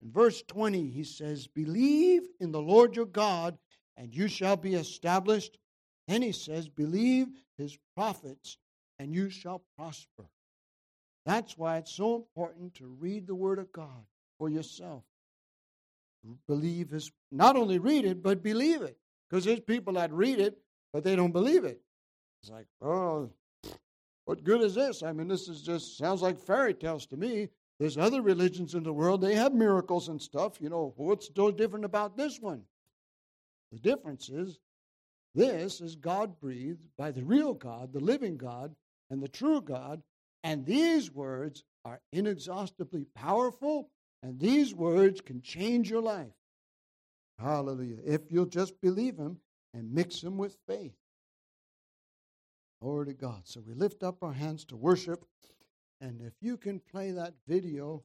In 0.00 0.12
verse 0.12 0.40
20, 0.46 0.86
he 0.90 1.02
says, 1.02 1.48
Believe 1.48 2.22
in 2.38 2.52
the 2.52 2.62
Lord 2.62 2.94
your 2.94 3.06
God, 3.06 3.58
and 3.96 4.14
you 4.14 4.28
shall 4.28 4.56
be 4.56 4.74
established. 4.74 5.58
Then 6.06 6.22
he 6.22 6.30
says, 6.30 6.68
Believe 6.68 7.26
his 7.58 7.76
prophets, 7.96 8.56
and 9.00 9.12
you 9.12 9.30
shall 9.30 9.64
prosper. 9.76 10.26
That's 11.26 11.56
why 11.56 11.78
it's 11.78 11.92
so 11.92 12.16
important 12.16 12.74
to 12.74 12.86
read 12.98 13.26
the 13.26 13.34
Word 13.34 13.58
of 13.58 13.72
God 13.72 14.04
for 14.38 14.48
yourself. 14.48 15.02
Believe 16.46 16.90
his, 16.90 17.10
not 17.30 17.56
only 17.56 17.78
read 17.78 18.04
it, 18.04 18.22
but 18.22 18.42
believe 18.42 18.82
it. 18.82 18.96
Because 19.28 19.44
there's 19.44 19.60
people 19.60 19.94
that 19.94 20.12
read 20.12 20.38
it, 20.38 20.58
but 20.92 21.04
they 21.04 21.16
don't 21.16 21.32
believe 21.32 21.64
it. 21.64 21.80
It's 22.42 22.50
like, 22.50 22.66
oh, 22.82 23.30
what 24.24 24.44
good 24.44 24.62
is 24.62 24.74
this? 24.74 25.02
I 25.02 25.12
mean, 25.12 25.28
this 25.28 25.48
is 25.48 25.62
just 25.62 25.98
sounds 25.98 26.22
like 26.22 26.38
fairy 26.38 26.74
tales 26.74 27.06
to 27.06 27.16
me. 27.16 27.48
There's 27.78 27.98
other 27.98 28.22
religions 28.22 28.74
in 28.74 28.82
the 28.82 28.92
world, 28.92 29.20
they 29.20 29.34
have 29.34 29.52
miracles 29.52 30.08
and 30.08 30.20
stuff. 30.20 30.60
You 30.60 30.70
know, 30.70 30.94
what's 30.96 31.28
so 31.34 31.50
different 31.50 31.84
about 31.84 32.16
this 32.16 32.40
one? 32.40 32.62
The 33.72 33.78
difference 33.78 34.28
is 34.28 34.58
this 35.34 35.80
is 35.80 35.96
God 35.96 36.38
breathed 36.40 36.84
by 36.96 37.10
the 37.10 37.24
real 37.24 37.54
God, 37.54 37.92
the 37.92 38.00
living 38.00 38.36
God, 38.36 38.74
and 39.10 39.22
the 39.22 39.28
true 39.28 39.60
God, 39.60 40.00
and 40.44 40.64
these 40.64 41.10
words 41.10 41.64
are 41.84 42.00
inexhaustibly 42.12 43.06
powerful, 43.16 43.90
and 44.22 44.38
these 44.38 44.74
words 44.74 45.20
can 45.20 45.40
change 45.40 45.90
your 45.90 46.02
life. 46.02 46.32
Hallelujah. 47.38 47.96
If 48.04 48.30
you'll 48.30 48.46
just 48.46 48.80
believe 48.80 49.16
them 49.16 49.38
and 49.72 49.92
mix 49.92 50.20
them 50.20 50.36
with 50.36 50.56
faith. 50.68 50.94
Glory 52.80 53.06
to 53.06 53.14
God. 53.14 53.40
So 53.44 53.60
we 53.66 53.74
lift 53.74 54.02
up 54.02 54.22
our 54.22 54.32
hands 54.32 54.64
to 54.66 54.76
worship. 54.76 55.24
And 56.00 56.20
if 56.20 56.34
you 56.40 56.56
can 56.58 56.78
play 56.78 57.12
that 57.12 57.34
video, 57.48 58.02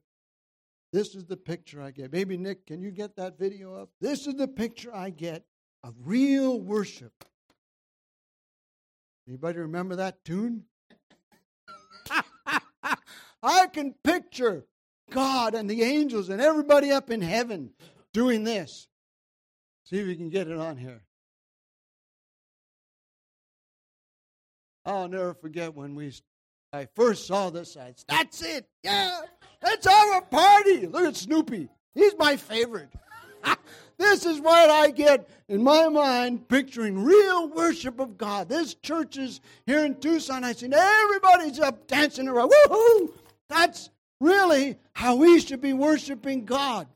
this 0.94 1.16
is 1.16 1.26
the 1.26 1.38
picture 1.38 1.82
I 1.82 1.92
get. 1.92 2.14
Maybe 2.14 2.38
Nick, 2.38 2.66
can 2.66 2.82
you 2.82 2.92
get 2.92 3.18
that 3.18 3.38
video 3.38 3.76
up? 3.76 3.90
This 4.00 4.26
is 4.26 4.36
the 4.36 4.48
picture 4.48 4.96
I 4.96 5.10
get 5.10 5.44
of 5.84 5.94
real 6.04 6.60
worship. 6.60 7.26
Anybody 9.28 9.60
remember 9.60 9.98
that 9.98 10.24
tune? 10.24 10.64
I 13.42 13.68
can 13.68 13.94
picture 14.04 14.66
God 15.10 15.56
and 15.56 15.70
the 15.70 15.84
angels 15.84 16.30
and 16.30 16.42
everybody 16.42 16.92
up 16.92 17.10
in 17.10 17.22
heaven 17.22 17.72
doing 18.14 18.44
this. 18.44 18.88
See 19.86 20.00
if 20.00 20.08
we 20.08 20.16
can 20.16 20.30
get 20.30 20.48
it 20.48 20.58
on 20.58 20.78
here. 20.78 21.02
I'll 24.86 25.08
never 25.08 25.34
forget 25.34 25.74
when 25.76 25.96
we 25.96 26.14
I 26.72 26.88
first 26.96 27.26
saw 27.28 27.50
this. 27.50 27.78
"That's 28.08 28.42
it, 28.42 28.68
yeah, 28.84 29.22
let's 29.64 29.88
have 29.88 30.24
a 30.24 30.26
party." 30.26 30.88
Look 30.88 31.06
at 31.06 31.16
Snoopy; 31.16 31.70
he's 31.96 32.16
my 32.18 32.36
favorite. 32.36 32.90
this 33.98 34.26
is 34.26 34.40
what 34.40 34.70
I 34.70 34.92
get 34.92 35.30
in 35.48 35.64
my 35.64 35.90
mind, 35.90 36.48
picturing 36.48 37.04
real 37.04 37.50
worship 37.50 38.00
of 38.00 38.18
God. 38.18 38.50
This 38.50 38.76
church 38.76 39.18
is 39.18 39.42
here 39.66 39.86
in 39.86 39.96
Tucson. 39.96 40.44
I 40.44 40.54
see 40.54 40.70
everybody's 40.72 41.60
up 41.60 41.88
dancing 41.88 42.28
around. 42.28 42.52
Woohoo! 42.52 43.12
That's 43.50 43.90
really 44.22 44.78
how 44.94 45.16
we 45.16 45.40
should 45.40 45.62
be 45.62 45.74
worshiping 45.74 46.46
God 46.46 46.88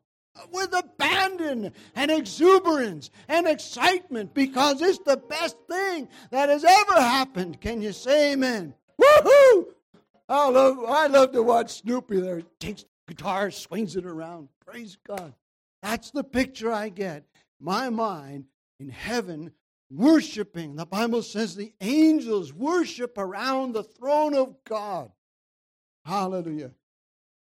with 0.52 0.74
abandon 0.74 1.74
and 1.96 2.12
exuberance 2.12 3.10
and 3.28 3.48
excitement 3.48 4.34
because 4.34 4.82
it's 4.82 5.00
the 5.00 5.18
best 5.18 5.58
thing 5.70 6.08
that 6.32 6.50
has 6.50 6.64
ever 6.64 7.00
happened. 7.00 7.62
Can 7.62 7.82
you 7.82 7.92
say 7.92 8.34
amen? 8.34 8.74
Woohoo! 9.00 9.66
I 10.30 10.50
love, 10.50 10.78
I 10.88 11.08
love 11.08 11.32
to 11.34 11.44
watch 11.44 11.82
Snoopy 11.82 12.20
there. 12.20 12.38
He 12.40 12.46
takes 12.60 12.84
the 12.84 13.14
guitar, 13.14 13.52
swings 13.52 13.96
it 13.96 14.06
around. 14.06 14.50
Praise 14.66 14.98
God. 15.08 15.34
That's 15.82 16.12
the 16.12 16.24
picture 16.24 16.72
I 16.72 16.90
get. 16.90 17.26
My 17.60 17.90
mind 17.90 18.46
in 18.80 18.90
heaven 18.90 19.52
worshiping. 19.92 20.76
The 20.76 20.86
Bible 20.86 21.22
says 21.22 21.56
the 21.56 21.74
angels 21.82 22.54
worship 22.54 23.18
around 23.18 23.74
the 23.74 23.84
throne 23.84 24.34
of 24.34 24.56
God. 24.64 25.12
Hallelujah. 26.06 26.72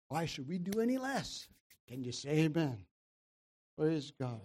Why 0.09 0.25
should 0.27 0.49
we 0.49 0.59
do 0.59 0.81
any 0.81 0.99
less? 0.99 1.47
Can 1.89 2.03
you 2.03 2.13
say 2.13 2.31
amen? 2.41 2.79
Praise 3.79 4.13
God. 4.19 4.41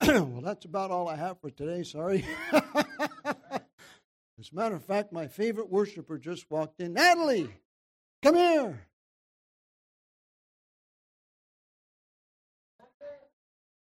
well, 0.02 0.40
that's 0.42 0.64
about 0.64 0.90
all 0.90 1.08
I 1.08 1.16
have 1.16 1.40
for 1.40 1.50
today. 1.50 1.82
Sorry. 1.82 2.24
As 4.40 4.50
a 4.52 4.54
matter 4.54 4.76
of 4.76 4.84
fact, 4.84 5.12
my 5.12 5.26
favorite 5.26 5.70
worshiper 5.70 6.16
just 6.18 6.50
walked 6.50 6.80
in. 6.80 6.92
Natalie, 6.92 7.50
come 8.22 8.36
here. 8.36 8.80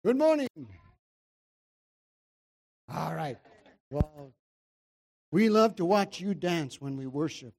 Good 0.05 0.17
morning. 0.17 0.49
All 2.93 3.15
right. 3.15 3.37
Well, 3.91 4.33
we 5.31 5.51
love 5.51 5.77
to 5.77 5.85
watch 5.85 6.21
you 6.21 6.35
dance 6.35 6.81
when 6.81 6.97
we 6.97 7.07
worship. 7.07 7.53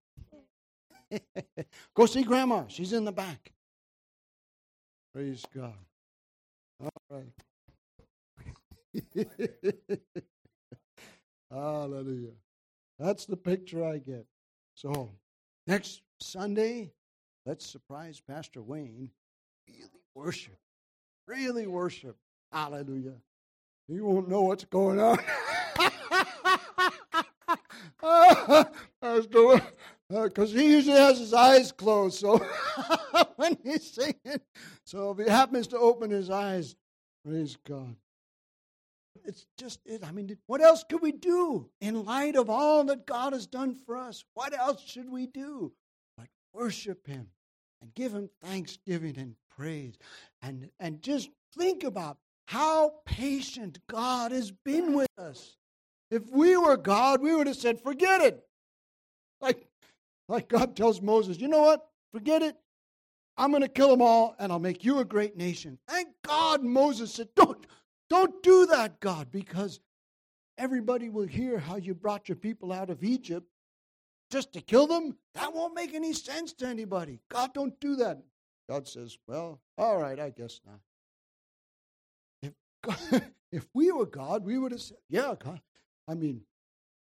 Go 1.95 2.05
see 2.05 2.24
Grandma. 2.24 2.66
She's 2.68 2.93
in 2.93 3.05
the 3.05 3.12
back. 3.12 3.51
Praise 5.14 5.43
God. 5.55 5.74
All 6.82 6.89
right. 7.10 7.34
Hallelujah. 11.51 12.34
That's 12.99 13.26
the 13.26 13.38
picture 13.38 13.84
I 13.84 13.97
get. 13.97 14.26
So, 14.76 15.12
next 15.68 16.01
Sunday, 16.22 16.91
let's 17.45 17.66
surprise 17.66 18.22
Pastor 18.26 18.62
Wayne. 18.62 19.10
Really 19.68 19.89
worship. 20.16 20.57
Really 21.28 21.68
worship. 21.68 22.18
Hallelujah. 22.51 23.16
He 23.88 23.99
won't 23.99 24.30
know 24.30 24.41
what's 24.43 24.66
going 24.66 24.99
on. 24.99 25.18
Pastor, 29.01 29.62
Uh, 30.12 30.24
because 30.24 30.51
he 30.51 30.72
usually 30.72 30.97
has 30.97 31.20
his 31.20 31.34
eyes 31.34 31.72
closed. 31.72 32.20
So 32.20 32.38
when 33.36 33.57
he's 33.64 33.91
singing, 33.91 34.41
so 34.84 35.12
if 35.12 35.20
he 35.20 35.32
happens 35.32 35.68
to 35.68 35.78
open 35.78 36.10
his 36.10 36.30
eyes, 36.30 36.76
praise 37.24 37.57
God. 37.68 37.95
It's 39.24 39.45
just 39.57 39.80
it. 39.86 40.03
I 40.03 40.12
mean, 40.12 40.36
what 40.47 40.62
else 40.62 40.84
could 40.89 41.01
we 41.01 41.12
do 41.12 41.70
in 41.82 42.05
light 42.05 42.36
of 42.36 42.49
all 42.49 42.84
that 42.86 43.05
God 43.05 43.34
has 43.34 43.45
done 43.45 43.76
for 43.76 43.95
us? 43.97 44.24
What 44.34 44.57
else 44.57 44.84
should 44.84 45.10
we 45.10 45.28
do 45.28 45.72
but 46.18 46.28
worship 46.53 47.05
Him 47.05 47.28
and 47.82 47.93
give 47.93 48.14
Him 48.14 48.30
thanksgiving 48.41 49.18
and 49.18 49.36
praise, 49.49 49.97
and 50.41 50.70
and 50.80 51.01
just 51.01 51.30
think 51.57 51.84
about 51.84 52.18
how 52.47 52.93
patient 53.05 53.80
God 53.88 54.32
has 54.32 54.51
been 54.51 54.93
with 54.93 55.07
us. 55.18 55.57
If 56.10 56.28
we 56.32 56.57
were 56.57 56.78
God, 56.78 57.22
we 57.22 57.36
would 57.36 57.47
have 57.47 57.55
said, 57.55 57.80
"Forget 57.80 58.22
it." 58.22 58.43
Like, 59.41 59.68
like 60.30 60.47
God 60.47 60.75
tells 60.75 61.01
Moses, 61.01 61.39
"You 61.39 61.49
know 61.49 61.61
what? 61.61 61.86
Forget 62.13 62.41
it. 62.41 62.55
I'm 63.38 63.51
going 63.51 63.63
to 63.63 63.69
kill 63.69 63.89
them 63.89 64.01
all, 64.01 64.36
and 64.39 64.51
I'll 64.51 64.59
make 64.59 64.86
you 64.86 64.99
a 64.99 65.05
great 65.05 65.36
nation." 65.36 65.77
Thank 65.88 66.09
God, 66.23 66.63
Moses 66.63 67.13
said, 67.13 67.30
"Don't." 67.36 67.65
Don't 68.09 68.41
do 68.41 68.65
that, 68.65 68.99
God, 68.99 69.30
because 69.32 69.80
everybody 70.57 71.09
will 71.09 71.27
hear 71.27 71.59
how 71.59 71.77
you 71.77 71.93
brought 71.93 72.27
your 72.27 72.36
people 72.36 72.73
out 72.73 72.89
of 72.89 73.03
Egypt 73.03 73.47
just 74.32 74.51
to 74.53 74.61
kill 74.61 74.88
them. 74.88 75.15
That 75.36 75.53
won't 75.53 75.75
make 75.75 75.93
any 75.93 76.13
sense 76.13 76.53
to 76.53 76.67
anybody. 76.67 77.19
God, 77.30 77.53
don't 77.53 77.80
do 77.80 77.95
that. 77.97 78.19
God 78.67 78.88
says, 78.88 79.17
Well, 79.27 79.61
all 79.77 79.97
right, 79.97 80.19
I 80.19 80.32
guess 80.32 80.59
not. 80.65 80.80
If, 82.41 82.53
God, 82.84 83.23
if 83.51 83.67
we 83.73 83.91
were 83.91 84.07
God, 84.07 84.43
we 84.43 84.57
would 84.57 84.71
have 84.71 84.82
said, 84.82 84.97
Yeah, 85.07 85.36
God. 85.38 85.61
I 86.07 86.15
mean, 86.15 86.41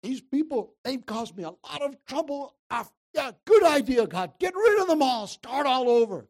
these 0.03 0.21
people, 0.21 0.75
they've 0.83 1.05
caused 1.05 1.35
me 1.35 1.43
a 1.43 1.49
lot 1.49 1.81
of 1.81 1.97
trouble. 2.05 2.55
Good 3.45 3.63
idea, 3.63 4.07
God. 4.07 4.33
Get 4.39 4.55
rid 4.55 4.81
of 4.81 4.87
them 4.87 5.01
all. 5.01 5.27
Start 5.27 5.65
all 5.65 5.89
over. 5.89 6.27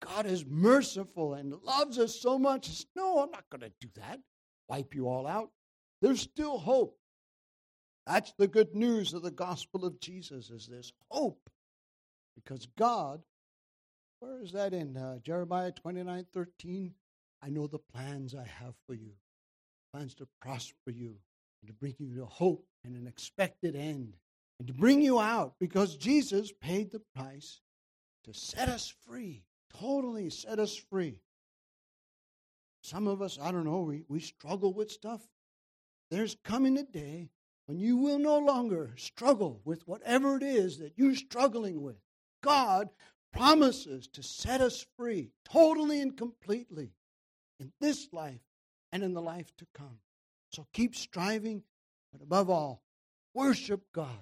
God 0.00 0.26
is 0.26 0.46
merciful 0.46 1.34
and 1.34 1.52
loves 1.62 1.98
us 1.98 2.18
so 2.20 2.38
much. 2.38 2.86
No, 2.96 3.18
I'm 3.18 3.30
not 3.30 3.44
going 3.50 3.60
to 3.60 3.72
do 3.80 3.88
that. 3.96 4.20
Wipe 4.68 4.94
you 4.94 5.08
all 5.08 5.26
out. 5.26 5.50
There's 6.00 6.20
still 6.20 6.58
hope. 6.58 6.96
That's 8.06 8.32
the 8.38 8.48
good 8.48 8.74
news 8.74 9.12
of 9.12 9.22
the 9.22 9.30
gospel 9.30 9.84
of 9.84 10.00
Jesus 10.00 10.50
is 10.50 10.66
this 10.66 10.92
hope. 11.10 11.50
Because 12.34 12.66
God, 12.78 13.20
where 14.20 14.40
is 14.40 14.52
that 14.52 14.72
in 14.72 14.96
uh, 14.96 15.18
Jeremiah 15.18 15.72
29, 15.72 16.26
13? 16.32 16.94
I 17.42 17.50
know 17.50 17.66
the 17.66 17.78
plans 17.78 18.34
I 18.34 18.44
have 18.44 18.74
for 18.86 18.94
you. 18.94 19.12
Plans 19.92 20.14
to 20.14 20.28
prosper 20.40 20.90
you 20.90 21.16
and 21.60 21.68
to 21.68 21.74
bring 21.74 21.94
you 21.98 22.16
to 22.16 22.24
hope 22.24 22.64
and 22.84 22.96
an 22.96 23.06
expected 23.06 23.76
end 23.76 24.14
and 24.60 24.68
to 24.68 24.74
bring 24.74 25.02
you 25.02 25.18
out 25.18 25.54
because 25.58 25.96
Jesus 25.96 26.52
paid 26.60 26.92
the 26.92 27.02
price 27.16 27.60
to 28.22 28.32
set 28.32 28.68
us 28.68 28.94
free 29.08 29.42
totally 29.78 30.30
set 30.30 30.58
us 30.58 30.74
free. 30.74 31.20
Some 32.82 33.06
of 33.06 33.22
us, 33.22 33.38
I 33.40 33.52
don't 33.52 33.64
know, 33.64 33.82
we, 33.82 34.04
we 34.08 34.20
struggle 34.20 34.72
with 34.72 34.90
stuff. 34.90 35.20
There's 36.10 36.36
coming 36.44 36.76
a 36.78 36.82
day 36.82 37.30
when 37.66 37.78
you 37.78 37.96
will 37.96 38.18
no 38.18 38.38
longer 38.38 38.92
struggle 38.96 39.60
with 39.64 39.86
whatever 39.86 40.36
it 40.36 40.42
is 40.42 40.78
that 40.78 40.94
you're 40.96 41.14
struggling 41.14 41.82
with. 41.82 41.96
God 42.42 42.88
promises 43.32 44.08
to 44.08 44.22
set 44.22 44.60
us 44.60 44.84
free 44.96 45.30
totally 45.44 46.00
and 46.00 46.16
completely 46.16 46.90
in 47.60 47.70
this 47.80 48.08
life 48.12 48.40
and 48.92 49.02
in 49.02 49.12
the 49.12 49.22
life 49.22 49.54
to 49.58 49.66
come. 49.74 49.98
So 50.52 50.66
keep 50.72 50.96
striving, 50.96 51.62
but 52.12 52.22
above 52.22 52.50
all, 52.50 52.82
worship 53.34 53.82
God. 53.92 54.18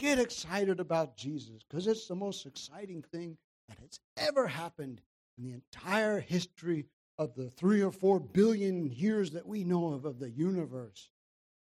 Get 0.00 0.18
excited 0.18 0.80
about 0.80 1.14
Jesus 1.14 1.62
because 1.68 1.86
it's 1.86 2.06
the 2.06 2.14
most 2.14 2.46
exciting 2.46 3.04
thing 3.12 3.36
that 3.68 3.78
has 3.80 4.00
ever 4.16 4.46
happened 4.46 5.02
in 5.36 5.44
the 5.44 5.52
entire 5.52 6.20
history 6.20 6.86
of 7.18 7.34
the 7.34 7.50
three 7.50 7.82
or 7.82 7.92
four 7.92 8.18
billion 8.18 8.86
years 8.86 9.32
that 9.32 9.46
we 9.46 9.62
know 9.62 9.92
of 9.92 10.06
of 10.06 10.18
the 10.18 10.30
universe. 10.30 11.10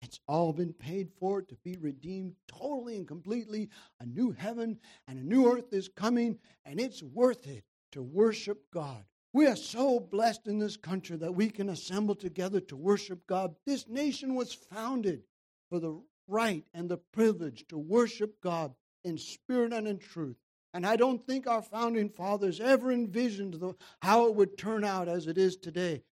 It's 0.03 0.19
all 0.27 0.53
been 0.53 0.73
paid 0.73 1.09
for 1.19 1.41
to 1.41 1.55
be 1.63 1.77
redeemed 1.77 2.35
totally 2.47 2.97
and 2.97 3.07
completely. 3.07 3.69
A 4.01 4.05
new 4.05 4.29
heaven 4.33 4.77
and 5.07 5.17
a 5.17 5.27
new 5.27 5.51
earth 5.51 5.73
is 5.73 5.89
coming, 5.89 6.37
and 6.63 6.79
it's 6.79 7.01
worth 7.01 7.47
it 7.47 7.63
to 7.93 8.03
worship 8.03 8.69
God. 8.71 9.03
We 9.33 9.47
are 9.47 9.55
so 9.55 9.99
blessed 9.99 10.45
in 10.45 10.59
this 10.59 10.77
country 10.77 11.17
that 11.17 11.33
we 11.33 11.49
can 11.49 11.69
assemble 11.69 12.13
together 12.13 12.59
to 12.59 12.75
worship 12.75 13.25
God. 13.25 13.55
This 13.65 13.87
nation 13.87 14.35
was 14.35 14.53
founded 14.53 15.23
for 15.71 15.79
the 15.79 15.99
right 16.27 16.63
and 16.73 16.89
the 16.89 16.97
privilege 16.97 17.65
to 17.69 17.77
worship 17.77 18.41
God 18.41 18.73
in 19.03 19.17
spirit 19.17 19.73
and 19.73 19.87
in 19.87 19.97
truth. 19.97 20.37
And 20.73 20.85
I 20.85 20.95
don't 20.95 21.25
think 21.25 21.47
our 21.47 21.61
founding 21.61 22.09
fathers 22.09 22.59
ever 22.59 22.91
envisioned 22.91 23.55
the, 23.55 23.73
how 24.01 24.27
it 24.27 24.35
would 24.35 24.57
turn 24.57 24.83
out 24.83 25.07
as 25.07 25.27
it 25.27 25.37
is 25.37 25.55
today. 25.55 26.03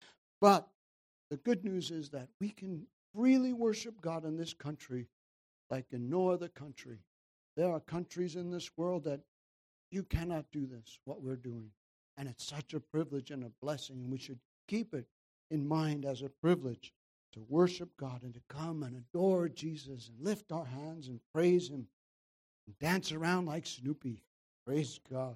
But 0.41 0.68
the 1.30 1.38
good 1.38 1.63
news 1.63 1.91
is 1.91 2.09
that 2.09 2.30
we 2.39 2.49
can 2.49 2.88
freely 3.13 3.53
worship 3.53 4.01
God 4.01 4.26
in 4.26 4.38
this 4.38 4.53
country 4.53 5.07
like 5.70 5.86
in 5.91 6.09
no 6.09 6.30
other 6.30 6.47
country. 6.47 6.99
There 7.55 7.72
are 7.72 7.80
countries 7.80 8.36
in 8.36 8.51
this 8.51 8.70
world 8.78 9.05
that 9.05 9.22
you 9.91 10.03
cannot 10.03 10.45
do 10.51 10.66
this, 10.66 10.99
what 11.05 11.22
we're 11.22 11.36
doing. 11.36 11.70
And 12.18 12.28
it's 12.28 12.45
such 12.45 12.74
a 12.74 12.80
privilege 12.80 13.32
and 13.32 13.43
a 13.43 13.51
blessing, 13.61 13.97
and 13.97 14.11
we 14.11 14.18
should 14.18 14.39
keep 14.68 14.93
it 14.93 15.05
in 15.51 15.68
mind 15.68 16.05
as 16.05 16.22
a 16.22 16.30
privilege 16.30 16.93
to 17.36 17.45
worship 17.47 17.89
God 17.97 18.23
and 18.23 18.33
to 18.33 18.41
come 18.49 18.83
and 18.83 18.95
adore 18.95 19.49
Jesus 19.49 20.09
and 20.09 20.25
lift 20.25 20.51
our 20.51 20.65
hands 20.65 21.07
and 21.09 21.19
praise 21.33 21.69
Him 21.69 21.88
and 22.65 22.79
dance 22.79 23.11
around 23.11 23.45
like 23.45 23.67
Snoopy. 23.67 24.23
Praise 24.65 24.99
God. 25.11 25.36